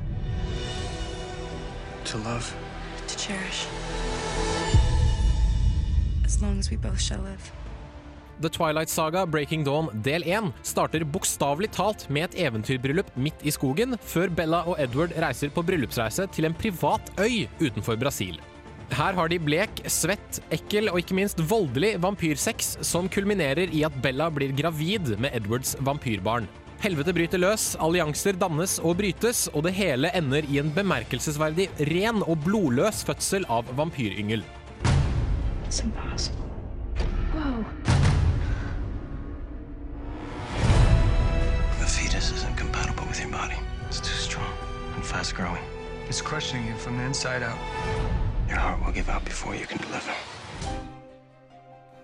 To 2.06 2.18
love. 2.18 2.54
To 3.08 3.18
cherish. 3.18 3.66
As 6.24 6.40
long 6.40 6.58
as 6.58 6.70
we 6.70 6.76
both 6.76 7.00
shall 7.00 7.20
live. 7.20 7.52
The 8.40 8.48
Twilight 8.48 8.88
Saga 8.88 9.26
Breaking 9.26 9.64
Dawn 9.64 9.88
del 10.02 10.22
1 10.22 10.52
starter 10.62 11.02
bokstavelig 11.02 11.72
talt 11.74 12.04
med 12.06 12.28
et 12.28 12.36
eventyrbryllup 12.46 13.08
midt 13.18 13.42
i 13.42 13.50
skogen, 13.50 13.96
før 13.98 14.30
Bella 14.30 14.60
og 14.70 14.78
Edward 14.78 15.16
reiser 15.18 15.50
på 15.50 15.64
bryllupsreise 15.66 16.28
til 16.30 16.46
en 16.46 16.54
privat 16.54 17.10
øy 17.18 17.48
utenfor 17.58 17.98
Brasil. 17.98 18.38
Her 18.94 19.18
har 19.18 19.28
de 19.28 19.40
blek, 19.42 19.82
svett, 19.90 20.38
ekkel 20.54 20.86
og 20.92 21.00
ikke 21.02 21.18
minst 21.18 21.42
voldelig 21.50 21.96
vampyrsex, 22.00 22.76
som 22.86 23.10
kulminerer 23.10 23.74
i 23.74 23.82
at 23.84 23.98
Bella 24.04 24.30
blir 24.30 24.54
gravid 24.56 25.16
med 25.18 25.34
Edwards 25.34 25.74
vampyrbarn. 25.82 26.46
Helvete 26.78 27.10
bryter 27.10 27.42
løs, 27.42 27.72
allianser 27.82 28.38
dannes 28.38 28.78
og 28.78 29.00
brytes, 29.02 29.48
og 29.50 29.66
det 29.66 29.74
hele 29.74 30.14
ender 30.14 30.46
i 30.46 30.62
en 30.62 30.70
bemerkelsesverdig 30.70 31.72
ren 31.90 32.22
og 32.22 32.38
blodløs 32.46 33.02
fødsel 33.02 33.50
av 33.50 33.66
vampyryngel. 33.74 34.46
It's 35.66 35.82
impossible. 35.82 36.46
Whoa. 37.34 37.97
The 42.18 42.34
isn't 42.34 42.56
compatible 42.56 43.06
with 43.06 43.20
your 43.20 43.30
body. 43.30 43.54
It's 43.86 44.00
too 44.00 44.18
strong 44.26 44.52
and 44.96 45.04
fast 45.04 45.36
growing. 45.36 45.62
It's 46.08 46.20
crushing 46.20 46.66
you 46.66 46.74
from 46.74 46.96
the 46.98 47.04
inside 47.04 47.44
out. 47.44 47.58
Your 48.48 48.58
heart 48.58 48.80
will 48.84 48.92
give 48.92 49.08
out 49.08 49.24
before 49.24 49.54
you 49.54 49.66
can 49.66 49.78
deliver. 49.78 50.16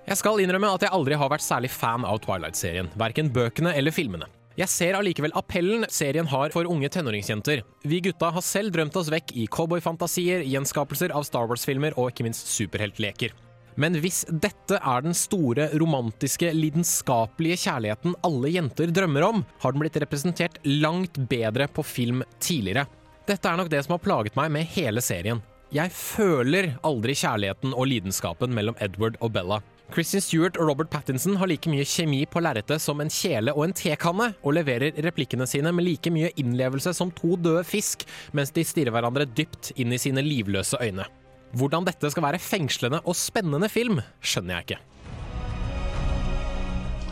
Jeg 0.07 0.17
skal 0.17 0.39
innrømme 0.39 0.71
at 0.71 0.87
jeg 0.87 0.95
aldri 0.95 1.19
har 1.19 1.33
vært 1.33 1.43
særlig 1.43 1.73
fan 1.75 2.07
av 2.07 2.21
Twilight-serien, 2.23 2.93
verken 2.95 3.33
bøkene 3.35 3.75
eller 3.75 3.91
filmene. 3.91 4.31
Jeg 4.55 4.71
ser 4.71 4.95
allikevel 4.95 5.35
appellen 5.35 5.83
serien 5.91 6.31
har 6.31 6.55
for 6.55 6.71
unge 6.71 6.93
tenåringsjenter. 6.95 7.65
Vi 7.83 8.01
gutta 8.07 8.31
har 8.31 8.47
selv 8.47 8.71
drømt 8.71 8.95
oss 8.95 9.11
vekk 9.11 9.35
i 9.35 9.49
cowboyfantasier, 9.51 10.47
gjenskapelser 10.47 11.11
av 11.11 11.27
Star 11.27 11.51
Wars-filmer 11.51 11.99
og 11.99 12.13
ikke 12.13 12.29
minst 12.29 12.55
superheltleker. 12.55 13.35
Men 13.81 13.99
hvis 14.03 14.23
dette 14.31 14.79
er 14.79 15.03
den 15.03 15.17
store, 15.19 15.69
romantiske, 15.81 16.53
lidenskapelige 16.55 17.59
kjærligheten 17.65 18.15
alle 18.27 18.53
jenter 18.55 18.93
drømmer 18.95 19.27
om, 19.27 19.43
har 19.63 19.75
den 19.75 19.83
blitt 19.83 19.99
representert 20.03 20.61
langt 20.69 21.19
bedre 21.31 21.67
på 21.67 21.83
film 21.87 22.23
tidligere. 22.39 22.87
Dette 23.27 23.51
er 23.51 23.59
nok 23.59 23.73
det 23.73 23.83
som 23.85 23.97
har 23.97 24.05
plaget 24.05 24.37
meg 24.39 24.53
med 24.55 24.71
hele 24.77 25.03
serien. 25.03 25.43
Jeg 25.75 25.91
føler 25.91 26.75
aldri 26.87 27.17
kjærligheten 27.19 27.73
og 27.75 27.89
lidenskapen 27.91 28.53
mellom 28.55 28.77
Edward 28.85 29.17
og 29.25 29.33
Bella. 29.35 29.59
Christian 29.93 30.23
Stewart 30.23 30.57
og 30.61 30.69
Robert 30.71 30.91
Pattinson 30.93 31.35
har 31.41 31.51
like 31.51 31.71
mye 31.71 31.85
kjemi 31.89 32.23
på 32.31 32.41
lerretet 32.45 32.83
som 32.83 33.03
en 33.03 33.11
kjele 33.13 33.53
og 33.53 33.67
en 33.67 33.75
tekanne, 33.77 34.31
og 34.43 34.57
leverer 34.57 34.95
replikkene 35.05 35.49
sine 35.51 35.75
med 35.75 35.87
like 35.89 36.13
mye 36.15 36.31
innlevelse 36.41 36.95
som 36.95 37.13
to 37.15 37.35
døde 37.37 37.67
fisk, 37.69 38.07
mens 38.33 38.55
de 38.55 38.65
stirrer 38.65 38.95
hverandre 38.95 39.27
dypt 39.27 39.75
inn 39.75 39.93
i 39.93 40.01
sine 40.01 40.25
livløse 40.25 40.79
øyne. 40.81 41.09
Hvordan 41.55 41.87
dette 41.87 42.11
skal 42.11 42.25
være 42.27 42.43
fengslende 42.43 42.99
og 43.07 43.15
spennende 43.15 43.69
film, 43.71 44.01
skjønner 44.19 44.57
jeg 44.57 44.67
ikke. 44.67 44.81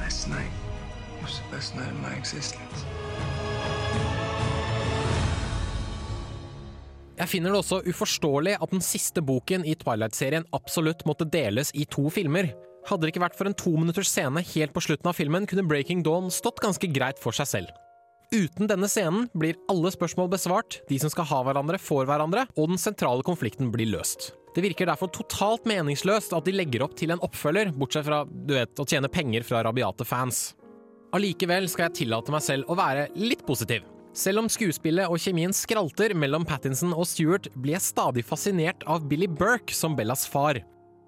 Last 0.01 0.26
night 0.28 0.51
was 1.22 1.38
the 1.38 1.57
best 1.57 1.76
night 1.78 1.93
of 1.95 2.01
my 2.03 2.11
existence. 2.18 2.86
Jeg 7.22 7.30
finner 7.30 7.53
det 7.53 7.61
også 7.61 7.82
uforståelig 7.86 8.57
at 8.59 8.72
den 8.72 8.82
siste 8.82 9.22
boken 9.22 9.62
i 9.68 9.76
Twilight-serien 9.78 10.49
absolutt 10.57 11.05
måtte 11.07 11.28
deles 11.30 11.70
i 11.78 11.84
to 11.86 12.09
filmer. 12.11 12.51
Hadde 12.88 13.05
det 13.05 13.12
ikke 13.12 13.22
vært 13.22 13.38
for 13.38 13.47
en 13.47 13.55
to 13.55 13.76
minutters 13.76 14.11
scene 14.11 14.43
helt 14.43 14.74
på 14.74 14.82
slutten 14.82 15.07
av 15.07 15.14
filmen, 15.14 15.47
kunne 15.47 15.68
Breaking 15.70 16.03
Dawn 16.03 16.32
stått 16.34 16.59
ganske 16.64 16.90
greit 16.90 17.22
for 17.22 17.36
seg 17.36 17.47
selv. 17.47 17.82
Uten 18.33 18.64
denne 18.64 18.89
scenen 18.89 19.26
blir 19.37 19.59
alle 19.68 19.91
spørsmål 19.93 20.30
besvart, 20.33 20.78
de 20.89 20.97
som 21.03 21.11
skal 21.12 21.26
ha 21.28 21.43
hverandre, 21.45 21.76
får 21.76 22.07
hverandre, 22.09 22.47
og 22.57 22.70
den 22.70 22.80
sentrale 22.80 23.24
konflikten 23.26 23.68
blir 23.74 23.91
løst. 23.93 24.30
Det 24.57 24.64
virker 24.64 24.89
derfor 24.89 25.11
totalt 25.12 25.66
meningsløst 25.68 26.33
at 26.37 26.47
de 26.49 26.55
legger 26.57 26.85
opp 26.85 26.95
til 26.97 27.12
en 27.12 27.20
oppfølger, 27.24 27.74
bortsett 27.76 28.07
fra 28.09 28.22
du 28.24 28.55
vet, 28.57 28.72
å 28.72 28.87
tjene 28.89 29.11
penger 29.12 29.45
fra 29.45 29.61
rabiate 29.66 30.07
fans. 30.09 30.55
Allikevel 31.12 31.68
skal 31.68 31.91
jeg 31.91 32.03
tillate 32.03 32.33
meg 32.33 32.45
selv 32.45 32.72
å 32.72 32.76
være 32.78 33.11
litt 33.20 33.45
positiv. 33.45 33.85
Selv 34.16 34.43
om 34.43 34.49
skuespillet 34.53 35.12
og 35.12 35.20
kjemien 35.20 35.53
skralter 35.57 36.12
mellom 36.16 36.45
Pattinson 36.49 36.93
og 36.97 37.05
Stewart, 37.09 37.51
blir 37.53 37.76
jeg 37.76 37.85
stadig 37.85 38.24
fascinert 38.28 38.85
av 38.89 39.05
Billy 39.09 39.28
Burke 39.28 39.76
som 39.76 39.97
Bellas 39.97 40.24
far. 40.28 40.61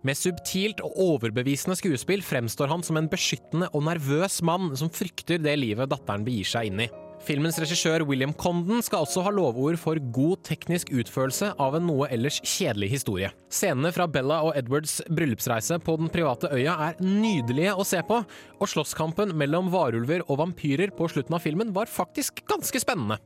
Med 0.04 0.20
subtilt 0.20 0.82
og 0.84 1.00
overbevisende 1.00 1.76
skuespill 1.80 2.20
fremstår 2.24 2.68
han 2.68 2.84
som 2.84 3.00
en 3.00 3.08
beskyttende 3.08 3.70
og 3.72 3.86
nervøs 3.88 4.42
mann 4.44 4.74
som 4.76 4.92
frykter 4.92 5.40
det 5.40 5.56
livet 5.56 5.88
datteren 5.92 6.28
begir 6.28 6.48
seg 6.48 6.68
inn 6.68 6.84
i. 6.84 6.90
Filmens 7.24 7.56
regissør 7.56 8.02
William 8.04 8.34
Condon 8.36 8.82
skal 8.84 9.04
også 9.06 9.22
ha 9.24 9.30
lovord 9.32 9.78
for 9.80 9.96
god 10.12 10.42
teknisk 10.44 10.90
utførelse 10.92 11.54
av 11.60 11.76
en 11.78 11.86
noe 11.88 12.08
ellers 12.12 12.36
kjedelig 12.44 12.90
historie. 12.92 13.30
Scenene 13.48 13.92
fra 13.96 14.04
Bella 14.10 14.42
og 14.44 14.52
Edwards 14.58 14.98
bryllupsreise 15.08 15.78
på 15.80 15.96
den 16.00 16.12
private 16.12 16.50
øya 16.52 16.74
er 16.90 17.00
nydelige 17.00 17.72
å 17.72 17.86
se 17.88 18.02
på, 18.04 18.20
og 18.60 18.70
slåsskampen 18.70 19.32
mellom 19.40 19.72
varulver 19.72 20.26
og 20.28 20.42
vampyrer 20.42 20.92
på 20.92 21.08
slutten 21.14 21.38
av 21.38 21.44
filmen 21.46 21.72
var 21.72 21.88
faktisk 21.88 22.44
ganske 22.50 22.82
spennende. 22.84 23.16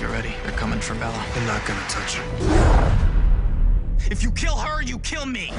Get 0.00 0.08
ready. 0.08 0.32
They're 0.44 0.56
coming 0.56 0.80
for 0.80 0.94
Bella. 0.94 1.20
They're 1.34 1.46
not 1.46 1.60
gonna 1.68 1.84
touch 1.88 2.16
her. 2.16 2.24
If 4.10 4.22
you 4.22 4.30
kill 4.32 4.56
her, 4.56 4.82
you 4.82 4.98
kill 5.00 5.26
me. 5.26 5.50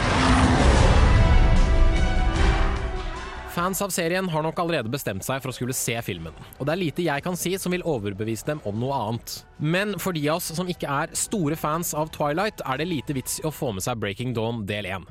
Fans 3.57 3.81
av 3.81 3.89
serien 3.89 4.27
har 4.29 4.43
nok 4.45 4.59
allerede 4.61 4.91
bestemt 4.93 5.25
seg 5.25 5.39
for 5.41 5.49
å 5.49 5.55
skulle 5.55 5.73
se 5.73 5.95
filmen, 6.05 6.35
og 6.59 6.67
det 6.67 6.75
er 6.75 6.77
lite 6.77 7.05
jeg 7.07 7.23
kan 7.25 7.33
si 7.33 7.55
som 7.57 7.73
vil 7.73 7.81
overbevise 7.89 8.45
dem 8.45 8.59
om 8.69 8.75
noe 8.77 8.93
annet. 8.93 9.33
Men 9.57 9.95
for 9.97 10.13
de 10.13 10.27
av 10.29 10.37
oss 10.37 10.51
som 10.53 10.69
ikke 10.69 10.85
er 10.85 11.15
store 11.17 11.57
fans 11.57 11.95
av 11.97 12.11
Twilight, 12.13 12.61
er 12.61 12.77
det 12.77 12.85
lite 12.85 13.15
vits 13.17 13.39
i 13.41 13.47
å 13.49 13.53
få 13.55 13.71
med 13.73 13.81
seg 13.81 13.97
Breaking 13.97 14.35
Dawn 14.37 14.61
del 14.69 14.85
1. 14.85 15.09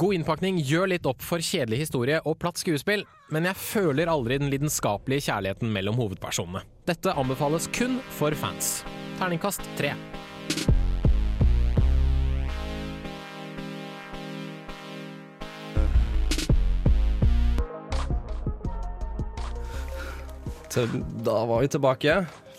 God 0.00 0.16
innpakning 0.16 0.62
gjør 0.64 0.94
litt 0.94 1.04
opp 1.10 1.20
for 1.20 1.44
kjedelig 1.44 1.82
historie 1.82 2.22
og 2.24 2.38
platt 2.40 2.62
skuespill, 2.62 3.04
men 3.28 3.50
jeg 3.50 3.60
føler 3.66 4.08
aldri 4.08 4.40
den 4.40 4.48
lidenskapelige 4.54 5.28
kjærligheten 5.28 5.76
mellom 5.76 6.00
hovedpersonene. 6.00 6.64
Dette 6.88 7.12
anbefales 7.12 7.68
kun 7.76 8.00
for 8.16 8.32
fans. 8.40 8.78
Terningkast 9.20 9.68
tre. 9.76 9.92
Til, 20.74 20.90
da 21.22 21.36
var 21.46 21.60
vi 21.62 21.68
tilbake. 21.70 22.14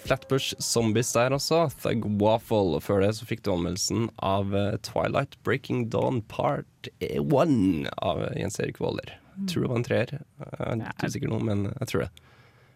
Flatbush 0.05 0.55
Zombies 0.63 1.09
der 1.11 1.33
også. 1.35 1.65
Thug 1.83 2.05
Waffle. 2.21 2.79
Før 2.79 3.01
det 3.03 3.09
så 3.17 3.25
fikk 3.27 3.41
du 3.43 3.49
anmeldelsen 3.51 4.05
av 4.23 4.53
eh, 4.55 4.77
Twilight 4.85 5.35
Breaking 5.43 5.89
Dawn 5.91 6.21
Part 6.31 6.87
1 7.03 7.89
av 7.97 8.21
Jens 8.37 8.55
Erik 8.63 8.79
Våler. 8.79 9.17
Jeg 9.35 9.49
tror 9.51 9.65
det 9.65 9.71
var 9.73 9.81
en 9.81 9.87
treer. 9.89 10.13
Jeg 10.39 11.25
er 11.25 11.27
noe, 11.27 11.41
men 11.43 11.65
jeg 11.73 11.89
tror 11.91 12.05
det. 12.05 12.11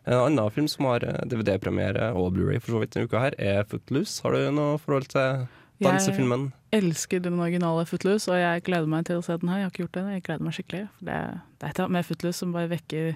En 0.09 0.25
annen 0.25 0.51
film 0.51 0.67
som 0.71 0.89
har 0.89 1.05
eh, 1.07 1.21
DVD-premiere 1.31 2.09
og 2.17 2.33
Blu-ray 2.35 2.59
for 2.59 2.75
så 2.75 2.81
vidt 2.83 2.97
denne 2.97 3.07
uka 3.07 3.21
her, 3.29 3.37
er 3.39 3.63
Footloose. 3.69 4.17
Har 4.25 4.35
du 4.35 4.49
noe 4.57 4.79
forhold 4.81 5.07
til 5.13 5.45
dansefilmen? 5.85 6.49
Jeg 6.73 6.83
elsker 6.83 7.23
den 7.23 7.39
originale 7.39 7.85
Footloose, 7.87 8.27
og 8.33 8.41
jeg 8.41 8.65
gleder 8.67 8.91
meg 8.91 9.07
til 9.07 9.21
å 9.21 9.23
se 9.23 9.39
den 9.39 9.53
her. 9.53 9.61
Jeg 9.61 9.69
har 9.69 9.71
ikke 9.71 9.85
gjort 9.85 10.01
det, 10.01 10.05
jeg 10.17 10.25
gleder 10.27 10.49
meg 10.49 10.57
skikkelig. 10.59 10.83
Det, 10.99 11.21
det 11.55 11.63
er 11.63 11.71
et 11.71 11.79
eller 11.79 11.87
annet 11.87 11.97
med 12.01 12.09
Footloose 12.09 12.43
som 12.43 12.51
bare 12.57 12.73
vekker 12.73 13.15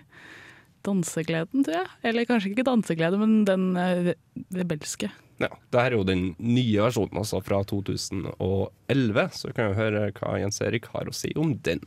dansegleden, 0.85 1.65
tror 1.65 1.81
jeg. 1.81 1.91
Eller 2.03 2.27
kanskje 2.29 2.53
ikke 2.53 2.67
danseglede, 2.67 3.19
men 3.21 3.43
den 3.47 3.73
eh, 3.79 4.13
rebelske. 4.55 5.11
Ja, 5.41 5.49
det 5.73 5.81
her 5.81 5.91
er 5.91 5.97
jo 5.97 6.05
den 6.07 6.35
nye 6.37 6.83
versjonen, 6.85 7.17
altså 7.17 7.41
fra 7.43 7.63
2011, 7.63 9.27
så 9.33 9.49
vi 9.49 9.57
kan 9.57 9.71
jo 9.71 9.79
høre 9.79 10.05
hva 10.19 10.37
Jens 10.39 10.61
Erik 10.61 10.91
har 10.93 11.09
å 11.09 11.15
si 11.15 11.33
om 11.39 11.57
den. 11.65 11.81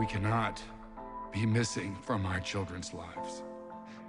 We 0.00 0.06
cannot 0.08 0.60
be 1.32 1.46
missing 1.46 1.96
from 2.02 2.26
our 2.26 2.40
children's 2.40 2.92
lives. 2.92 3.42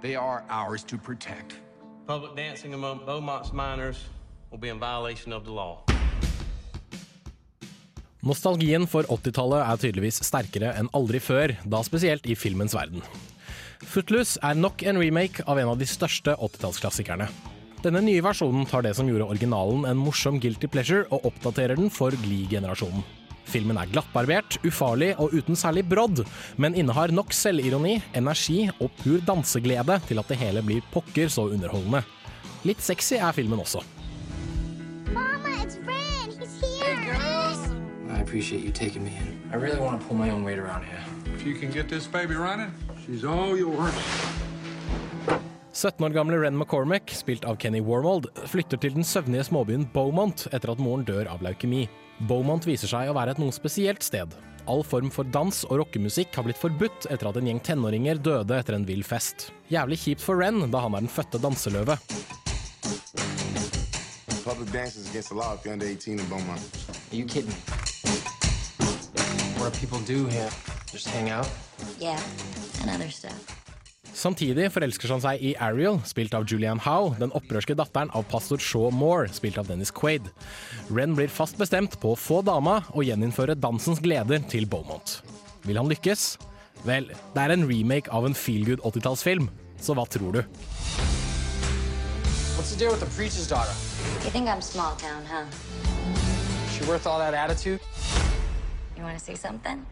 They 0.00 0.16
are 0.16 0.42
ours 0.48 0.82
to 0.84 0.98
protect. 0.98 1.60
Public 2.06 2.36
dancing 2.36 2.74
among 2.74 3.06
Beaumont's 3.06 3.50
minors 3.50 3.96
will 4.50 4.58
be 4.58 4.68
in 4.68 4.78
violation 4.78 5.32
of 5.32 5.46
the 5.46 5.50
law. 5.50 5.80
Nostalgien 8.20 8.84
for 8.84 9.08
80-tallet 9.08 9.64
er 9.64 9.80
tydeligvis 9.80 10.20
sterkere 10.28 10.74
enn 10.76 10.90
aldri 10.92 11.20
før, 11.20 11.54
da 11.64 11.80
spesielt 11.84 12.28
i 12.28 12.36
filmens 12.36 12.76
verden. 12.76 13.00
Footloose 13.88 14.36
er 14.44 14.60
nok 14.60 14.84
en 14.84 15.00
remake 15.00 15.48
av 15.48 15.60
en 15.60 15.72
av 15.72 15.80
de 15.80 15.88
største 15.88 16.36
80-tallsklassikerne. 16.36 17.30
Denne 17.80 18.04
nye 18.04 18.24
versjonen 18.24 18.68
tar 18.68 18.84
det 18.84 18.92
som 19.00 19.08
gjorde 19.08 19.30
originalen 19.32 19.88
en 19.88 20.00
morsom 20.00 20.36
guilty 20.40 20.68
pleasure, 20.68 21.08
og 21.08 21.24
oppdaterer 21.32 21.80
den 21.80 21.88
for 21.92 22.12
Glee-generasjonen. 22.24 23.00
Filmen 23.44 23.78
er 23.78 23.90
glattbarbert, 23.92 24.58
ufarlig 24.64 25.12
og 25.20 25.34
uten 25.36 25.58
særlig 25.58 25.84
brodd, 25.88 26.24
men 26.56 26.76
innehar 26.78 27.12
nok 27.14 27.32
selvironi, 27.36 27.98
energi 28.16 28.64
og 28.78 28.90
pur 29.02 29.20
danseglede 29.26 30.00
til 30.08 30.20
at 30.22 30.30
det 30.32 30.40
hele 30.40 30.64
blir 30.64 30.84
pokker 30.94 31.30
så 31.32 31.48
underholdende. 31.52 32.04
Litt 32.64 32.80
sexy 32.80 33.18
er 33.20 33.32
filmen 33.36 33.60
også. 33.60 33.82
Mama, 35.12 35.52
it's 35.60 35.76
Ren. 35.84 36.32
He's 36.40 36.56
here. 36.60 37.16
I 38.10 38.20
appreciate 38.20 38.64
you 38.64 38.72
taking 38.72 39.04
me 39.04 39.10
in. 39.10 39.38
I 39.52 39.56
really 39.56 39.80
want 39.80 40.00
to 40.00 40.06
pull 40.06 40.16
my 40.16 40.30
own 40.30 40.44
weight 40.44 40.58
around 40.58 40.84
here. 40.84 41.02
If 41.34 41.44
you 41.44 41.54
can 41.54 41.70
get 41.70 41.88
this 41.88 42.06
baby 42.06 42.34
running, 42.34 42.72
she's 43.04 43.24
all 43.24 43.56
yours. 43.58 43.94
17 45.74 46.04
år 46.06 46.14
gamle 46.14 46.38
Ren 46.38 46.56
McCormack, 46.56 47.10
spilt 47.10 47.44
av 47.44 47.56
Kenny 47.56 47.80
Warmold, 47.82 48.28
flytter 48.46 48.78
til 48.78 48.94
den 48.94 49.04
søvnige 49.04 49.44
småbyen 49.50 49.88
Beaumont 49.92 50.46
etter 50.52 50.70
at 50.70 50.78
moren 50.78 51.02
dør 51.04 51.26
av 51.32 51.42
leukemi. 51.42 51.88
Beaumont 52.20 52.62
viser 52.66 52.88
seg 52.90 53.10
å 53.10 53.14
være 53.16 53.34
et 53.34 53.40
noe 53.42 53.52
spesielt 53.54 54.04
sted. 54.06 54.34
All 54.70 54.84
form 54.86 55.10
for 55.12 55.28
dans 55.28 55.64
og 55.68 55.80
rockemusikk 55.82 56.36
har 56.38 56.46
blitt 56.46 56.60
forbudt 56.60 57.08
etter 57.12 57.28
at 57.28 57.36
en 57.36 57.50
gjeng 57.50 57.60
tenåringer 57.60 58.20
døde 58.22 58.56
etter 58.56 58.78
en 58.78 58.86
vill 58.88 59.02
fest. 59.04 59.50
Jævlig 59.72 59.98
kjipt 60.04 60.24
for 60.24 60.40
Ren, 60.40 60.62
da 60.72 60.84
han 60.86 60.94
er 60.94 61.04
den 61.04 61.12
fødte 61.12 61.42
danseløve. 61.42 61.98
Public 64.44 64.72
dance 64.72 64.96
is 64.96 65.08
against 65.10 65.30
the 65.30 65.34
law 65.34 65.54
if 65.54 65.64
you're 65.64 65.72
under 65.72 65.86
18 65.86 66.18
in 66.18 66.26
Beaumont. 66.28 66.60
Are 67.10 67.16
you 67.16 67.26
kidding 67.26 67.50
me? 67.50 67.56
What 69.58 69.72
do 69.72 69.80
people 69.80 70.00
do 70.06 70.26
here? 70.26 70.50
Just 70.92 71.08
hang 71.08 71.30
out? 71.30 71.48
Yeah, 71.98 72.20
and 72.82 72.90
other 72.90 73.10
stuff. 73.10 73.63
Samtidig 74.14 74.68
forelsker 74.70 75.10
han 75.10 75.22
seg 75.24 75.42
i 75.42 75.52
Ariel, 75.58 75.96
spilt 76.06 76.34
av 76.38 76.46
Julianne 76.46 76.82
Howe, 76.84 77.16
den 77.18 77.32
opprørske 77.34 77.74
datteren 77.74 78.12
av 78.14 78.22
pastor 78.30 78.62
Shaw 78.62 78.92
Moore, 78.94 79.26
spilt 79.34 79.58
av 79.58 79.66
Dennis 79.66 79.90
Quaid. 79.90 80.28
Ren 80.94 81.16
blir 81.18 81.32
fast 81.32 81.58
bestemt 81.58 81.98
på 81.98 82.12
å 82.14 82.18
få 82.18 82.38
dama 82.46 82.78
og 82.94 83.02
gjeninnføre 83.08 83.58
dansens 83.58 83.98
gleder 84.04 84.44
til 84.46 84.68
Beaumont. 84.70 85.18
Vil 85.66 85.80
han 85.80 85.90
lykkes? 85.90 86.36
Vel, 86.86 87.10
det 87.34 87.42
er 87.42 87.56
en 87.56 87.66
remake 87.66 88.12
av 88.14 88.28
en 88.28 88.38
feelgood 88.38 88.84
80-tallsfilm, 88.86 89.50
så 89.82 89.98
hva 89.98 90.06
tror 90.06 90.38
du? 90.38 90.42
What's 92.54 92.70
the 92.70 92.78
deal 92.78 92.94
with 92.94 93.02
the 93.02 93.10
preacher's 93.18 93.48
daughter? 93.50 93.74
You 94.22 94.30
think 94.30 94.46
I'm 94.46 94.62
small 94.62 94.94
town, 94.94 95.26
huh? 95.26 95.44
She 96.70 96.86
worth 96.86 97.08
all 97.08 97.18
that 97.18 97.34
attitude? 97.34 97.80
You 98.96 99.02
want 99.02 99.18
to 99.18 99.24
see 99.24 99.34
something? 99.34 99.82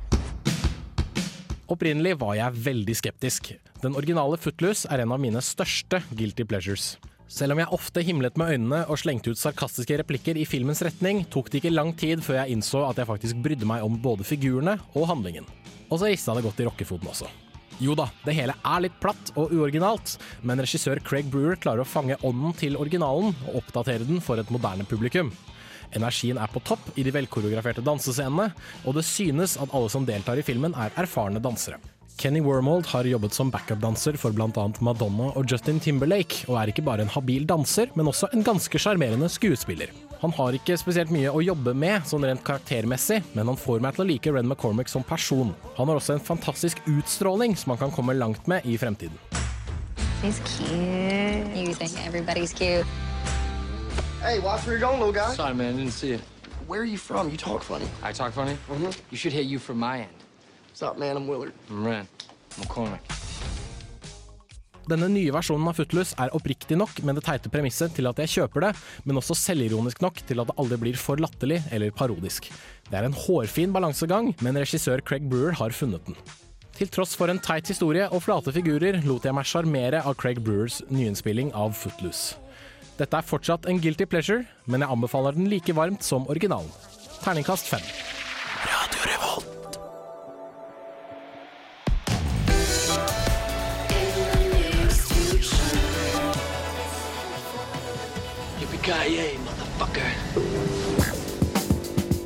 Opprinnelig 1.73 2.19
var 2.21 2.35
jeg 2.37 2.59
veldig 2.67 2.95
skeptisk. 2.99 3.47
Den 3.81 3.95
originale 3.97 4.37
Footloose 4.37 4.89
er 4.93 5.01
en 5.01 5.13
av 5.15 5.21
mine 5.23 5.41
største 5.41 6.03
guilty 6.11 6.45
pleasures. 6.45 6.97
Selv 7.33 7.55
om 7.55 7.63
jeg 7.63 7.73
ofte 7.73 8.03
himlet 8.05 8.37
med 8.37 8.51
øynene 8.53 8.81
og 8.93 8.99
slengte 9.01 9.33
ut 9.33 9.41
sarkastiske 9.41 9.97
replikker 10.03 10.37
i 10.37 10.45
filmens 10.45 10.83
retning, 10.85 11.23
tok 11.33 11.49
det 11.49 11.63
ikke 11.63 11.73
lang 11.73 11.95
tid 11.97 12.21
før 12.21 12.43
jeg 12.43 12.59
innså 12.59 12.83
at 12.91 13.01
jeg 13.01 13.09
faktisk 13.09 13.41
brydde 13.41 13.69
meg 13.71 13.87
om 13.87 13.97
både 14.05 14.27
figurene 14.29 14.75
og 14.93 15.09
handlingen. 15.09 15.49
Og 15.89 16.03
så 16.03 16.11
rista 16.13 16.35
det 16.37 16.45
godt 16.45 16.61
i 16.61 16.67
rockefoten 16.69 17.09
også. 17.09 17.31
Jo 17.81 17.97
da, 17.97 18.11
det 18.27 18.37
hele 18.37 18.53
er 18.69 18.85
litt 18.85 18.99
platt 19.01 19.33
og 19.33 19.55
uoriginalt, 19.57 20.19
men 20.45 20.61
regissør 20.61 21.01
Craig 21.01 21.33
Brewer 21.33 21.57
klarer 21.57 21.87
å 21.87 21.89
fange 21.89 22.21
ånden 22.21 22.53
til 22.61 22.77
originalen 22.77 23.33
og 23.47 23.63
oppdatere 23.63 24.05
den 24.05 24.21
for 24.21 24.43
et 24.43 24.53
moderne 24.53 24.85
publikum. 24.85 25.33
Energien 25.97 26.41
er 26.41 26.51
på 26.53 26.63
topp 26.67 26.93
i 26.97 27.05
de 27.07 27.15
velkoreograferte 27.15 27.85
dansescenene, 27.85 28.51
og 28.87 28.97
det 28.97 29.07
synes 29.09 29.57
at 29.61 29.73
alle 29.73 29.91
som 29.93 30.07
deltar 30.09 30.41
i 30.41 30.47
filmen 30.47 30.77
er 30.79 30.95
erfarne 31.01 31.43
dansere. 31.43 31.81
Kenny 32.17 32.41
Wormold 32.41 32.87
har 32.87 33.05
jobbet 33.09 33.35
som 33.35 33.51
backupdanser 33.51 34.17
for 34.21 34.35
bl.a. 34.37 34.67
Madonna 34.85 35.31
og 35.33 35.49
Justin 35.51 35.81
Timberlake, 35.81 36.45
og 36.47 36.59
er 36.61 36.71
ikke 36.71 36.85
bare 36.87 37.03
en 37.03 37.11
habil 37.11 37.47
danser, 37.49 37.91
men 37.99 38.11
også 38.11 38.29
en 38.33 38.45
ganske 38.47 38.79
sjarmerende 38.79 39.31
skuespiller. 39.33 39.91
Han 40.23 40.31
har 40.37 40.55
ikke 40.55 40.77
spesielt 40.79 41.11
mye 41.11 41.33
å 41.33 41.43
jobbe 41.43 41.75
med, 41.75 42.05
sånn 42.07 42.23
rent 42.29 42.45
karaktermessig, 42.47 43.23
men 43.35 43.49
han 43.51 43.59
får 43.59 43.83
meg 43.83 43.97
til 43.97 44.05
å 44.05 44.09
like 44.13 44.35
Ren 44.35 44.47
McCormack 44.47 44.93
som 44.93 45.03
person. 45.03 45.51
Han 45.81 45.91
har 45.91 45.99
også 45.99 46.15
en 46.15 46.23
fantastisk 46.23 46.85
utstråling 46.87 47.57
som 47.59 47.75
han 47.75 47.83
kan 47.83 47.97
komme 47.97 48.15
langt 48.15 48.47
med 48.47 48.63
i 48.69 48.77
fremtiden. 48.79 49.19
He's 50.23 50.39
cute. 50.47 51.51
You 51.59 51.75
think 51.75 51.99
everybody's 52.07 52.55
cute. 52.55 52.87
Hey, 54.23 54.39
watch 54.39 54.63
where 54.67 54.79
you're 54.79 54.87
going, 54.87 55.01
little 55.01 55.13
guy. 55.13 55.35
Sorry, 55.35 55.53
man, 55.53 55.75
I 55.75 55.77
didn't 55.79 55.99
see 55.99 56.13
it. 56.13 56.21
Where 56.69 56.81
are 56.81 56.87
you 56.87 56.97
from? 56.97 57.29
You 57.29 57.37
talk 57.37 57.65
funny. 57.65 57.89
I 58.05 58.13
talk 58.13 58.33
funny? 58.33 58.53
Mm-hmm. 58.71 58.95
You 59.11 59.17
should 59.19 59.33
hit 59.33 59.47
you 59.47 59.59
from 59.59 59.81
my 59.81 59.99
end. 60.07 60.15
What's 60.69 60.83
up, 60.83 60.97
man? 60.97 61.17
I'm 61.17 61.27
Willard. 61.27 61.53
I'm 61.69 61.85
Ren. 61.85 62.07
McCormick. 62.55 63.03
Denne 64.87 65.09
nye 65.11 65.33
versjonen 65.35 65.67
av 65.67 65.75
Footloose 65.75 66.15
er 66.23 66.31
oppriktig 66.39 66.79
nok 66.79 67.01
med 67.03 67.19
det 67.19 67.25
teite 67.27 67.51
premisset 67.51 67.97
til 67.97 68.07
at 68.11 68.21
jeg 68.23 68.31
kjøper 68.37 68.69
det, 68.69 68.71
men 69.03 69.19
også 69.19 69.35
selvironisk 69.39 70.05
nok 70.07 70.23
til 70.29 70.43
at 70.43 70.53
det 70.53 70.57
aldri 70.63 70.79
blir 70.85 71.01
for 71.03 71.19
latterlig 71.19 71.59
eller 71.75 71.91
parodisk. 71.91 72.47
Det 72.87 73.01
er 73.01 73.09
en 73.09 73.19
hårfin 73.25 73.75
balansegang, 73.75 74.31
men 74.39 74.61
regissør 74.63 75.03
Craig 75.03 75.27
Brewer 75.27 75.59
har 75.59 75.75
funnet 75.75 76.07
den. 76.07 76.19
Til 76.79 76.95
tross 76.95 77.17
for 77.19 77.31
en 77.31 77.43
teit 77.43 77.67
historie 77.75 78.07
og 78.07 78.23
flate 78.23 78.55
figurer 78.55 79.03
lot 79.03 79.27
jeg 79.27 79.35
meg 79.35 79.51
sjarmere 79.51 80.07
av 80.07 80.15
Craig 80.23 80.39
Brewers 80.47 80.79
nyinnspilling 80.95 81.51
av 81.59 81.75
Footloose. 81.75 82.39
Dette 82.99 83.17
er 83.17 83.25
fortsatt 83.25 83.67
en 83.71 83.81
guilty 83.81 84.05
pleasure, 84.05 84.45
men 84.67 84.85
jeg 84.85 84.93
anbefaler 84.93 85.37
den 85.37 85.49
like 85.51 85.75
varmt 85.77 86.05
som 86.05 86.29
originalen. 86.29 86.71
Terningkast 87.23 87.71
fem. 87.71 87.85
Radio 88.69 89.01
Revolt. 89.09 89.79
Motherfucker. 99.47 100.11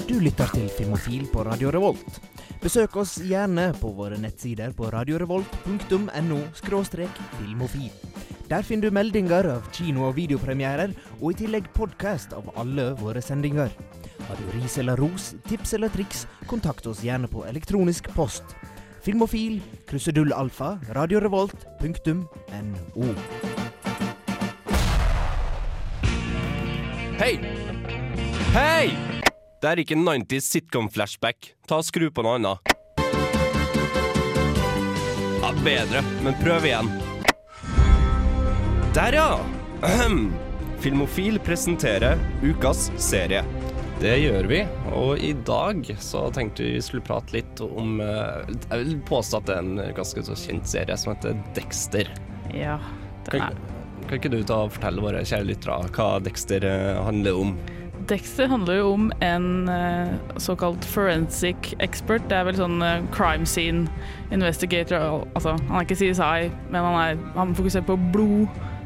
Du 0.09 0.19
lytter 0.21 0.49
til 0.55 0.69
Filmofil 0.79 1.29
på 1.33 1.45
Radio 1.45 1.71
Revolt. 1.71 2.21
Besøk 2.62 2.97
oss 2.97 3.19
gjerne 3.23 3.69
på 3.79 3.93
våre 3.95 4.19
nettsider 4.19 4.73
på 4.75 4.89
radiorevolt.no 4.91 6.39
filmofil. 7.39 8.16
Der 8.47 8.62
finner 8.62 8.86
du 8.86 8.94
meldinger 8.94 9.42
av 9.57 9.64
kino- 9.74 10.05
og 10.07 10.14
videopremierer, 10.14 10.92
og 11.18 11.32
i 11.32 11.36
tillegg 11.40 11.66
podkast 11.74 12.30
av 12.36 12.47
alle 12.55 12.92
våre 13.01 13.18
sendinger. 13.22 13.72
Har 14.28 14.36
du 14.38 14.44
ris 14.55 14.76
eller 14.78 14.97
ros, 15.03 15.32
tips 15.49 15.74
eller 15.74 15.90
triks, 15.90 16.26
kontakt 16.47 16.86
oss 16.86 17.03
gjerne 17.03 17.26
på 17.30 17.42
elektronisk 17.47 18.07
post. 18.14 18.55
Filmofil, 19.03 19.59
krusedull 19.90 20.32
alfa, 20.34 20.76
radiorevolt.no. 20.94 23.09
Hei! 27.18 27.34
Hei! 28.55 28.86
Det 29.59 29.68
er 29.72 29.82
ikke 29.82 29.99
90s 29.99 30.47
sitcom-flashback. 30.53 31.38
Ta 31.66 31.80
og 31.80 31.86
Skru 31.88 32.12
på 32.14 32.22
noe 32.22 32.38
annet. 32.38 32.59
Ja, 35.42 35.51
bedre, 35.66 36.01
men 36.22 36.34
prøv 36.42 36.62
igjen. 36.70 37.06
Der, 38.97 39.12
ja! 39.12 39.38
Ahem. 39.82 40.32
Filmofil 40.78 41.38
presenterer 41.38 42.16
ukas 42.42 42.86
serie. 42.97 43.42
Det 44.01 44.14
gjør 44.22 44.47
vi, 44.49 44.61
og 44.97 45.18
i 45.20 45.34
dag 45.44 45.82
så 46.01 46.22
tenkte 46.32 46.64
vi 46.64 46.70
vi 46.78 46.80
skulle 46.80 47.05
prate 47.05 47.34
litt 47.34 47.61
om 47.61 47.99
eh, 48.01 48.55
Jeg 48.70 48.78
vil 48.86 48.94
påstå 49.05 49.42
at 49.42 49.51
det 49.51 49.57
er 49.59 49.66
en 49.66 49.99
ganske 49.99 50.22
så 50.24 50.36
kjent 50.40 50.70
serie 50.70 50.97
som 50.97 51.12
heter 51.12 51.36
Dexter. 51.59 52.09
Ja, 52.57 52.78
den 53.28 53.44
er 53.44 53.59
kan 54.07 54.16
ikke 54.16 54.30
du 54.32 54.38
ta 54.49 54.62
og 54.64 54.72
fortelle 54.78 55.05
våre 55.05 55.20
kjære 55.28 55.49
lyttere 55.51 55.90
hva 55.99 56.07
Dexter 56.24 56.64
eh, 56.64 57.01
handler 57.05 57.40
om? 57.42 57.51
Dexter 58.09 58.49
handler 58.49 58.78
jo 58.78 58.94
om 58.94 59.11
en 59.26 59.51
eh, 59.74 60.14
såkalt 60.40 60.88
forensic 60.88 61.74
expert. 61.84 62.24
Det 62.30 62.38
er 62.38 62.49
vel 62.49 62.57
sånn 62.57 62.80
crime 63.12 63.44
scene 63.44 63.90
investigator. 64.32 65.26
Altså, 65.34 65.59
han 65.68 65.82
er 65.82 65.84
ikke 65.84 66.01
CSI, 66.01 66.49
men 66.70 66.80
han, 66.80 66.99
er, 67.03 67.28
han 67.36 67.53
fokuserer 67.61 67.84
på 67.90 67.99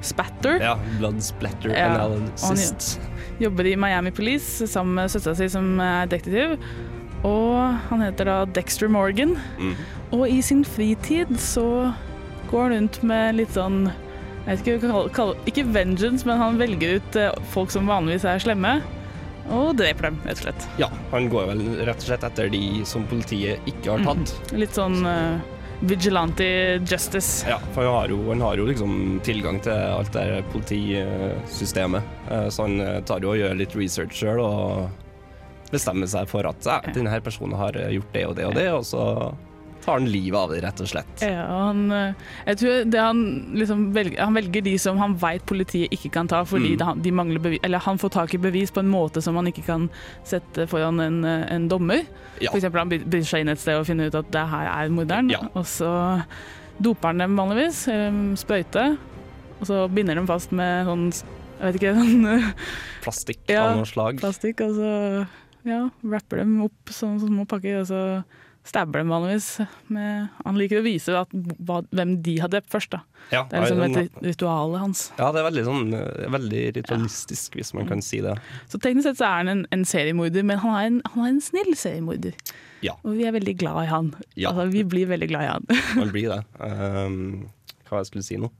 blodspatter. 0.01 0.61
Ja, 0.61 0.78
Blood 0.98 1.20
Splatter 1.22 1.70
Ja, 1.76 2.07
og 2.07 2.28
Sist. 2.38 2.98
Han 3.01 3.36
jobber 3.44 3.66
i 3.66 3.76
Miami 3.76 4.11
Police 4.11 4.66
sammen 4.68 4.94
med 4.94 5.11
søstera 5.11 5.36
si 5.36 5.48
som 5.48 5.78
er 5.80 6.07
detektiv. 6.07 6.59
Og 7.24 7.74
han 7.90 8.01
heter 8.01 8.24
da 8.24 8.44
Dexter 8.46 8.88
Morgan. 8.88 9.36
Mm. 9.59 9.74
Og 10.12 10.28
i 10.28 10.40
sin 10.42 10.64
fritid 10.64 11.28
så 11.38 11.92
går 12.51 12.62
han 12.62 12.72
rundt 12.72 13.03
med 13.07 13.36
litt 13.36 13.53
sånn 13.55 13.90
jeg 14.46 14.57
vet 14.57 14.66
ikke, 14.66 14.88
kaller- 14.88 15.11
kaller- 15.12 15.36
Ikke 15.46 15.64
vengeance, 15.70 16.24
men 16.26 16.38
han 16.40 16.57
velger 16.59 16.96
ut 16.96 17.16
eh, 17.16 17.30
folk 17.53 17.70
som 17.70 17.86
vanligvis 17.86 18.24
er 18.24 18.38
slemme, 18.40 18.80
og 19.53 19.76
dreper 19.76 20.09
dem, 20.09 20.16
rett 20.24 20.38
og 20.40 20.46
slett. 20.46 20.66
Ja, 20.80 20.88
han 21.12 21.28
går 21.28 21.46
vel 21.46 21.61
rett 21.86 21.96
og 22.01 22.07
slett 22.09 22.24
etter 22.24 22.48
de 22.51 22.80
som 22.88 23.05
politiet 23.07 23.61
ikke 23.68 23.92
har 23.98 24.01
tatt. 24.09 24.32
Litt 24.57 24.72
sånn 24.74 25.05
eh, 25.07 25.38
vigilante 25.81 26.45
justice. 26.85 27.47
Ja, 27.49 27.59
for 27.74 27.85
han 27.85 27.95
har, 27.95 28.09
jo, 28.12 28.18
han 28.28 28.41
har 28.45 28.57
jo 28.61 28.66
liksom 28.68 29.20
tilgang 29.24 29.61
til 29.64 29.72
alt 29.72 30.12
det 30.12 30.43
politisystemet. 30.53 32.03
Eh, 32.31 32.49
Så 32.49 32.66
han 32.66 32.81
eh, 32.81 32.99
tar 33.09 33.20
jo 33.24 33.33
og 33.33 33.39
gjør 33.41 33.57
litt 33.57 33.76
research 33.78 34.20
sjøl 34.20 34.41
og 34.45 34.91
bestemmer 35.70 36.09
seg 36.11 36.26
for 36.28 36.45
at 36.51 36.66
ja, 36.66 36.81
denne 36.93 37.12
her 37.12 37.22
personen 37.24 37.57
har 37.59 37.76
eh, 37.78 37.95
gjort 37.97 38.12
det 38.12 38.26
og 38.26 38.37
det 38.37 38.47
og 38.51 38.55
det, 38.59 38.68
og 38.74 38.85
så 38.85 39.05
tar 39.85 39.99
han 39.99 40.07
livet 40.12 40.37
av 40.39 40.51
det, 40.53 40.61
rett 40.62 40.81
og 40.85 40.89
slett. 40.91 41.22
Ja, 41.24 41.45
han, 41.66 41.91
eh, 41.93 42.14
jeg 42.47 42.59
tror 42.61 42.85
det 42.91 43.01
han, 43.01 43.20
liksom 43.57 43.87
velger, 43.97 44.18
han 44.24 44.35
velger 44.37 44.62
de 44.66 44.74
som 44.78 44.99
han 44.99 45.14
vet 45.16 45.47
politiet 45.49 45.91
ikke 45.97 46.11
kan 46.12 46.28
ta, 46.28 46.43
fordi 46.45 46.76
Mm. 46.76 47.03
de 47.03 47.11
mangler 47.12 47.41
bevis, 47.41 47.61
eller 47.64 47.78
han 47.78 47.99
får 47.99 48.11
tak 48.11 48.35
i 48.35 48.39
bevis 48.39 48.70
på 48.70 48.81
en 48.81 48.91
måte 48.91 49.22
som 49.22 49.37
han 49.37 49.47
ikke 49.47 49.64
kan 49.66 49.89
sette 50.24 50.66
foran 50.68 51.01
en, 51.01 51.24
eh, 51.24 51.47
en 51.55 51.68
dommer. 51.68 52.05
Ja. 52.41 52.51
Eksempel 52.53 52.78
han 52.78 52.89
bryr 52.89 53.24
seg 53.24 53.41
inn 53.41 53.49
et 53.49 53.59
sted 53.59 53.76
og 53.81 53.87
finner 53.87 54.07
ut 54.09 54.14
at 54.14 54.31
det 54.31 54.47
her 54.49 54.66
er 54.85 54.89
morderen, 54.91 55.33
og 55.55 55.64
så 55.64 56.24
doper 56.81 57.09
han 57.12 57.18
dem 57.18 57.37
vanligvis, 57.37 57.89
eh, 57.89 58.11
sprøyte, 58.37 58.99
og 59.61 59.66
så 59.66 59.89
binder 59.93 60.14
dem 60.14 60.26
fast 60.26 60.53
med 60.53 60.87
sånn, 60.87 61.11
jeg 61.61 61.72
vet 61.72 61.81
ikke, 61.81 61.95
sånn 62.01 62.53
Plastikk 63.03 63.39
Ja, 63.49 63.66
av 63.70 63.76
noe 63.81 63.89
slag. 63.89 64.20
plastikk, 64.20 64.61
og 64.64 64.76
så 64.76 65.26
ja, 65.64 65.91
rapper 66.05 66.39
dem 66.41 66.62
opp 66.64 66.89
sånn 66.95 67.18
små 67.20 67.47
pakker, 67.49 67.81
og 67.83 67.87
så 67.91 68.03
stabber 68.66 69.00
dem 69.00 69.12
vanligvis. 69.12 69.48
Med, 69.92 70.28
han 70.44 70.58
liker 70.58 70.80
å 70.80 70.84
vise 70.84 71.16
at, 71.16 71.32
hvem 71.32 72.16
de 72.24 72.36
har 72.42 72.52
drept 72.52 72.70
først. 72.72 72.96
Ja, 73.30 73.44
det 73.50 73.58
er 73.58 73.66
liksom 73.66 73.84
et 73.86 74.18
ritualet 74.24 74.82
hans. 74.82 75.04
Ja, 75.18 75.30
det 75.34 75.42
er 75.42 75.48
veldig, 75.48 75.64
sånn, 75.68 75.94
eh, 75.96 76.26
veldig 76.34 76.64
ritualistisk, 76.80 77.58
hvis 77.58 77.72
man 77.76 77.88
kan 77.90 78.04
si 78.04 78.22
det. 78.24 78.36
Så 78.70 78.80
teknisk 78.82 79.08
sett 79.08 79.20
så 79.20 79.28
er 79.28 79.38
han 79.42 79.52
en, 79.52 79.62
en 79.74 79.86
seriemorder, 79.88 80.46
men 80.46 80.61
han 80.62 80.76
er 80.76 80.88
en, 80.88 80.98
han 81.14 81.26
er 81.26 81.32
en 81.34 81.44
snill 81.44 81.72
seriemorder. 81.78 82.36
Ja. 82.84 82.96
Og 83.04 83.16
vi 83.18 83.26
er 83.28 83.36
veldig 83.36 83.56
glad 83.61 83.84
i 83.84 83.90
han. 83.90 84.12
Ja. 84.34 84.52
Altså, 84.52 84.70
vi 84.72 84.84
blir 84.88 85.11
veldig 85.11 85.30
glad 85.30 85.46
i 85.46 85.52
han. 85.52 85.70
Man 86.00 86.12
blir 86.14 86.32
det. 86.32 86.42
Um, 86.58 87.48
hva 87.88 88.00
jeg 88.00 88.11
skulle 88.11 88.26
si 88.26 88.38
nå? 88.40 88.50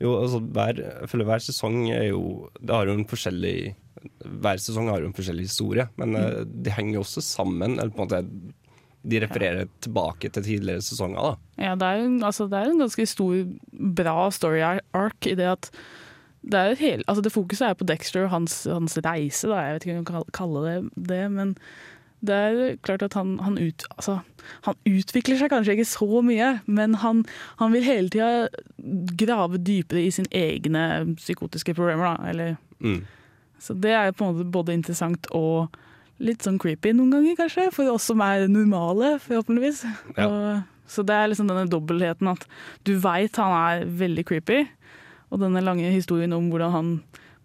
Jo, 0.00 0.12
altså 0.20 0.42
hver, 0.42 0.80
jeg 0.82 1.08
føler 1.08 1.28
hver 1.28 1.40
sesong 1.40 1.76
er 1.88 2.10
jo 2.10 2.50
Det 2.60 2.74
har 2.74 2.84
jo 2.84 2.98
en 2.98 3.06
forskjellig 3.08 3.54
Hver 4.44 4.60
sesong 4.60 4.90
har 4.92 5.00
jo 5.00 5.08
en 5.08 5.16
forskjellig 5.16 5.46
historie, 5.46 5.86
men 5.96 6.12
mm. 6.12 6.50
de 6.66 6.74
henger 6.74 6.98
jo 6.98 7.04
også 7.06 7.22
sammen. 7.24 7.78
Eller 7.78 7.94
på 7.94 8.04
en 8.04 8.10
måte 8.10 8.20
De 9.06 9.20
refererer 9.22 9.68
tilbake 9.84 10.30
til 10.34 10.42
tidligere 10.42 10.82
sesonger, 10.82 11.22
da. 11.22 11.62
Ja, 11.62 11.74
det 11.78 11.82
er 11.86 12.04
en- 12.04 12.22
altså, 12.26 12.48
det 12.50 12.58
er 12.58 12.70
en 12.72 12.80
ganske 12.82 13.06
stor, 13.06 13.34
bra 13.72 14.30
story 14.30 14.60
arc 14.94 15.26
i 15.30 15.34
det 15.38 15.46
at 15.52 15.70
det, 16.46 16.54
er 16.54 16.74
hel, 16.78 17.02
altså 17.08 17.22
det 17.22 17.32
fokuset 17.34 17.68
er 17.68 17.74
på 17.74 17.86
Dexter 17.86 18.24
og 18.24 18.30
hans, 18.30 18.64
hans 18.70 18.96
reise, 19.02 19.48
da. 19.48 19.54
jeg 19.66 19.74
vet 19.74 19.86
ikke 19.86 19.94
om 19.96 20.04
jeg 20.04 20.06
kan 20.06 20.32
kalle 20.32 20.62
det 20.66 21.08
det, 21.08 21.30
men 21.32 21.56
det 22.26 22.34
er 22.34 22.76
klart 22.82 23.02
at 23.02 23.14
han, 23.14 23.38
han, 23.42 23.58
ut, 23.58 23.84
altså, 23.96 24.20
han 24.62 24.74
utvikler 24.86 25.38
seg 25.38 25.50
kanskje 25.50 25.74
ikke 25.76 25.86
så 25.90 26.22
mye, 26.24 26.60
men 26.66 26.94
han, 27.02 27.24
han 27.58 27.72
vil 27.72 27.82
hele 27.86 28.08
tida 28.10 28.48
grave 29.18 29.58
dypere 29.58 30.02
i 30.06 30.10
sine 30.14 30.30
egne 30.34 31.14
psykotiske 31.18 31.74
problemer. 31.74 32.16
Da, 32.16 32.30
eller, 32.30 32.56
Mm. 32.80 33.04
så 33.58 33.72
det 33.80 33.90
er 33.90 34.12
på 34.12 34.24
en 34.26 34.34
måte 34.36 34.50
både 34.52 34.74
interessant 34.74 35.26
og 35.32 35.70
litt 36.22 36.46
sånn 36.46 36.58
creepy 36.62 36.94
noen 36.96 37.12
ganger, 37.12 37.36
kanskje, 37.42 37.68
for 37.74 37.90
oss 37.92 38.08
som 38.10 38.22
er 38.24 38.46
normale, 38.48 39.16
forhåpentligvis. 39.24 39.82
Ja. 40.16 40.26
Og, 40.26 40.88
så 40.90 41.02
det 41.02 41.16
er 41.18 41.30
liksom 41.32 41.48
denne 41.50 41.66
dobbeltheten 41.68 42.30
at 42.30 42.46
du 42.86 42.94
veit 43.02 43.36
han 43.42 43.52
er 43.56 43.86
veldig 44.00 44.24
creepy, 44.28 44.62
og 45.34 45.42
denne 45.42 45.62
lange 45.64 45.90
historien 45.90 46.32
om 46.36 46.48
hvordan 46.52 46.72
han 46.72 46.90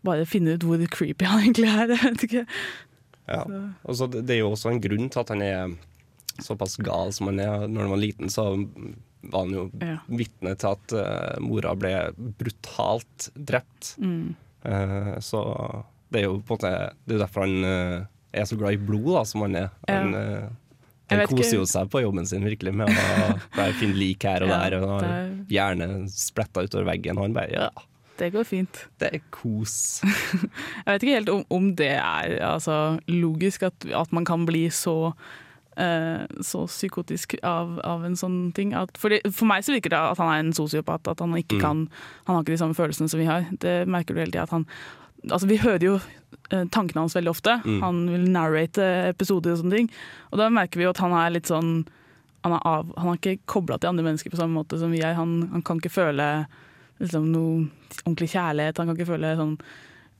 bare 0.05 0.25
finner 0.29 0.57
ut 0.57 0.65
hvor 0.65 0.81
creepy 0.93 1.27
han 1.29 1.43
egentlig 1.43 1.69
er. 1.69 1.91
Jeg 1.95 2.01
vet 2.05 2.25
ikke. 2.27 2.45
Ja. 3.31 3.41
Så 3.93 4.07
det 4.11 4.35
er 4.35 4.43
jo 4.43 4.51
også 4.53 4.71
en 4.71 4.81
grunn 4.83 5.09
til 5.11 5.23
at 5.23 5.33
han 5.33 5.41
er 5.45 5.73
såpass 6.41 6.77
gal 6.81 7.11
som 7.13 7.29
han 7.31 7.41
er. 7.41 7.67
Når 7.69 7.85
han 7.85 7.93
var 7.93 8.01
liten, 8.01 8.31
så 8.33 8.47
var 9.21 9.45
han 9.45 9.53
jo 9.53 9.67
Ja. 9.81 9.97
vitne 10.09 10.55
til 10.57 10.71
at 10.73 10.95
uh, 10.97 11.41
mora 11.43 11.75
ble 11.77 11.93
brutalt 12.39 13.29
drept. 13.35 13.95
Mm. 14.01 14.33
Uh, 14.65 15.17
så 15.21 15.41
det 16.11 16.21
er 16.21 16.27
jo 16.27 16.39
på 16.45 16.57
en 16.57 16.59
måte 16.59 16.71
Det 17.07 17.15
er 17.15 17.21
derfor 17.23 17.45
han 17.45 17.63
eh, 17.65 18.01
er 18.33 18.45
så 18.49 18.57
glad 18.59 18.73
i 18.77 18.81
blod, 18.81 19.09
da, 19.15 19.23
som 19.27 19.41
han 19.45 19.55
er. 19.55 19.69
Han, 19.89 20.13
ja. 20.15 20.49
Han 21.11 21.25
koser 21.27 21.57
jo 21.57 21.65
seg 21.67 21.89
på 21.91 21.99
jobben 22.05 22.23
sin 22.29 22.45
virkelig 22.47 22.71
med 22.79 22.87
å 22.87 23.65
finne 23.81 23.97
lik 23.99 24.23
her 24.23 24.45
og 24.45 24.53
der. 24.53 24.77
Og 24.79 24.91
har 24.93 25.31
gjerne 25.51 25.87
er- 25.97 26.05
spletta 26.13 26.63
utover 26.63 26.87
veggen. 26.93 27.19
Og 27.19 27.27
han 27.27 27.35
bare 27.35 27.51
ja, 27.51 27.69
Det 28.21 28.29
går 28.31 28.47
fint. 28.47 28.85
det 29.01 29.09
er 29.17 29.21
kos. 29.35 29.75
Jeg 30.85 30.87
vet 30.87 31.03
ikke 31.03 31.17
helt 31.19 31.33
om, 31.33 31.43
om 31.51 31.69
det 31.75 31.89
er 31.97 32.37
altså, 32.47 32.77
logisk 33.11 33.63
at, 33.67 33.87
at 33.91 34.11
man 34.15 34.23
kan 34.29 34.45
bli 34.47 34.69
så 34.71 34.95
uh, 35.11 36.23
så 36.39 36.63
psykotisk 36.69 37.35
av, 37.43 37.75
av 37.83 38.05
en 38.07 38.15
sånn 38.15 38.39
ting. 38.55 38.71
At, 38.77 38.95
for, 38.95 39.11
det, 39.11 39.19
for 39.35 39.49
meg 39.51 39.67
så 39.67 39.75
virker 39.75 39.91
det 39.91 39.99
at 40.13 40.21
han 40.23 40.31
er 40.31 40.45
en 40.45 40.55
sosiopat. 40.55 41.11
At 41.11 41.19
han 41.19 41.35
ikke 41.39 41.59
Mm. 41.59 41.61
kan 41.65 41.83
Han 42.27 42.35
har 42.37 42.43
ikke 42.45 42.55
de 42.55 42.61
samme 42.63 42.77
følelsene 42.79 43.11
som 43.11 43.19
vi 43.19 43.27
har. 43.27 43.49
Det 43.59 43.81
merker 43.89 44.15
du 44.15 44.21
hele 44.23 44.31
tida. 44.31 44.47
Han, 44.55 44.63
altså, 45.29 45.47
vi 45.49 45.59
hører 45.61 45.85
jo 45.85 45.95
eh, 46.51 46.65
tankene 46.73 47.03
hans 47.03 47.15
veldig 47.17 47.31
ofte. 47.33 47.57
Mm. 47.65 47.79
Han 47.83 48.01
vil 48.09 48.27
narrate 48.33 48.87
episoder 49.11 49.53
og 49.53 49.61
sånne 49.61 49.81
ting. 49.81 49.91
Og 50.31 50.41
da 50.41 50.49
merker 50.53 50.81
vi 50.81 50.87
jo 50.87 50.93
at 50.93 51.01
han 51.03 51.15
er 51.17 51.35
litt 51.37 51.51
sånn 51.51 51.81
Han 52.41 52.55
er, 52.55 52.61
av, 52.65 52.87
han 52.97 53.11
er 53.11 53.19
ikke 53.19 53.45
kobla 53.45 53.75
til 53.77 53.91
andre 53.91 54.03
mennesker 54.07 54.33
på 54.33 54.39
samme 54.39 54.57
måte 54.57 54.79
som 54.81 54.89
vi 54.89 55.03
er. 55.05 55.13
Han, 55.13 55.43
han 55.51 55.61
kan 55.61 55.77
ikke 55.77 55.93
føle 55.93 56.25
liksom, 56.97 57.27
noe 57.29 57.67
ordentlig 58.01 58.31
kjærlighet. 58.31 58.79
Han 58.81 58.89
kan 58.89 58.97
ikke 58.97 59.11
føle 59.11 59.35
sånn 59.37 59.51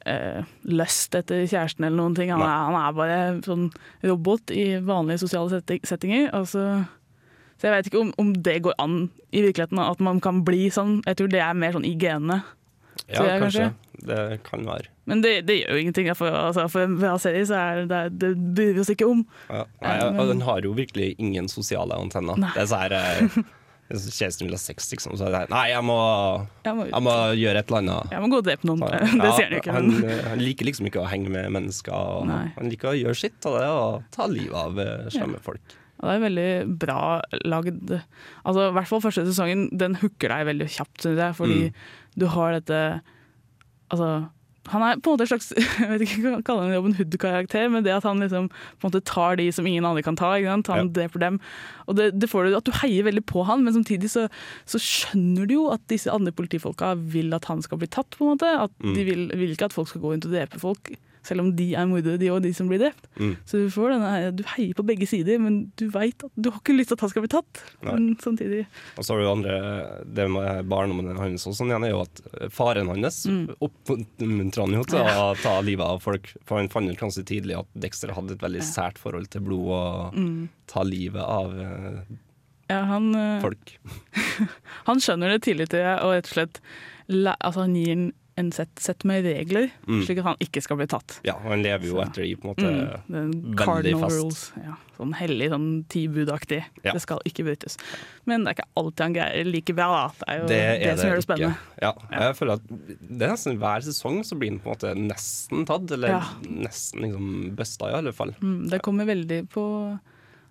eh, 0.05 0.43
lyst 0.69 1.17
etter 1.17 1.47
kjæresten 1.47 1.87
eller 1.87 1.97
noen 1.97 2.17
ting. 2.19 2.29
Han 2.29 2.43
er, 2.45 2.67
han 2.67 2.77
er 2.77 2.97
bare 2.99 3.19
sånn 3.45 3.71
robot 4.05 4.53
i 4.53 4.65
vanlige 4.85 5.23
sosiale 5.23 5.63
settinger. 5.65 6.29
Altså, 6.37 6.83
så 7.57 7.67
jeg 7.67 7.75
vet 7.75 7.89
ikke 7.89 8.01
om, 8.01 8.13
om 8.21 8.31
det 8.33 8.59
går 8.65 8.77
an 8.81 9.03
i 9.31 9.43
virkeligheten, 9.45 9.81
at 9.81 10.01
man 10.03 10.21
kan 10.23 10.43
bli 10.45 10.69
sånn. 10.73 10.99
Jeg 11.05 11.19
tror 11.19 11.33
det 11.33 11.41
er 11.45 11.57
mer 11.57 11.75
sånn 11.75 11.85
i 11.89 11.93
genene. 11.97 12.41
Ja, 13.15 13.23
jeg, 13.27 13.41
kanskje. 13.45 13.69
Det 14.01 14.19
kan 14.47 14.65
være. 14.65 14.89
Men 15.09 15.21
det, 15.21 15.33
det 15.45 15.59
gjør 15.59 15.77
jo 15.77 15.81
ingenting. 15.83 16.09
For, 16.17 16.33
altså, 16.33 16.65
for 16.71 16.85
en 16.87 16.97
bra 16.99 17.15
serie 17.21 17.45
så 17.47 17.57
er 17.59 17.81
det, 17.89 18.01
det 18.21 18.33
bryr 18.57 18.75
vi 18.77 18.83
oss 18.83 18.91
ikke 18.93 19.09
om. 19.09 19.23
Ja. 19.49 19.65
Nei, 19.83 19.95
um, 20.07 20.21
Den 20.31 20.45
har 20.47 20.61
jo 20.65 20.75
virkelig 20.77 21.13
ingen 21.21 21.49
sosiale 21.51 21.97
antenner. 21.99 22.39
Nei. 22.41 22.53
Det 22.55 22.63
er 22.63 22.71
sånn 22.71 22.85
her 22.85 22.95
eh, 22.97 23.41
hvis 23.91 24.05
Kjæresten 24.15 24.47
vil 24.47 24.55
ha 24.55 24.61
sex, 24.61 24.87
liksom. 24.93 25.17
Så 25.19 25.27
er 25.27 25.33
det 25.35 25.41
Nei, 25.51 25.65
jeg 25.73 25.83
må, 25.83 25.97
Jeg 26.63 26.77
må 26.77 26.85
jeg 26.87 27.03
må 27.03 27.15
gjøre 27.41 27.59
et 27.59 27.73
eller 27.73 27.81
annet. 27.81 28.13
Jeg 28.15 28.23
må 28.23 28.31
gå 28.31 28.39
og 28.39 28.47
drepe 28.47 28.69
noen. 28.69 28.85
Ja, 28.87 29.03
Det 29.25 29.33
ser 29.35 29.49
han 29.49 29.57
ikke. 29.59 29.75
Han, 29.75 29.91
eh, 29.99 30.23
han 30.31 30.45
liker 30.45 30.69
liksom 30.69 30.87
ikke 30.87 31.03
å 31.03 31.09
henge 31.11 31.33
med 31.33 31.51
mennesker. 31.59 32.31
Han 32.55 32.71
liker 32.71 32.93
å 32.93 32.97
gjøre 32.97 33.19
sitt 33.19 33.51
av 33.51 33.59
det 33.59 33.69
og 33.75 34.09
ta 34.15 34.29
livet 34.31 34.57
av 34.57 34.81
slemme 35.11 35.39
ja. 35.41 35.45
folk. 35.51 35.77
Og 36.01 36.07
det 36.09 36.13
er 36.15 36.21
veldig 36.23 36.51
bra 36.81 37.01
lagd. 37.45 37.91
Altså, 38.41 38.69
I 38.71 38.73
hvert 38.73 38.89
fall 38.89 39.03
første 39.03 39.25
sesongen, 39.27 39.67
den 39.77 39.99
hooker 40.01 40.33
deg 40.33 40.47
veldig 40.49 40.69
kjapt, 40.73 41.03
syns 41.03 41.19
jeg. 41.21 41.35
Fordi 41.37 41.59
Mm. 41.69 41.89
Du 42.19 42.27
har 42.27 42.57
dette 42.59 43.01
Altså, 43.91 44.07
han 44.71 44.83
er 44.85 44.99
på 45.03 45.09
en 45.11 45.17
måte 45.17 45.25
en 45.25 45.29
slags 45.33 45.49
jeg 45.81 45.87
vet 45.89 46.03
ikke, 46.05 46.21
hva 46.23 46.37
kalle 46.47 46.63
han 46.63 46.75
Robin 46.77 46.93
Hood-karakter, 46.95 47.65
men 47.73 47.83
det 47.83 47.91
at 47.91 48.05
han 48.07 48.21
liksom 48.23 48.45
på 48.47 48.85
en 48.85 48.87
måte 48.87 49.01
tar 49.09 49.35
de 49.35 49.49
som 49.51 49.67
ingen 49.67 49.83
andre 49.87 50.03
kan 50.05 50.15
ta. 50.15 50.29
Han 50.47 50.63
dreper 50.95 51.19
dem. 51.19 51.39
Og 51.91 51.97
det, 51.97 52.11
det 52.21 52.29
får 52.31 52.47
du 52.47 52.55
at 52.55 52.69
du 52.69 52.71
heier 52.79 53.03
veldig 53.09 53.25
på 53.27 53.43
han, 53.49 53.65
men 53.65 53.75
samtidig 53.75 54.11
så, 54.13 54.27
så 54.69 54.79
skjønner 54.79 55.49
du 55.49 55.57
jo 55.57 55.65
at 55.73 55.83
disse 55.91 56.11
andre 56.13 56.31
politifolka 56.31 56.93
vil 57.11 57.35
at 57.35 57.49
han 57.51 57.59
skal 57.65 57.81
bli 57.81 57.89
tatt. 57.91 58.15
på 58.15 58.23
en 58.27 58.35
måte. 58.37 58.51
At 58.67 58.71
Mm. 58.81 58.95
De 58.95 59.03
vil, 59.05 59.27
vil 59.37 59.51
ikke 59.53 59.67
at 59.67 59.75
folk 59.75 59.91
skal 59.91 60.01
gå 60.01 60.13
rundt 60.13 60.25
og 60.25 60.31
drepe 60.33 60.59
folk. 60.61 60.93
Selv 61.23 61.43
om 61.43 61.51
de 61.55 61.67
er 61.77 61.85
mordere, 61.85 62.17
de 62.17 62.29
og 62.33 62.39
de 62.41 62.49
som 62.57 62.65
blir 62.69 62.79
drept. 62.81 63.03
Mm. 63.19 63.35
Så 63.45 63.59
du 63.61 63.67
får 63.69 63.91
denne 63.93 64.31
du 64.33 64.43
heier 64.55 64.73
på 64.73 64.85
begge 64.87 65.05
sider, 65.05 65.37
men 65.37 65.71
du 65.77 65.83
veit 65.93 66.23
at 66.25 66.31
du 66.35 66.49
har 66.49 66.57
ikke 66.63 66.73
lyst 66.73 66.89
til 66.89 66.97
at 66.97 67.03
han 67.05 67.11
skal 67.13 67.21
bli 67.27 67.29
tatt. 67.29 67.61
Nei. 67.85 67.91
Men 67.93 68.07
samtidig 68.23 68.63
Og 68.97 69.05
så 69.05 69.13
har 69.13 69.19
du 69.21 69.25
det 69.27 69.33
andre, 69.35 69.57
det 70.17 70.25
med 70.33 70.65
barndommen 70.71 71.19
hans 71.21 71.45
og 71.45 71.53
sånn 71.53 71.69
igjen, 71.69 71.85
er 71.85 71.93
jo 71.93 72.01
at 72.07 72.23
faren 72.51 72.89
hans 72.89 73.21
Mm. 73.29 73.53
oppmuntrer 73.61 74.65
han 74.65 74.73
jo 74.79 74.83
til 74.89 74.99
å 75.05 75.35
ta 75.43 75.53
livet 75.61 75.85
av 75.85 76.01
folk. 76.01 76.31
For 76.43 76.57
han 76.57 76.69
fant 76.73 76.89
ut 76.89 76.97
ganske 76.99 77.23
tidlig 77.29 77.59
at 77.59 77.69
Dexter 77.77 78.15
hadde 78.17 78.33
et 78.33 78.41
veldig 78.41 78.63
sært 78.65 78.97
forhold 78.97 79.29
til 79.29 79.41
blod 79.45 79.69
og 79.77 80.13
Mm. 80.17 80.49
ta 80.67 80.81
livet 80.83 81.21
av 81.21 81.53
eh, 81.59 82.01
Ja, 82.71 82.85
han, 82.85 83.13
eh, 83.15 83.41
folk. 83.41 83.77
han 84.87 84.97
skjønner 85.03 85.33
det 85.35 85.43
tidlig, 85.43 85.69
tror 85.69 85.81
jeg, 85.85 85.99
og 86.01 86.13
rett 86.15 86.29
og 86.31 86.33
slett 86.37 86.59
altså, 87.11 87.65
han 87.65 87.75
gir 87.75 87.91
en, 87.91 88.05
en 88.37 88.51
sett, 88.51 88.69
sett 88.79 89.03
med 89.03 89.25
regler, 89.25 89.69
Mm. 89.87 90.05
slik 90.05 90.17
at 90.19 90.23
han 90.23 90.35
ikke 90.39 90.61
skal 90.63 90.77
bli 90.77 90.85
tatt. 90.87 91.19
Ja, 91.23 91.33
og 91.35 91.49
han 91.51 91.61
lever 91.63 91.85
jo 91.85 91.97
etter 92.01 92.23
de 92.23 92.35
på 92.35 92.47
en 92.47 92.53
måte 92.55 93.01
Mm, 93.09 93.31
den 93.41 93.55
veldig 93.55 93.99
fast. 93.99 94.15
rules. 94.15 94.51
Ja, 94.63 94.75
sånn 94.97 95.13
hellig, 95.15 95.49
sånn 95.51 95.85
tibudaktig. 95.91 96.63
Ja. 96.83 96.93
Det 96.93 97.01
skal 97.01 97.19
ikke 97.25 97.43
brytes. 97.43 97.77
Men 98.25 98.43
det 98.45 98.51
er 98.51 98.63
ikke 98.63 98.69
alltid 98.77 98.99
han 99.03 99.13
greier 99.13 99.45
like 99.51 99.75
bra. 99.75 100.07
Det 100.17 100.27
er 100.29 100.39
jo 100.41 100.47
Det 100.47 100.59
er 100.61 100.79
det, 100.79 100.99
som 100.99 101.09
gjør 101.09 101.15
det 101.15 101.27
spennende. 101.27 101.57
Ja, 101.81 101.93
jeg 102.11 102.35
føler 102.35 102.53
at 102.53 102.67
det 102.67 103.21
er 103.21 103.31
nesten 103.35 103.57
hver 103.59 103.79
sesong 103.81 104.19
så 104.23 104.39
blir 104.39 104.49
han 104.49 104.59
på 104.59 104.71
en 104.71 104.75
måte 104.75 104.95
nesten 104.97 105.65
tatt, 105.65 105.91
eller 105.91 106.07
Ja. 106.07 106.21
nesten 106.47 107.01
liksom 107.01 107.55
busta 107.55 107.91
i 107.91 107.97
alle 107.97 108.13
fall. 108.13 108.31
Mm, 108.41 108.69
det 108.69 108.81
kommer 108.81 109.05
veldig 109.05 109.49
på 109.49 109.99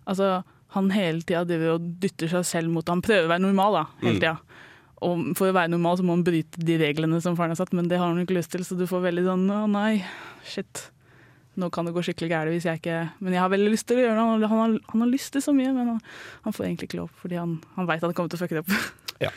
Altså, 0.08 0.42
han 0.70 0.90
hele 0.90 1.20
tida 1.22 1.44
driver 1.44 1.74
og 1.74 2.00
dytter 2.00 2.26
seg 2.28 2.44
selv 2.44 2.70
mot 2.70 2.86
Han 2.88 3.02
prøver 3.02 3.26
å 3.26 3.28
være 3.28 3.42
normal, 3.42 3.72
da, 3.72 3.84
hele 4.02 4.18
Mm. 4.18 4.38
Og 5.06 5.30
for 5.38 5.48
å 5.48 5.56
være 5.56 5.72
normal 5.72 5.98
så 5.98 6.04
må 6.06 6.16
han 6.16 6.24
bryte 6.26 6.62
de 6.64 6.76
reglene 6.80 7.20
som 7.24 7.36
faren 7.38 7.54
har 7.54 7.60
satt, 7.60 7.72
men 7.76 7.88
det 7.88 8.00
har 8.00 8.10
han 8.10 8.20
ikke 8.20 8.36
lyst 8.36 8.52
til, 8.52 8.64
så 8.66 8.76
du 8.76 8.86
får 8.88 9.06
veldig 9.06 9.26
sånn 9.28 9.46
å 9.54 9.60
nei, 9.70 10.02
shit. 10.44 10.88
Nå 11.60 11.70
kan 11.74 11.88
det 11.88 11.94
gå 11.96 12.02
skikkelig 12.06 12.30
gærent 12.30 12.54
hvis 12.54 12.66
jeg 12.68 12.78
ikke 12.78 12.98
Men 13.18 13.34
jeg 13.34 13.40
har 13.42 13.50
veldig 13.50 13.72
lyst 13.72 13.88
til 13.90 13.98
å 13.98 14.02
gjøre 14.04 14.14
det. 14.14 14.48
Han, 14.52 14.60
har, 14.60 14.74
han 14.92 15.02
har 15.02 15.08
lyst 15.10 15.32
til 15.34 15.42
så 15.44 15.54
mye, 15.56 15.72
men 15.76 15.94
han, 15.94 16.02
han 16.44 16.54
får 16.56 16.68
egentlig 16.68 16.90
ikke 16.90 17.00
lov, 17.00 17.14
fordi 17.20 17.40
han, 17.40 17.56
han 17.74 17.88
veit 17.90 18.04
han 18.06 18.14
kommer 18.16 18.32
til 18.32 18.38
å 18.38 18.42
fucke 18.44 18.60
det 18.60 18.62
opp. 18.64 18.92
Ja. 19.20 19.32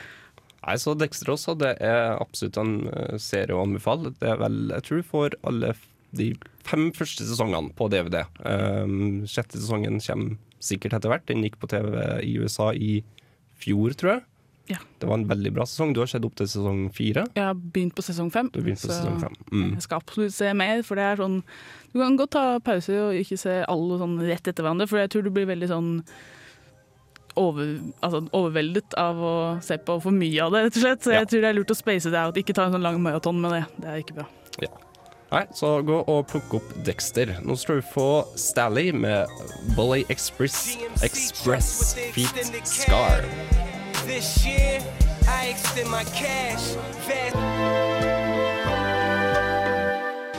Nei, 0.64 0.78
så 0.80 0.94
Dexter 0.96 1.34
også, 1.34 1.58
det 1.60 1.74
er 1.84 2.14
absolutt 2.14 2.60
en 2.62 2.76
eh, 2.88 3.18
serie 3.20 3.56
å 3.56 3.66
anbefale. 3.66 4.14
Det 4.22 4.30
er 4.32 4.38
vel, 4.40 4.62
jeg 4.72 4.88
tror 4.88 5.02
for 5.10 5.36
alle 5.44 5.74
de 6.16 6.30
fem 6.64 6.88
første 6.96 7.26
sesongene 7.28 7.74
på 7.76 7.90
DVD. 7.92 8.22
Um, 8.46 9.26
sjette 9.28 9.60
sesongen 9.60 10.00
kommer 10.06 10.38
sikkert 10.64 10.96
etter 10.96 11.12
hvert. 11.12 11.26
Den 11.28 11.44
gikk 11.44 11.58
på 11.60 11.68
TV 11.72 11.98
i 12.24 12.38
USA 12.40 12.70
i 12.72 13.02
fjor, 13.60 13.98
tror 14.00 14.14
jeg. 14.14 14.24
Ja. 14.72 14.78
Det 15.00 15.08
var 15.08 15.18
en 15.20 15.28
veldig 15.28 15.52
bra 15.54 15.66
sesong. 15.68 15.92
Du 15.94 16.00
har 16.00 16.08
sett 16.08 16.24
opp 16.24 16.36
til 16.40 16.48
sesong 16.48 16.86
fire. 16.96 17.26
Jeg 17.36 17.44
har 17.44 17.56
begynt 17.56 17.96
på 17.98 18.06
sesong 18.06 18.30
fem. 18.32 18.50
Du 18.54 18.62
har 18.62 18.68
begynt 18.70 18.84
på 18.86 18.92
sesong 18.92 19.18
fem. 19.20 19.36
Mm. 19.52 19.74
Jeg 19.76 19.86
skal 19.88 20.04
absolutt 20.04 20.36
se 20.36 20.54
mer, 20.56 20.84
for 20.88 21.00
det 21.00 21.08
er 21.08 21.20
sånn 21.20 21.42
Du 21.92 22.00
kan 22.00 22.16
godt 22.18 22.34
ta 22.38 22.46
pause 22.64 22.96
og 23.02 23.18
ikke 23.20 23.38
se 23.38 23.58
alle 23.70 24.00
sånn 24.02 24.16
rett 24.24 24.48
etter 24.48 24.64
hverandre, 24.64 24.88
for 24.90 25.04
jeg 25.04 25.12
tror 25.14 25.28
du 25.28 25.34
blir 25.36 25.50
veldig 25.52 25.70
sånn 25.70 25.92
over, 27.36 27.80
altså, 28.06 28.22
overveldet 28.38 28.96
av 29.00 29.18
å 29.18 29.36
se 29.66 29.80
på 29.82 29.98
for 30.02 30.14
mye 30.14 30.42
av 30.42 30.54
det, 30.54 30.64
rett 30.68 30.80
og 30.80 30.86
slett. 30.86 31.04
Så 31.06 31.14
jeg 31.16 31.30
tror 31.30 31.44
det 31.44 31.50
er 31.50 31.58
lurt 31.58 31.74
å 31.74 31.78
space 31.78 32.14
det 32.14 32.22
out, 32.22 32.40
ikke 32.40 32.56
ta 32.56 32.68
en 32.70 32.78
sånn 32.78 32.86
lang 32.86 33.02
maraton 33.04 33.42
med 33.42 33.58
det. 33.58 33.64
Det 33.82 33.90
er 33.90 34.02
ikke 34.06 34.18
bra. 34.22 34.28
Ja. 34.62 34.72
Nei, 35.34 35.48
så 35.58 35.80
gå 35.82 35.98
og 35.98 36.28
plukk 36.30 36.60
opp 36.60 36.74
Dexter. 36.86 37.32
Nå 37.42 37.58
skal 37.58 37.82
du 37.82 37.88
få 37.90 38.08
Stally 38.38 38.92
med 38.94 39.30
Bully 39.74 40.06
Express, 40.14 40.78
Express 41.02 41.96
Feet 42.14 42.54
Scar. 42.70 43.26
This 44.04 44.46
year, 44.46 44.84
I 45.32 45.48
extend 45.48 45.88
my 45.90 46.04
cash 46.04 46.76
fast. 47.08 47.36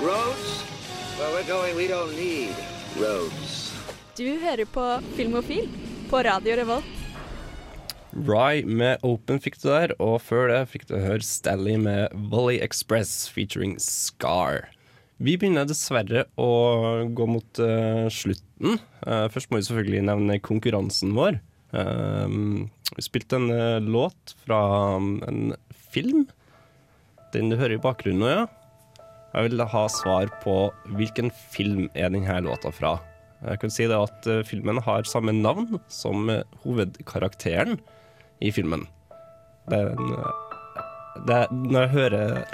Roads? 0.04 0.50
Where 1.16 1.32
we're 1.32 1.48
going, 1.48 1.72
we 1.74 1.88
don't 1.88 2.12
need 2.12 2.52
roads. 3.00 3.72
Du 4.18 4.36
hører 4.42 4.68
på 4.68 4.84
Filmofil 5.16 5.70
på 6.10 6.20
Radio 6.22 6.58
Revolt. 6.60 6.84
Rye 8.12 8.68
med 8.68 9.00
Open 9.00 9.40
fikk 9.40 9.56
du 9.62 9.70
der, 9.70 9.96
og 9.96 10.20
før 10.20 10.52
det 10.52 10.60
fikk 10.68 10.84
du 10.92 10.98
høre 11.00 11.24
Stally 11.24 11.78
med 11.80 12.12
Volley 12.12 12.60
Express 12.60 13.30
featuring 13.32 13.78
Scar. 13.80 14.68
Vi 15.16 15.38
begynner 15.40 15.64
dessverre 15.64 16.26
å 16.36 16.52
gå 17.08 17.32
mot 17.32 17.64
uh, 17.64 18.12
slutten. 18.12 18.76
Uh, 19.08 19.24
først 19.32 19.48
må 19.48 19.56
vi 19.56 19.70
selvfølgelig 19.70 20.04
nevne 20.12 20.40
konkurransen 20.44 21.16
vår. 21.16 21.40
Eh, 21.74 22.34
vi 22.96 23.02
spilte 23.02 23.40
en 23.40 23.50
eh, 23.50 23.80
låt 23.82 24.36
fra 24.44 24.60
um, 24.96 25.16
en 25.26 25.54
film. 25.90 26.26
Den 27.34 27.50
du 27.50 27.58
hører 27.58 27.78
i 27.78 27.82
bakgrunnen 27.82 28.22
nå, 28.22 28.30
ja. 28.30 28.44
Jeg 29.34 29.48
vil 29.48 29.64
ha 29.66 29.82
svar 29.90 30.30
på 30.44 30.54
hvilken 30.94 31.32
film 31.50 31.88
er 31.98 32.12
denne 32.14 32.36
låta 32.46 32.70
fra. 32.70 32.94
Jeg 33.44 33.60
kan 33.60 33.72
si 33.72 33.86
det 33.90 33.98
at 33.98 34.28
eh, 34.30 34.44
filmen 34.46 34.78
har 34.86 35.08
samme 35.08 35.34
navn 35.36 35.80
som 35.92 36.30
eh, 36.32 36.44
hovedkarakteren 36.62 37.80
i 38.40 38.52
filmen. 38.54 38.86
Det 39.68 39.80
er 39.80 39.90
en 39.92 40.14
det 41.28 41.40
Når 41.50 41.80
jeg 41.80 41.90
hører 41.90 42.44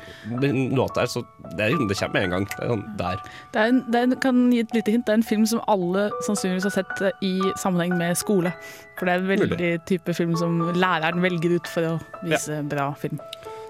den 0.43 0.75
låta 0.77 1.05
her, 1.05 1.11
så 1.11 1.23
det, 1.57 1.65
er, 1.65 1.77
det 1.89 1.97
kommer 1.99 2.15
med 2.15 2.25
en 2.25 2.35
gang. 2.35 2.47
Det 2.51 2.65
er 2.65 2.73
sånn 2.75 2.85
der. 2.99 3.23
Det 3.55 3.63
er 3.63 3.73
en, 3.73 3.83
det 3.89 4.01
er 4.01 4.09
en, 4.09 4.17
kan 4.23 4.43
gi 4.53 4.63
et 4.65 4.75
lite 4.77 4.95
hint. 4.95 5.07
Det 5.07 5.15
er 5.15 5.21
en 5.21 5.27
film 5.27 5.47
som 5.49 5.63
alle 5.71 6.09
sannsynligvis 6.27 6.69
har 6.69 6.77
sett 6.81 7.05
eh, 7.09 7.25
i 7.27 7.35
sammenheng 7.61 7.97
med 7.99 8.19
skole. 8.21 8.53
For 8.99 9.09
det 9.09 9.17
er 9.17 9.25
en 9.25 9.31
veldig 9.33 9.73
type 9.89 10.15
film 10.17 10.37
som 10.39 10.61
læreren 10.77 11.23
velger 11.25 11.57
ut 11.57 11.71
for 11.71 11.95
å 11.95 11.97
vise 12.27 12.61
bra 12.69 12.91
film. 13.01 13.21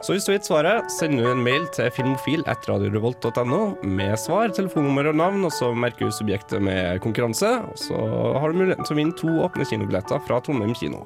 Så 0.01 0.14
hvis 0.14 0.24
du 0.24 0.32
vet 0.32 0.47
svaret, 0.49 0.86
send 0.95 1.20
du 1.20 1.26
en 1.28 1.43
mail 1.45 1.66
til 1.76 1.91
filmofil 1.93 2.41
etter 2.49 2.72
radiorevolt.no 2.72 3.61
med 3.84 4.14
svar, 4.18 4.49
telefonnummer 4.57 5.11
og 5.11 5.18
navn, 5.20 5.45
og 5.45 5.53
så 5.53 5.74
merker 5.76 6.09
du 6.09 6.16
subjektet 6.16 6.64
med 6.64 7.03
konkurranse. 7.05 7.53
Og 7.68 7.76
så 7.78 8.01
har 8.41 8.49
du 8.49 8.62
muligheten 8.62 8.88
til 8.88 8.97
å 8.97 9.01
vinne 9.03 9.18
to 9.20 9.34
åpne 9.45 9.68
kinobilletter 9.68 10.22
fra 10.24 10.41
Trondheim 10.41 10.72
kino. 10.78 11.05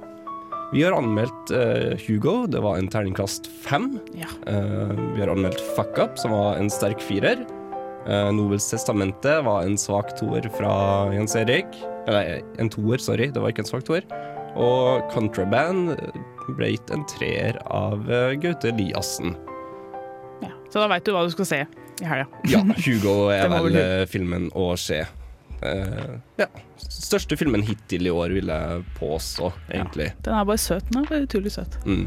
Vi 0.73 0.83
har 0.83 0.93
anmeldt 0.97 1.51
uh, 1.51 1.95
Hugo, 2.07 2.47
det 2.47 2.61
var 2.61 2.79
en 2.79 2.89
terningkast 2.89 3.47
fem. 3.47 3.99
Ja. 4.15 4.29
Uh, 4.49 4.93
vi 5.15 5.21
har 5.21 5.33
anmeldt 5.33 5.61
Fuck 5.77 5.99
Up, 5.99 6.19
som 6.19 6.35
var 6.35 6.59
en 6.59 6.71
sterk 6.73 7.03
firer. 7.05 7.45
Uh, 8.09 8.33
Nobels 8.35 8.67
testamente 8.71 9.39
var 9.47 9.65
en 9.65 9.79
svak 9.79 10.15
toer 10.19 10.49
fra 10.57 10.75
Jens 11.15 11.37
Erik. 11.39 11.79
Eller 12.09 12.43
en 12.61 12.71
toer, 12.73 13.01
sorry, 13.01 13.31
det 13.33 13.41
var 13.43 13.55
ikke 13.55 13.65
en 13.65 13.71
svak 13.71 13.87
toer. 13.87 14.07
Og 14.61 15.05
Contraband 15.15 15.95
ble 16.59 16.75
gitt 16.75 16.93
en 16.95 17.07
treer 17.11 17.59
av 17.73 18.05
Gaute 18.43 18.71
Eliassen. 18.71 19.35
Så 20.71 20.83
da 20.83 20.89
veit 20.91 21.07
du 21.07 21.12
hva 21.15 21.23
du 21.23 21.31
skal 21.31 21.47
se 21.47 21.59
i 22.03 22.07
helga. 22.09 22.27
Ja, 22.51 22.61
Hugo 22.83 23.29
er 23.31 23.47
vel 23.55 23.79
filmen 24.11 24.51
å 24.59 24.73
se. 24.81 25.05
Eh, 25.65 26.19
ja. 26.43 26.49
Største 26.85 27.39
filmen 27.41 27.65
hittil 27.65 28.09
i 28.09 28.12
år, 28.12 28.35
vil 28.37 28.53
jeg 28.53 28.85
påstå, 28.99 29.53
egentlig. 29.73 30.12
Den 30.27 30.37
er 30.37 30.45
bare 30.49 30.61
søt. 30.61 30.87
Den 30.91 31.03
er 31.03 31.11
bare 31.11 31.27
utrolig 31.29 31.55
søt. 31.55 31.79
Mm. 31.87 32.07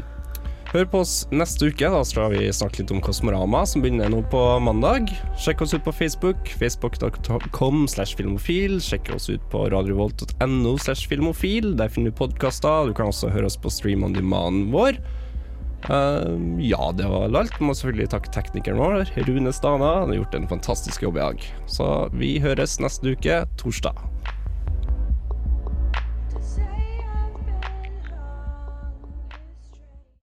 Hør 0.68 0.84
på 0.92 0.98
oss 1.00 1.12
neste 1.32 1.70
uke. 1.70 1.88
Da 1.88 2.02
skal 2.04 2.34
vi 2.34 2.42
snakke 2.52 2.82
litt 2.82 2.90
om 2.92 3.00
Kosmorama, 3.00 3.62
som 3.64 3.80
begynner 3.80 4.10
nå 4.12 4.20
på 4.28 4.42
mandag. 4.60 5.08
Sjekk 5.40 5.64
oss 5.64 5.72
ut 5.72 5.86
på 5.86 5.94
Facebook. 5.96 6.50
Facebook.com 6.60 7.86
slash 7.88 8.18
filmofil. 8.18 8.76
Sjekk 8.84 9.08
oss 9.16 9.30
ut 9.32 9.46
på 9.48 9.64
radiovolt.no 9.72 10.74
slash 10.84 11.08
filmofil. 11.08 11.72
Der 11.80 11.88
finner 11.88 12.12
du 12.12 12.18
podkaster. 12.20 12.90
Du 12.90 12.92
kan 12.92 13.08
også 13.08 13.32
høre 13.32 13.48
oss 13.48 13.56
på 13.56 13.72
Stream 13.72 14.04
on 14.04 14.16
demand 14.16 14.68
vår. 14.74 15.00
Eh, 15.86 16.58
ja, 16.58 16.92
det 16.96 17.06
var 17.08 17.30
alt. 17.38 17.60
Må 17.62 17.74
selvfølgelig 17.76 18.10
takke 18.14 18.32
teknikeren 18.34 18.80
vår, 18.82 19.06
Rune 19.28 19.52
Stana. 19.54 19.94
Han 20.02 20.12
har 20.12 20.20
gjort 20.22 20.34
en 20.38 20.50
fantastisk 20.50 21.06
jobb 21.06 21.20
i 21.20 21.24
dag. 21.24 21.48
Så 21.70 21.88
vi 22.18 22.36
høres 22.42 22.78
neste 22.82 23.14
uke, 23.14 23.42
torsdag. 23.60 24.02